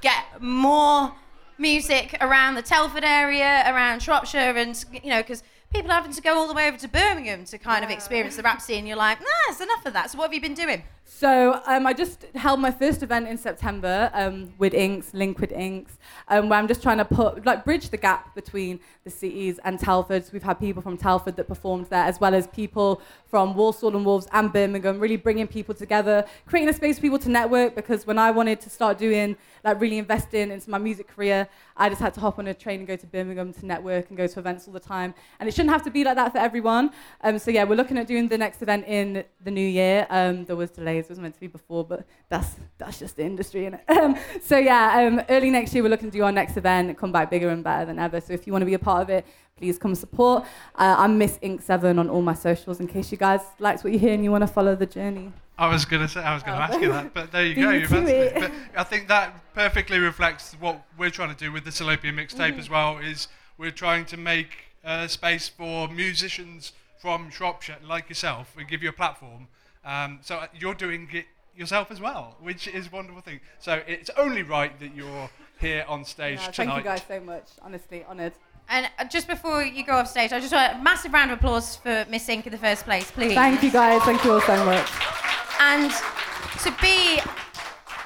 get 0.00 0.24
more 0.40 1.12
music 1.58 2.16
around 2.20 2.54
the 2.56 2.62
Telford 2.62 3.04
area, 3.04 3.62
around 3.66 4.02
Shropshire, 4.02 4.56
and 4.56 4.84
you 4.92 5.10
know, 5.10 5.22
because 5.22 5.42
people 5.72 5.90
are 5.90 5.94
having 5.94 6.12
to 6.12 6.22
go 6.22 6.34
all 6.34 6.48
the 6.48 6.54
way 6.54 6.68
over 6.68 6.76
to 6.78 6.88
Birmingham 6.88 7.44
to 7.46 7.58
kind 7.58 7.84
of 7.84 7.90
experience 7.90 8.36
the 8.36 8.42
rap 8.42 8.60
scene. 8.60 8.86
You're 8.86 8.96
like, 8.96 9.20
nah, 9.20 9.26
it's 9.48 9.60
enough 9.60 9.84
of 9.86 9.92
that. 9.92 10.10
So 10.10 10.18
what 10.18 10.24
have 10.24 10.34
you 10.34 10.40
been 10.40 10.54
doing? 10.54 10.82
So 11.06 11.60
um, 11.66 11.86
I 11.86 11.92
just 11.92 12.24
held 12.34 12.60
my 12.60 12.70
first 12.70 13.02
event 13.02 13.28
in 13.28 13.36
September 13.36 14.10
um, 14.14 14.52
with 14.58 14.72
Inks, 14.72 15.12
Liquid 15.12 15.52
Inks, 15.52 15.98
um, 16.28 16.48
where 16.48 16.58
I'm 16.58 16.66
just 16.66 16.82
trying 16.82 16.96
to 16.98 17.04
put 17.04 17.44
like 17.44 17.64
bridge 17.64 17.90
the 17.90 17.98
gap 17.98 18.34
between 18.34 18.80
the 19.04 19.10
cities 19.10 19.60
and 19.64 19.78
Telford. 19.78 20.24
So 20.24 20.30
we've 20.32 20.42
had 20.42 20.58
people 20.58 20.82
from 20.82 20.96
Telford 20.96 21.36
that 21.36 21.46
performed 21.46 21.86
there, 21.86 22.04
as 22.04 22.20
well 22.20 22.34
as 22.34 22.46
people 22.46 23.02
from 23.26 23.54
Walsall 23.54 23.94
and 23.94 24.04
Wolves 24.04 24.26
and 24.32 24.52
Birmingham, 24.52 24.98
really 24.98 25.16
bringing 25.16 25.46
people 25.46 25.74
together, 25.74 26.24
creating 26.46 26.70
a 26.70 26.72
space 26.72 26.96
for 26.96 27.02
people 27.02 27.18
to 27.18 27.28
network. 27.28 27.74
Because 27.74 28.06
when 28.06 28.18
I 28.18 28.30
wanted 28.30 28.60
to 28.62 28.70
start 28.70 28.96
doing 28.96 29.36
like 29.62 29.80
really 29.80 29.98
investing 29.98 30.50
into 30.50 30.70
my 30.70 30.78
music 30.78 31.08
career, 31.08 31.48
I 31.76 31.88
just 31.88 32.00
had 32.00 32.14
to 32.14 32.20
hop 32.20 32.38
on 32.38 32.46
a 32.46 32.54
train 32.54 32.80
and 32.80 32.86
go 32.86 32.96
to 32.96 33.06
Birmingham 33.06 33.52
to 33.52 33.66
network 33.66 34.08
and 34.08 34.16
go 34.16 34.26
to 34.26 34.38
events 34.38 34.66
all 34.66 34.72
the 34.72 34.80
time. 34.80 35.14
And 35.38 35.48
it 35.48 35.54
shouldn't 35.54 35.72
have 35.72 35.82
to 35.84 35.90
be 35.90 36.02
like 36.04 36.16
that 36.16 36.32
for 36.32 36.38
everyone. 36.38 36.92
Um, 37.20 37.38
so 37.38 37.50
yeah, 37.50 37.64
we're 37.64 37.76
looking 37.76 37.98
at 37.98 38.06
doing 38.06 38.28
the 38.28 38.38
next 38.38 38.62
event 38.62 38.86
in 38.86 39.24
the 39.42 39.50
new 39.50 39.66
year. 39.66 40.06
Um, 40.10 40.44
there 40.44 40.56
was 40.56 40.70
it 40.98 41.08
was 41.08 41.18
meant 41.18 41.34
to 41.34 41.40
be 41.40 41.46
before, 41.46 41.84
but 41.84 42.04
that's 42.28 42.56
that's 42.78 42.98
just 42.98 43.16
the 43.16 43.24
industry, 43.24 43.62
innit? 43.62 43.80
Um, 43.88 44.16
so 44.42 44.58
yeah, 44.58 45.06
um, 45.06 45.22
early 45.28 45.50
next 45.50 45.74
year 45.74 45.82
we're 45.82 45.88
looking 45.88 46.10
to 46.10 46.16
do 46.18 46.24
our 46.24 46.32
next 46.32 46.56
event, 46.56 46.96
come 46.98 47.12
back 47.12 47.30
bigger 47.30 47.48
and 47.50 47.62
better 47.64 47.86
than 47.86 47.98
ever. 47.98 48.20
So 48.20 48.32
if 48.32 48.46
you 48.46 48.52
want 48.52 48.62
to 48.62 48.66
be 48.66 48.74
a 48.74 48.78
part 48.78 49.02
of 49.02 49.10
it, 49.10 49.24
please 49.56 49.78
come 49.78 49.94
support. 49.94 50.44
Uh, 50.74 50.96
I'm 50.98 51.18
Missink 51.18 51.62
Seven 51.62 51.98
on 51.98 52.08
all 52.10 52.22
my 52.22 52.34
socials 52.34 52.80
in 52.80 52.86
case 52.88 53.10
you 53.12 53.18
guys 53.18 53.40
liked 53.58 53.84
what 53.84 53.92
you 53.92 53.98
hear 53.98 54.12
and 54.14 54.22
you 54.24 54.30
want 54.30 54.42
to 54.42 54.48
follow 54.48 54.74
the 54.74 54.86
journey. 54.86 55.32
I 55.56 55.68
was 55.68 55.84
going 55.84 56.02
to 56.02 56.08
say, 56.08 56.20
I 56.20 56.34
was 56.34 56.42
going 56.42 56.58
to 56.58 56.64
ask 56.64 56.80
you 56.80 56.88
that, 56.88 57.14
but 57.14 57.30
there 57.30 57.46
you 57.46 57.54
go. 57.62 57.70
You've 57.70 57.92
answered 57.92 58.08
it. 58.12 58.34
But 58.34 58.50
I 58.76 58.82
think 58.82 59.06
that 59.08 59.54
perfectly 59.54 59.98
reflects 60.00 60.56
what 60.58 60.84
we're 60.98 61.10
trying 61.10 61.30
to 61.32 61.36
do 61.36 61.52
with 61.52 61.64
the 61.64 61.70
Salopian 61.70 62.14
mixtape 62.14 62.50
Mm-hmm. 62.50 62.58
as 62.58 62.68
well. 62.68 62.98
Is 62.98 63.28
we're 63.56 63.70
trying 63.70 64.04
to 64.06 64.16
make 64.16 64.50
uh, 64.84 65.06
space 65.06 65.48
for 65.48 65.86
musicians 65.88 66.72
from 67.00 67.30
Shropshire 67.30 67.76
like 67.86 68.08
yourself 68.08 68.56
and 68.58 68.66
give 68.66 68.82
you 68.82 68.88
a 68.88 68.92
platform. 68.92 69.46
Um, 69.84 70.18
so 70.22 70.36
uh, 70.36 70.46
you're 70.58 70.74
doing 70.74 71.08
it 71.12 71.26
yourself 71.56 71.90
as 71.90 72.00
well, 72.00 72.36
which 72.40 72.66
is 72.66 72.86
a 72.86 72.90
wonderful 72.90 73.22
thing. 73.22 73.40
So 73.60 73.82
it's 73.86 74.10
only 74.16 74.42
right 74.42 74.78
that 74.80 74.94
you're 74.94 75.30
here 75.60 75.84
on 75.88 76.04
stage 76.04 76.40
Yeah, 76.40 76.50
tonight. 76.50 76.72
thank 76.72 76.84
you 76.84 76.90
guys 76.90 77.02
so 77.06 77.20
much. 77.20 77.44
Honestly, 77.62 78.04
honoured. 78.04 78.32
And 78.68 78.88
uh, 78.98 79.04
just 79.04 79.28
before 79.28 79.62
you 79.62 79.84
go 79.84 79.92
off 79.92 80.08
stage, 80.08 80.32
I 80.32 80.40
just 80.40 80.52
want 80.52 80.74
a 80.74 80.82
massive 80.82 81.12
round 81.12 81.30
of 81.30 81.38
applause 81.38 81.76
for 81.76 82.04
Missink 82.10 82.46
in 82.46 82.52
the 82.52 82.58
first 82.58 82.84
place, 82.84 83.10
please. 83.10 83.34
Thank 83.34 83.62
you 83.62 83.70
guys. 83.70 84.02
Thank 84.02 84.24
you 84.24 84.32
all 84.32 84.40
so 84.40 84.64
much. 84.64 84.88
And 85.60 85.90
to 86.62 86.74
be 86.80 87.20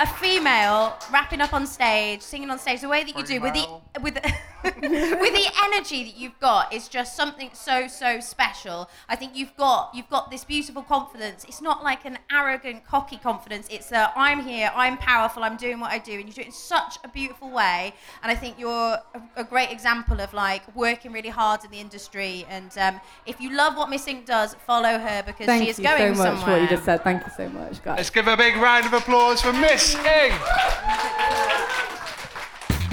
a 0.01 0.07
female 0.07 0.97
rapping 1.13 1.41
up 1.41 1.55
on 1.55 1.67
stage, 1.67 2.23
singing 2.23 2.51
on 2.51 2.59
stage, 2.59 2.81
the 2.81 2.89
way 2.89 3.05
that 3.05 3.17
you 3.17 3.25
do 3.25 3.41
with 3.41 3.55
the 3.55 4.01
with 4.01 4.15
the, 4.15 4.33
with 4.65 4.81
the 4.81 5.51
energy 5.65 6.05
that 6.05 6.17
you've 6.17 6.39
got 6.41 6.73
is 6.73 6.89
just 6.89 7.17
something 7.17 7.51
so 7.53 7.87
so 7.87 8.21
special. 8.21 8.89
I 9.09 9.17
think 9.17 9.37
you've 9.37 9.57
got 9.57 9.91
you've 9.95 10.11
got 10.11 10.31
this 10.31 10.45
beautiful 10.45 10.83
confidence. 10.83 11.45
It's 11.45 11.63
not 11.63 11.85
like 11.85 12.05
an 12.05 12.19
arrogant, 12.31 12.85
cocky 12.87 13.19
confidence. 13.19 13.69
It's 13.71 13.93
a 13.93 14.13
I'm 14.17 14.41
here, 14.41 14.73
I'm 14.75 14.97
powerful, 14.99 15.45
I'm 15.45 15.57
doing 15.57 15.81
what 15.81 15.93
I 15.93 15.99
do, 15.99 16.13
and 16.13 16.27
you 16.27 16.33
do 16.33 16.41
it 16.41 16.47
in 16.47 16.53
such 16.53 16.99
a 17.05 17.09
beautiful 17.09 17.51
way. 17.51 17.95
And 18.23 18.33
I 18.33 18.35
think 18.35 18.59
you're 18.59 18.71
a, 18.71 19.23
a 19.37 19.45
great 19.45 19.71
example 19.71 20.21
of 20.21 20.33
like 20.33 20.75
working 20.75 21.13
really 21.13 21.29
hard 21.29 21.65
in 21.65 21.71
the 21.71 21.79
industry. 21.79 22.45
And 22.49 22.77
um, 22.79 23.01
if 23.27 23.41
you 23.41 23.55
love 23.55 23.77
what 23.77 23.89
Missink 23.89 24.27
does, 24.27 24.55
follow 24.67 24.99
her 24.99 25.23
because 25.25 25.47
Thank 25.47 25.65
she 25.65 25.71
is 25.71 25.79
going 25.79 25.87
somewhere. 25.87 25.97
Thank 25.97 26.11
you 26.11 26.15
going 26.15 26.17
so 26.17 26.23
much 26.23 26.41
somewhere. 26.41 26.45
for 26.45 26.51
what 26.51 26.63
you 26.63 26.69
just 26.69 26.85
said. 26.85 27.05
Thank 27.05 27.25
you 27.25 27.33
so 27.37 27.49
much, 27.49 27.85
guys. 27.85 27.97
Let's 27.99 28.11
give 28.11 28.27
a 28.27 28.37
big 28.37 28.57
round 28.57 28.87
of 28.87 28.93
applause 28.93 29.41
for 29.41 29.53
Missink. 29.53 30.35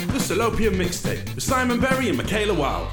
The 0.08 0.20
Salopian 0.20 0.76
Mixtape 0.76 1.34
with 1.34 1.44
Simon 1.44 1.80
Berry 1.80 2.10
and 2.10 2.18
Michaela 2.18 2.54
Wild. 2.54 2.88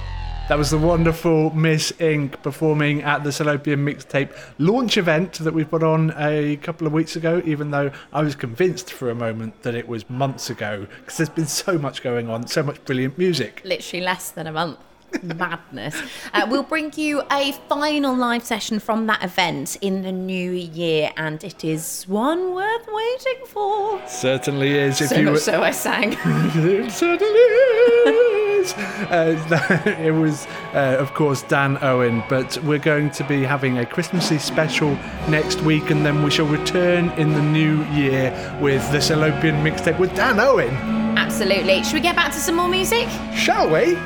That 0.49 0.59
was 0.59 0.71
the 0.71 0.79
wonderful 0.79 1.51
Missink 1.51 2.43
performing 2.43 3.03
at 3.03 3.23
the 3.23 3.31
Salopian 3.31 3.85
Mixtape 3.85 4.37
launch 4.59 4.97
event 4.97 5.35
that 5.35 5.53
we 5.53 5.65
put 5.65 5.83
on 5.83 6.15
a 6.17 6.57
couple 6.57 6.87
of 6.87 6.93
weeks 6.93 7.15
ago, 7.15 7.43
even 7.45 7.71
though 7.71 7.93
I 8.13 8.23
was 8.23 8.35
convinced 8.35 8.93
for 8.93 9.11
a 9.11 9.15
moment 9.15 9.63
that 9.63 9.75
it 9.75 9.89
was 9.89 10.09
months 10.09 10.51
ago, 10.51 10.87
because 11.01 11.19
there's 11.19 11.29
been 11.29 11.47
so 11.47 11.79
much 11.79 12.03
going 12.03 12.29
on, 12.29 12.47
so 12.47 12.63
much 12.63 12.85
brilliant 12.85 13.19
music. 13.19 13.61
literally 13.65 14.05
less 14.05 14.31
than 14.31 14.47
a 14.47 14.53
month. 14.53 14.79
Madness. 15.23 16.01
Uh, 16.33 16.47
we'll 16.51 16.63
bring 16.63 16.93
you 16.97 17.23
a 17.31 17.53
final 17.69 18.15
live 18.17 18.43
session 18.45 18.79
from 18.79 19.07
that 19.07 19.23
event 19.23 19.77
in 19.81 20.03
the 20.03 20.13
new 20.13 20.51
year, 20.53 21.11
and 21.17 21.43
it 21.45 21.65
is 21.65 22.05
one 22.09 22.55
worth 22.55 22.87
waiting 22.89 23.47
for. 23.47 24.01
Certainly 24.09 24.79
is. 24.79 25.01
If 25.01 25.09
So 25.11 25.17
you 25.17 25.25
much 25.25 25.33
were- 25.35 25.39
so 25.41 25.63
I 25.63 25.71
sang. 25.71 26.13
it 26.25 26.91
certainly 26.93 27.41
is. 27.41 28.73
Uh, 29.11 29.83
it 30.01 30.13
was, 30.15 30.47
uh, 30.75 30.97
of 30.99 31.13
course, 31.15 31.43
Dan 31.43 31.79
Owen, 31.83 32.23
but 32.29 32.57
we're 32.65 32.79
going 32.79 33.11
to 33.11 33.25
be 33.25 33.43
having 33.43 33.79
a 33.79 33.87
Christmassy 33.87 34.39
special 34.39 34.95
next 35.29 35.61
week, 35.63 35.91
and 35.91 36.07
then 36.07 36.23
we 36.23 36.31
shall 36.31 36.47
return 36.47 37.11
in 37.19 37.33
the 37.33 37.43
new 37.43 37.83
year 37.87 38.31
with 38.61 38.83
the 38.93 38.99
Salopian 38.99 39.63
Mixtape 39.63 39.99
with 39.99 40.15
Dan 40.15 40.39
Owen. 40.41 40.75
Absolutely. 41.19 41.83
Should 41.85 41.95
we 41.95 42.01
get 42.01 42.17
back 42.17 42.33
to 42.33 42.39
some 42.39 42.55
more 42.57 42.69
music? 42.69 43.09
Shall 43.35 43.69
we? 43.69 43.97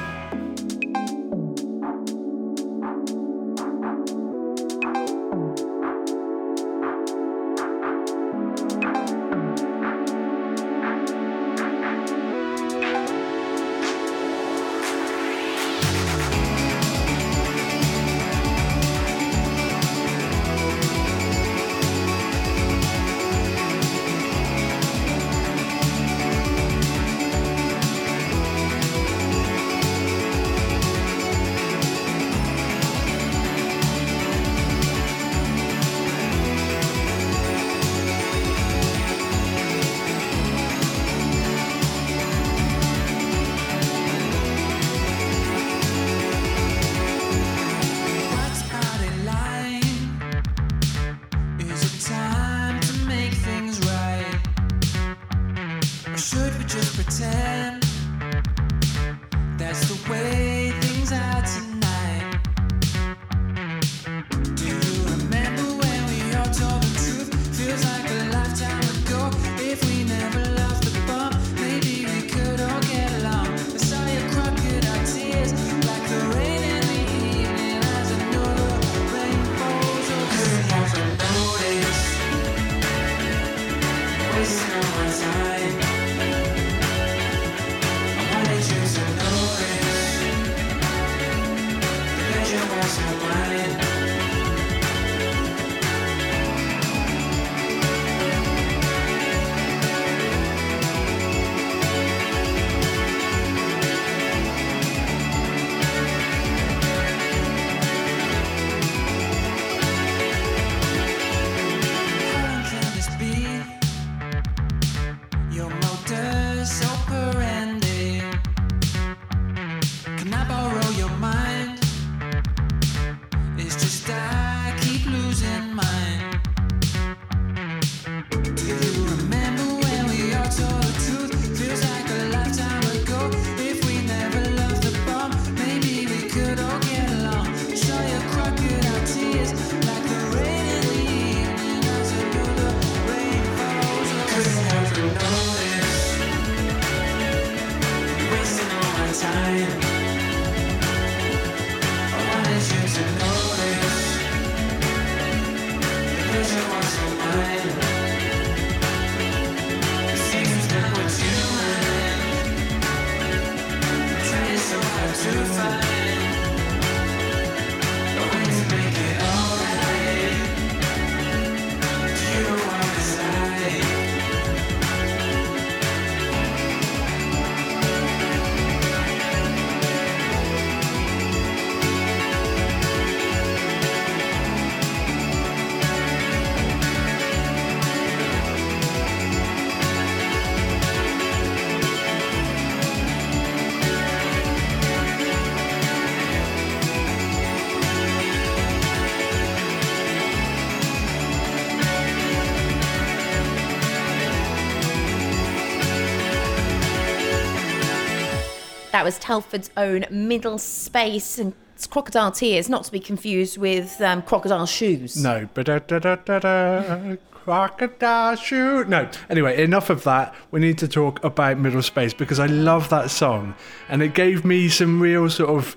That 208.96 209.04
was 209.04 209.18
Telford's 209.18 209.70
own 209.76 210.06
Middle 210.10 210.56
Space 210.56 211.38
and 211.38 211.52
it's 211.74 211.86
Crocodile 211.86 212.32
Tears, 212.32 212.70
not 212.70 212.84
to 212.84 212.90
be 212.90 212.98
confused 212.98 213.58
with 213.58 214.00
um, 214.00 214.22
Crocodile 214.22 214.64
Shoes. 214.64 215.22
No, 215.22 215.46
but 215.52 215.66
da 215.66 215.80
da 215.80 215.98
da 215.98 216.14
da 216.14 216.38
da. 216.38 217.16
Crocodile 217.30 218.36
shoe. 218.36 218.86
No. 218.86 219.06
Anyway, 219.28 219.62
enough 219.62 219.90
of 219.90 220.02
that. 220.04 220.34
We 220.50 220.60
need 220.60 220.78
to 220.78 220.88
talk 220.88 221.22
about 221.22 221.58
Middle 221.58 221.82
Space 221.82 222.14
because 222.14 222.38
I 222.38 222.46
love 222.46 222.88
that 222.88 223.10
song, 223.10 223.54
and 223.90 224.00
it 224.02 224.14
gave 224.14 224.46
me 224.46 224.70
some 224.70 224.98
real 224.98 225.28
sort 225.28 225.50
of 225.50 225.76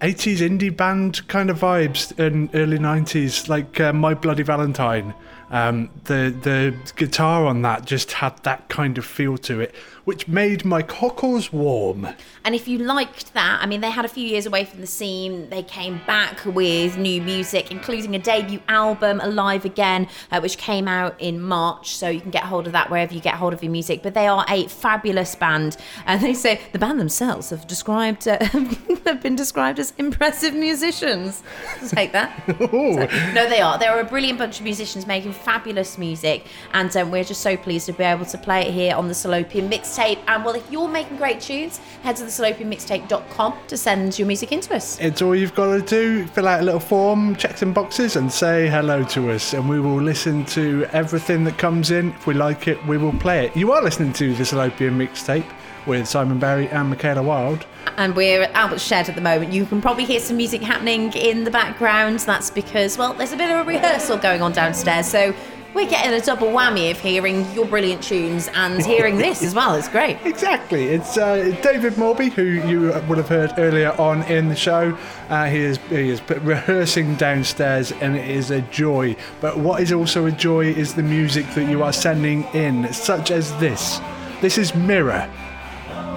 80s 0.00 0.38
indie 0.38 0.74
band 0.74 1.26
kind 1.26 1.50
of 1.50 1.58
vibes 1.58 2.16
in 2.20 2.50
early 2.54 2.78
90s, 2.78 3.48
like 3.48 3.80
uh, 3.80 3.92
My 3.92 4.14
Bloody 4.14 4.44
Valentine. 4.44 5.12
Um, 5.50 5.90
the 6.04 6.32
the 6.42 6.76
guitar 6.94 7.46
on 7.46 7.62
that 7.62 7.84
just 7.84 8.12
had 8.12 8.36
that 8.44 8.68
kind 8.68 8.96
of 8.98 9.04
feel 9.04 9.38
to 9.38 9.60
it, 9.60 9.74
which 10.08 10.26
made 10.26 10.64
my 10.64 10.80
cockles 10.80 11.52
warm. 11.52 12.08
And 12.42 12.54
if 12.54 12.66
you 12.66 12.78
liked 12.78 13.34
that, 13.34 13.58
I 13.60 13.66
mean, 13.66 13.82
they 13.82 13.90
had 13.90 14.06
a 14.06 14.08
few 14.08 14.26
years 14.26 14.46
away 14.46 14.64
from 14.64 14.80
the 14.80 14.86
scene. 14.86 15.50
They 15.50 15.62
came 15.62 16.00
back 16.06 16.42
with 16.46 16.96
new 16.96 17.20
music, 17.20 17.70
including 17.70 18.14
a 18.14 18.18
debut 18.18 18.62
album, 18.68 19.20
Alive 19.22 19.66
Again, 19.66 20.08
uh, 20.32 20.40
which 20.40 20.56
came 20.56 20.88
out 20.88 21.14
in 21.18 21.42
March. 21.42 21.94
So 21.94 22.08
you 22.08 22.22
can 22.22 22.30
get 22.30 22.44
hold 22.44 22.66
of 22.66 22.72
that 22.72 22.88
wherever 22.88 23.12
you 23.12 23.20
get 23.20 23.34
hold 23.34 23.52
of 23.52 23.62
your 23.62 23.70
music. 23.70 24.02
But 24.02 24.14
they 24.14 24.26
are 24.26 24.46
a 24.48 24.66
fabulous 24.68 25.34
band, 25.34 25.76
and 26.06 26.22
they 26.22 26.32
say 26.32 26.58
the 26.72 26.78
band 26.78 26.98
themselves 26.98 27.50
have 27.50 27.66
described 27.66 28.26
uh, 28.26 28.42
have 29.04 29.20
been 29.20 29.36
described 29.36 29.78
as 29.78 29.92
impressive 29.98 30.54
musicians. 30.54 31.42
Take 31.88 32.12
that. 32.12 32.32
So- 32.78 33.32
no, 33.34 33.48
they 33.48 33.60
are. 33.60 33.78
They're 33.78 34.00
a 34.00 34.04
brilliant 34.04 34.38
bunch 34.38 34.58
of 34.58 34.64
musicians 34.64 35.06
making 35.06 35.32
fabulous 35.32 35.98
music, 35.98 36.46
and 36.72 36.94
um, 36.96 37.10
we're 37.10 37.24
just 37.24 37.42
so 37.42 37.56
pleased 37.56 37.86
to 37.86 37.92
be 37.92 38.04
able 38.04 38.24
to 38.24 38.38
play 38.38 38.62
it 38.62 38.72
here 38.72 38.94
on 38.94 39.08
the 39.08 39.14
Salopian 39.14 39.68
mixtape. 39.98 40.18
And 40.26 40.44
well, 40.44 40.54
if 40.54 40.70
you're 40.70 40.88
making 40.88 41.16
great 41.16 41.40
tunes, 41.40 41.78
head 42.02 42.16
to 42.16 42.24
the 42.24 42.30
salopianmixtape.com 42.30 43.54
to 43.68 43.76
send 43.76 44.18
your 44.18 44.26
music 44.26 44.52
into 44.52 44.74
us. 44.74 44.98
It's 45.00 45.22
all 45.22 45.34
you've 45.34 45.54
got 45.54 45.76
to 45.76 45.82
do. 45.82 46.26
Fill 46.28 46.48
out 46.48 46.60
a 46.60 46.64
little 46.64 46.80
form, 46.80 47.36
check 47.36 47.58
some 47.58 47.72
boxes, 47.72 48.16
and 48.16 48.30
say 48.30 48.68
hello 48.68 49.04
to 49.04 49.30
us. 49.30 49.52
And 49.52 49.68
we 49.68 49.80
will 49.80 50.00
listen 50.00 50.44
to 50.46 50.86
everything 50.92 51.44
that 51.44 51.58
comes 51.58 51.90
in. 51.90 52.10
If 52.10 52.26
we 52.26 52.34
like 52.34 52.68
it, 52.68 52.84
we 52.86 52.98
will 52.98 53.12
play 53.12 53.46
it. 53.46 53.56
You 53.56 53.72
are 53.72 53.82
listening 53.82 54.12
to 54.14 54.34
the 54.34 54.44
Salopian 54.44 54.96
mixtape 54.96 55.46
with 55.86 56.06
Simon 56.06 56.38
Berry 56.38 56.68
and 56.68 56.90
Michaela 56.90 57.22
Wild. 57.22 57.66
And 57.96 58.14
we're 58.14 58.42
at 58.42 58.52
Albert 58.52 58.80
Shed 58.80 59.08
at 59.08 59.14
the 59.14 59.20
moment. 59.20 59.52
You 59.52 59.64
can 59.64 59.80
probably 59.80 60.04
hear 60.04 60.20
some 60.20 60.36
music 60.36 60.60
happening 60.60 61.12
in 61.14 61.44
the 61.44 61.50
background. 61.50 62.20
That's 62.20 62.50
because, 62.50 62.98
well, 62.98 63.14
there's 63.14 63.32
a 63.32 63.36
bit 63.36 63.50
of 63.50 63.66
a 63.66 63.68
rehearsal 63.68 64.18
going 64.18 64.42
on 64.42 64.52
downstairs. 64.52 65.06
So 65.06 65.34
we're 65.74 65.88
getting 65.88 66.12
a 66.12 66.20
double 66.20 66.48
whammy 66.48 66.90
of 66.90 66.98
hearing 66.98 67.50
your 67.52 67.66
brilliant 67.66 68.02
tunes 68.02 68.48
and 68.54 68.84
hearing 68.84 69.16
this 69.18 69.42
as 69.42 69.54
well. 69.54 69.74
It's 69.74 69.88
great. 69.88 70.18
Exactly. 70.24 70.86
It's 70.86 71.16
uh, 71.16 71.56
David 71.62 71.94
Molby, 71.94 72.32
who 72.32 72.42
you 72.42 72.92
would 73.08 73.18
have 73.18 73.28
heard 73.28 73.52
earlier 73.58 73.92
on 74.00 74.22
in 74.24 74.48
the 74.48 74.56
show. 74.56 74.96
Uh, 75.28 75.46
he 75.46 75.58
is 75.58 75.78
he 75.88 76.10
is 76.10 76.22
rehearsing 76.30 77.14
downstairs, 77.16 77.92
and 77.92 78.16
it 78.16 78.28
is 78.28 78.50
a 78.50 78.62
joy. 78.62 79.16
But 79.40 79.58
what 79.58 79.82
is 79.82 79.92
also 79.92 80.26
a 80.26 80.32
joy 80.32 80.66
is 80.66 80.94
the 80.94 81.02
music 81.02 81.46
that 81.54 81.68
you 81.68 81.82
are 81.82 81.92
sending 81.92 82.44
in, 82.54 82.92
such 82.92 83.30
as 83.30 83.54
this. 83.58 84.00
This 84.40 84.58
is 84.58 84.74
Mirror. 84.74 85.28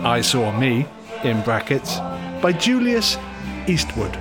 I 0.04 0.22
saw 0.22 0.52
me 0.58 0.88
in 1.24 1.41
brackets 1.41 1.97
by 2.41 2.54
Julius 2.54 3.18
Eastwood. 3.68 4.18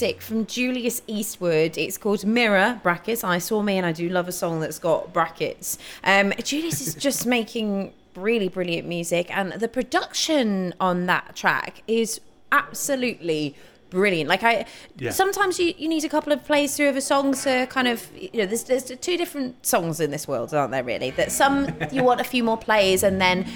Music 0.00 0.22
from 0.22 0.46
Julius 0.46 1.02
Eastwood. 1.08 1.76
It's 1.76 1.98
called 1.98 2.24
Mirror 2.24 2.78
brackets. 2.84 3.24
I 3.24 3.38
saw 3.38 3.62
me, 3.62 3.76
and 3.78 3.84
I 3.84 3.90
do 3.90 4.08
love 4.08 4.28
a 4.28 4.32
song 4.32 4.60
that's 4.60 4.78
got 4.78 5.12
brackets. 5.12 5.76
Um, 6.04 6.32
Julius 6.44 6.80
is 6.86 6.94
just 6.94 7.26
making 7.36 7.92
really 8.14 8.48
brilliant 8.48 8.86
music, 8.86 9.26
and 9.36 9.54
the 9.54 9.66
production 9.66 10.72
on 10.78 11.06
that 11.06 11.34
track 11.34 11.82
is 11.88 12.20
absolutely 12.52 13.56
brilliant. 13.90 14.28
Like 14.28 14.44
I, 14.44 14.66
Yeah. 14.98 15.10
sometimes 15.10 15.58
you, 15.58 15.74
you 15.76 15.88
need 15.88 16.04
a 16.04 16.08
couple 16.08 16.32
of 16.32 16.44
plays 16.44 16.76
through 16.76 16.90
of 16.90 16.96
a 16.96 17.00
song 17.00 17.34
to 17.34 17.66
kind 17.68 17.88
of 17.88 18.08
you 18.16 18.30
know 18.34 18.46
there's 18.46 18.62
there's 18.64 18.84
two 18.84 19.16
different 19.16 19.66
songs 19.66 19.98
in 19.98 20.12
this 20.12 20.28
world, 20.28 20.54
aren't 20.54 20.70
there? 20.70 20.84
Really, 20.84 21.10
that 21.12 21.32
some 21.32 21.74
you 21.90 22.04
want 22.04 22.20
a 22.20 22.24
few 22.24 22.44
more 22.44 22.56
plays, 22.58 23.02
and 23.02 23.20
then. 23.20 23.46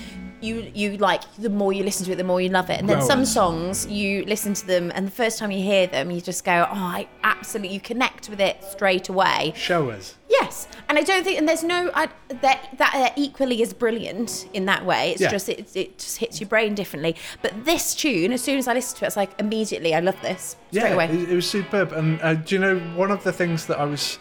You, 0.43 0.71
you 0.75 0.97
like 0.97 1.23
the 1.37 1.49
more 1.49 1.73
you 1.73 1.85
listen 1.85 2.05
to 2.07 2.13
it, 2.13 2.17
the 2.17 2.25
more 2.25 2.41
you 2.41 2.49
love 2.49 2.69
it, 2.69 2.81
and 2.81 2.89
then 2.89 3.01
some 3.01 3.25
songs 3.25 3.87
you 3.87 4.25
listen 4.25 4.55
to 4.55 4.67
them, 4.67 4.91
and 4.95 5.07
the 5.07 5.11
first 5.13 5.39
time 5.39 5.53
you 5.53 5.63
hear 5.63 5.87
them, 5.87 6.11
you 6.11 6.21
just 6.21 6.45
go, 6.45 6.67
"Oh, 6.69 6.75
I 6.75 7.07
absolutely!" 7.23 7.75
You 7.75 7.81
connect 7.81 8.29
with 8.29 8.41
it 8.41 8.63
straight 8.65 9.09
away. 9.09 9.53
Showers. 9.55 10.17
Yes, 10.29 10.67
and 10.89 10.99
I 10.99 11.03
don't 11.03 11.23
think, 11.23 11.39
and 11.39 11.49
there's 11.49 11.63
no 11.63 11.93
I, 11.95 12.09
that 12.41 12.75
that 12.79 12.93
uh, 12.95 13.11
equally 13.17 13.63
is 13.63 13.73
brilliant 13.73 14.49
in 14.53 14.65
that 14.67 14.85
way. 14.85 15.13
It's 15.13 15.21
Yeah. 15.21 15.31
just 15.31 15.49
it, 15.49 15.77
it 15.77 15.99
just 15.99 16.19
hits 16.19 16.41
your 16.41 16.49
brain 16.49 16.75
differently. 16.75 17.15
But 17.41 17.65
this 17.65 17.95
tune, 17.95 18.33
as 18.33 18.43
soon 18.43 18.59
as 18.59 18.67
I 18.67 18.75
listen 18.75 18.99
to 18.99 19.05
it, 19.05 19.09
it's 19.09 19.17
like 19.17 19.39
immediately 19.39 19.95
I 19.95 20.01
love 20.01 20.21
this 20.23 20.57
straight 20.71 20.89
yeah, 20.89 20.95
away. 20.95 21.05
It, 21.07 21.31
it 21.31 21.35
was 21.37 21.49
superb. 21.49 21.93
And 21.93 22.21
uh, 22.21 22.35
do 22.35 22.57
you 22.57 22.61
know 22.61 22.79
one 22.97 23.13
of 23.13 23.23
the 23.23 23.33
things 23.33 23.67
that 23.67 23.79
I 23.79 23.85
was 23.85 24.19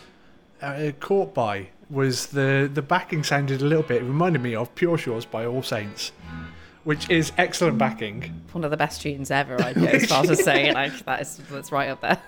uh, 0.61 0.91
caught 0.99 1.33
by 1.33 1.69
was 1.91 2.27
the 2.27 2.69
the 2.73 2.81
backing 2.81 3.23
sounded 3.23 3.61
a 3.61 3.65
little 3.65 3.83
bit. 3.83 4.01
It 4.01 4.05
reminded 4.05 4.41
me 4.41 4.55
of 4.55 4.73
Pure 4.75 4.99
Shores 4.99 5.25
by 5.25 5.45
All 5.45 5.61
Saints, 5.63 6.11
which 6.83 7.09
is 7.09 7.31
excellent 7.37 7.77
backing. 7.77 8.41
One 8.51 8.63
of 8.63 8.71
the 8.71 8.77
best 8.77 9.01
tunes 9.01 9.29
ever. 9.29 9.61
I'd 9.61 9.75
go 9.75 9.85
as 9.85 10.05
far 10.05 10.29
as 10.29 10.43
saying 10.43 10.73
like 10.73 11.05
that 11.05 11.21
is 11.21 11.37
that's 11.49 11.71
right 11.71 11.89
up 11.89 12.01
there. 12.01 12.21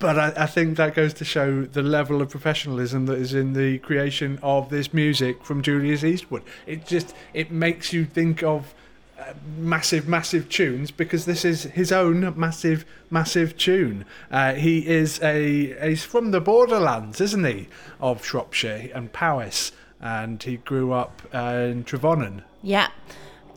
But 0.00 0.18
I, 0.18 0.32
I 0.36 0.46
think 0.46 0.76
that 0.78 0.94
goes 0.94 1.14
to 1.14 1.24
show 1.24 1.62
the 1.62 1.82
level 1.82 2.20
of 2.20 2.30
professionalism 2.30 3.06
that 3.06 3.18
is 3.18 3.34
in 3.34 3.52
the 3.52 3.78
creation 3.78 4.38
of 4.42 4.68
this 4.68 4.92
music 4.92 5.44
from 5.44 5.62
Julius 5.62 6.02
Eastwood. 6.02 6.42
It 6.66 6.86
just 6.86 7.14
it 7.34 7.52
makes 7.52 7.92
you 7.92 8.04
think 8.04 8.42
of 8.42 8.74
uh, 9.20 9.34
massive, 9.58 10.08
massive 10.08 10.48
tunes 10.48 10.90
because 10.90 11.26
this 11.26 11.44
is 11.44 11.64
his 11.64 11.92
own 11.92 12.32
massive, 12.38 12.84
massive 13.10 13.56
tune. 13.56 14.04
Uh, 14.30 14.54
he 14.54 14.86
is 14.86 15.20
a 15.22 15.88
he's 15.88 16.04
from 16.04 16.30
the 16.30 16.40
borderlands, 16.40 17.20
isn't 17.20 17.44
he, 17.44 17.68
of 18.00 18.24
Shropshire 18.24 18.90
and 18.94 19.12
Powys, 19.12 19.72
and 20.00 20.42
he 20.42 20.56
grew 20.56 20.92
up 20.92 21.22
uh, 21.34 21.68
in 21.70 21.84
Trefonen. 21.84 22.42
Yeah. 22.62 22.88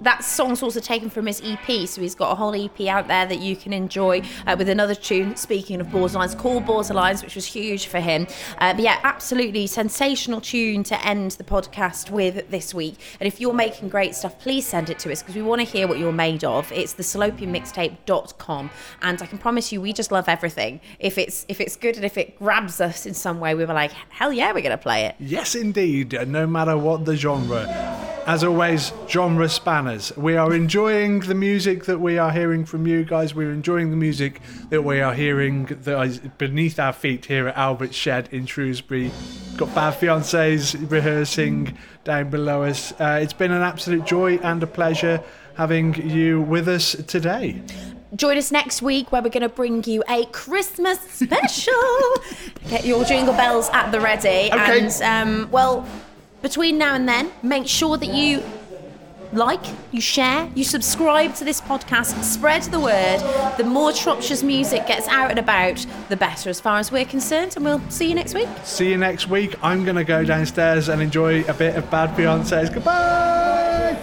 That 0.01 0.23
song's 0.23 0.61
also 0.63 0.79
taken 0.79 1.09
from 1.09 1.27
his 1.27 1.41
EP, 1.43 1.87
so 1.87 2.01
he's 2.01 2.15
got 2.15 2.31
a 2.31 2.35
whole 2.35 2.53
EP 2.53 2.87
out 2.87 3.07
there 3.07 3.25
that 3.25 3.39
you 3.39 3.55
can 3.55 3.73
enjoy 3.73 4.21
uh, 4.45 4.55
with 4.57 4.69
another 4.69 4.95
tune. 4.95 5.35
Speaking 5.35 5.79
of 5.81 5.87
Borderlines, 5.87 6.37
called 6.37 6.65
Borderlines, 6.65 7.23
which 7.23 7.35
was 7.35 7.45
huge 7.45 7.87
for 7.87 7.99
him. 7.99 8.27
Uh, 8.57 8.73
but 8.73 8.81
yeah, 8.81 8.99
absolutely 9.03 9.67
sensational 9.67 10.41
tune 10.41 10.83
to 10.83 11.05
end 11.05 11.31
the 11.31 11.43
podcast 11.43 12.09
with 12.09 12.49
this 12.49 12.73
week. 12.73 12.95
And 13.19 13.27
if 13.27 13.39
you're 13.39 13.53
making 13.53 13.89
great 13.89 14.15
stuff, 14.15 14.39
please 14.39 14.65
send 14.65 14.89
it 14.89 14.99
to 14.99 15.11
us 15.11 15.21
because 15.21 15.35
we 15.35 15.41
want 15.41 15.61
to 15.61 15.65
hear 15.65 15.87
what 15.87 15.99
you're 15.99 16.11
made 16.11 16.43
of. 16.43 16.71
It's 16.71 16.93
the 16.93 17.03
salopianmixtape.com, 17.03 18.69
and 19.01 19.21
I 19.21 19.25
can 19.25 19.37
promise 19.37 19.71
you, 19.71 19.81
we 19.81 19.93
just 19.93 20.11
love 20.11 20.27
everything. 20.27 20.81
If 20.99 21.17
it's 21.17 21.45
if 21.47 21.61
it's 21.61 21.75
good 21.75 21.95
and 21.95 22.05
if 22.05 22.17
it 22.17 22.37
grabs 22.37 22.81
us 22.81 23.05
in 23.05 23.13
some 23.13 23.39
way, 23.39 23.55
we 23.55 23.65
were 23.65 23.73
like, 23.73 23.91
hell 24.09 24.33
yeah, 24.33 24.51
we're 24.53 24.61
gonna 24.61 24.77
play 24.77 25.05
it. 25.05 25.15
Yes, 25.19 25.55
indeed, 25.55 26.27
no 26.27 26.47
matter 26.47 26.77
what 26.77 27.05
the 27.05 27.15
genre. 27.15 28.12
As 28.25 28.41
always, 28.41 28.93
genre 29.09 29.49
spanners. 29.49 30.15
We 30.15 30.37
are 30.37 30.53
enjoying 30.53 31.19
the 31.19 31.35
music 31.35 31.83
that 31.85 31.99
we 31.99 32.17
are 32.17 32.31
hearing 32.31 32.65
from 32.65 32.87
you 32.87 33.03
guys. 33.03 33.35
We're 33.35 33.51
enjoying 33.51 33.89
the 33.89 33.97
music 33.97 34.39
that 34.69 34.81
we 34.83 35.01
are 35.01 35.13
hearing 35.13 35.65
that 35.65 36.01
is 36.03 36.19
beneath 36.37 36.79
our 36.79 36.93
feet 36.93 37.25
here 37.25 37.49
at 37.49 37.57
Albert's 37.57 37.97
Shed 37.97 38.29
in 38.31 38.45
Shrewsbury. 38.45 39.11
Got 39.57 39.75
Bad 39.75 39.95
Fiancés 39.95 40.89
rehearsing 40.89 41.77
down 42.05 42.29
below 42.29 42.63
us. 42.63 42.93
Uh, 42.93 43.19
it's 43.21 43.33
been 43.33 43.51
an 43.51 43.61
absolute 43.61 44.05
joy 44.05 44.37
and 44.37 44.63
a 44.63 44.67
pleasure 44.67 45.21
having 45.55 45.93
you 46.09 46.41
with 46.43 46.69
us 46.69 46.95
today. 47.05 47.61
Join 48.15 48.37
us 48.37 48.53
next 48.53 48.81
week 48.81 49.11
where 49.11 49.21
we're 49.21 49.29
going 49.29 49.41
to 49.41 49.49
bring 49.49 49.83
you 49.83 50.01
a 50.07 50.25
Christmas 50.27 50.99
special. 50.99 51.73
Get 52.69 52.85
your 52.85 53.03
jingle 53.03 53.33
bells 53.33 53.69
at 53.73 53.91
the 53.91 53.99
ready. 53.99 54.49
Okay. 54.49 54.79
And, 54.79 55.01
um, 55.01 55.51
well, 55.51 55.85
between 56.43 56.77
now 56.77 56.93
and 56.93 57.07
then, 57.07 57.31
make 57.41 57.67
sure 57.67 57.97
that 57.97 58.13
you 58.13 58.43
like, 59.31 59.65
you 59.91 60.01
share, 60.01 60.47
you 60.53 60.63
subscribe 60.63 61.33
to 61.35 61.43
this 61.43 61.59
podcast, 61.59 62.21
spread 62.21 62.63
the 62.63 62.79
word. 62.79 63.19
The 63.57 63.63
more 63.63 63.91
Shropshire's 63.93 64.43
music 64.43 64.85
gets 64.85 65.07
out 65.07 65.31
and 65.31 65.39
about, 65.39 65.83
the 66.09 66.17
better 66.17 66.49
as 66.49 66.59
far 66.59 66.77
as 66.77 66.91
we're 66.91 67.05
concerned. 67.05 67.55
And 67.55 67.65
we'll 67.65 67.81
see 67.89 68.09
you 68.09 68.13
next 68.13 68.35
week. 68.35 68.49
See 68.63 68.89
you 68.89 68.97
next 68.97 69.29
week. 69.29 69.55
I'm 69.63 69.85
going 69.85 69.95
to 69.95 70.03
go 70.03 70.23
downstairs 70.23 70.89
and 70.89 71.01
enjoy 71.01 71.43
a 71.45 71.53
bit 71.53 71.75
of 71.75 71.89
Bad 71.89 72.15
Fiancés. 72.15 72.71
Goodbye! 72.71 73.97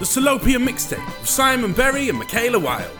The 0.00 0.04
Salopian 0.04 0.68
Mixtape 0.68 1.06
with 1.20 1.30
Simon 1.30 1.72
Berry 1.72 2.10
and 2.10 2.18
Michaela 2.18 2.58
Wild. 2.58 2.90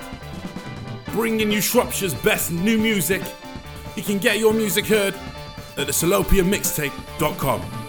Bringing 1.08 1.50
you 1.50 1.60
Shropshire's 1.60 2.14
best 2.14 2.52
new 2.52 2.78
music. 2.78 3.22
You 3.96 4.02
can 4.02 4.18
get 4.18 4.38
your 4.38 4.54
music 4.54 4.86
heard 4.86 5.14
at 5.76 5.86
the 5.86 5.92
salopianmixtape.com. 5.92 7.83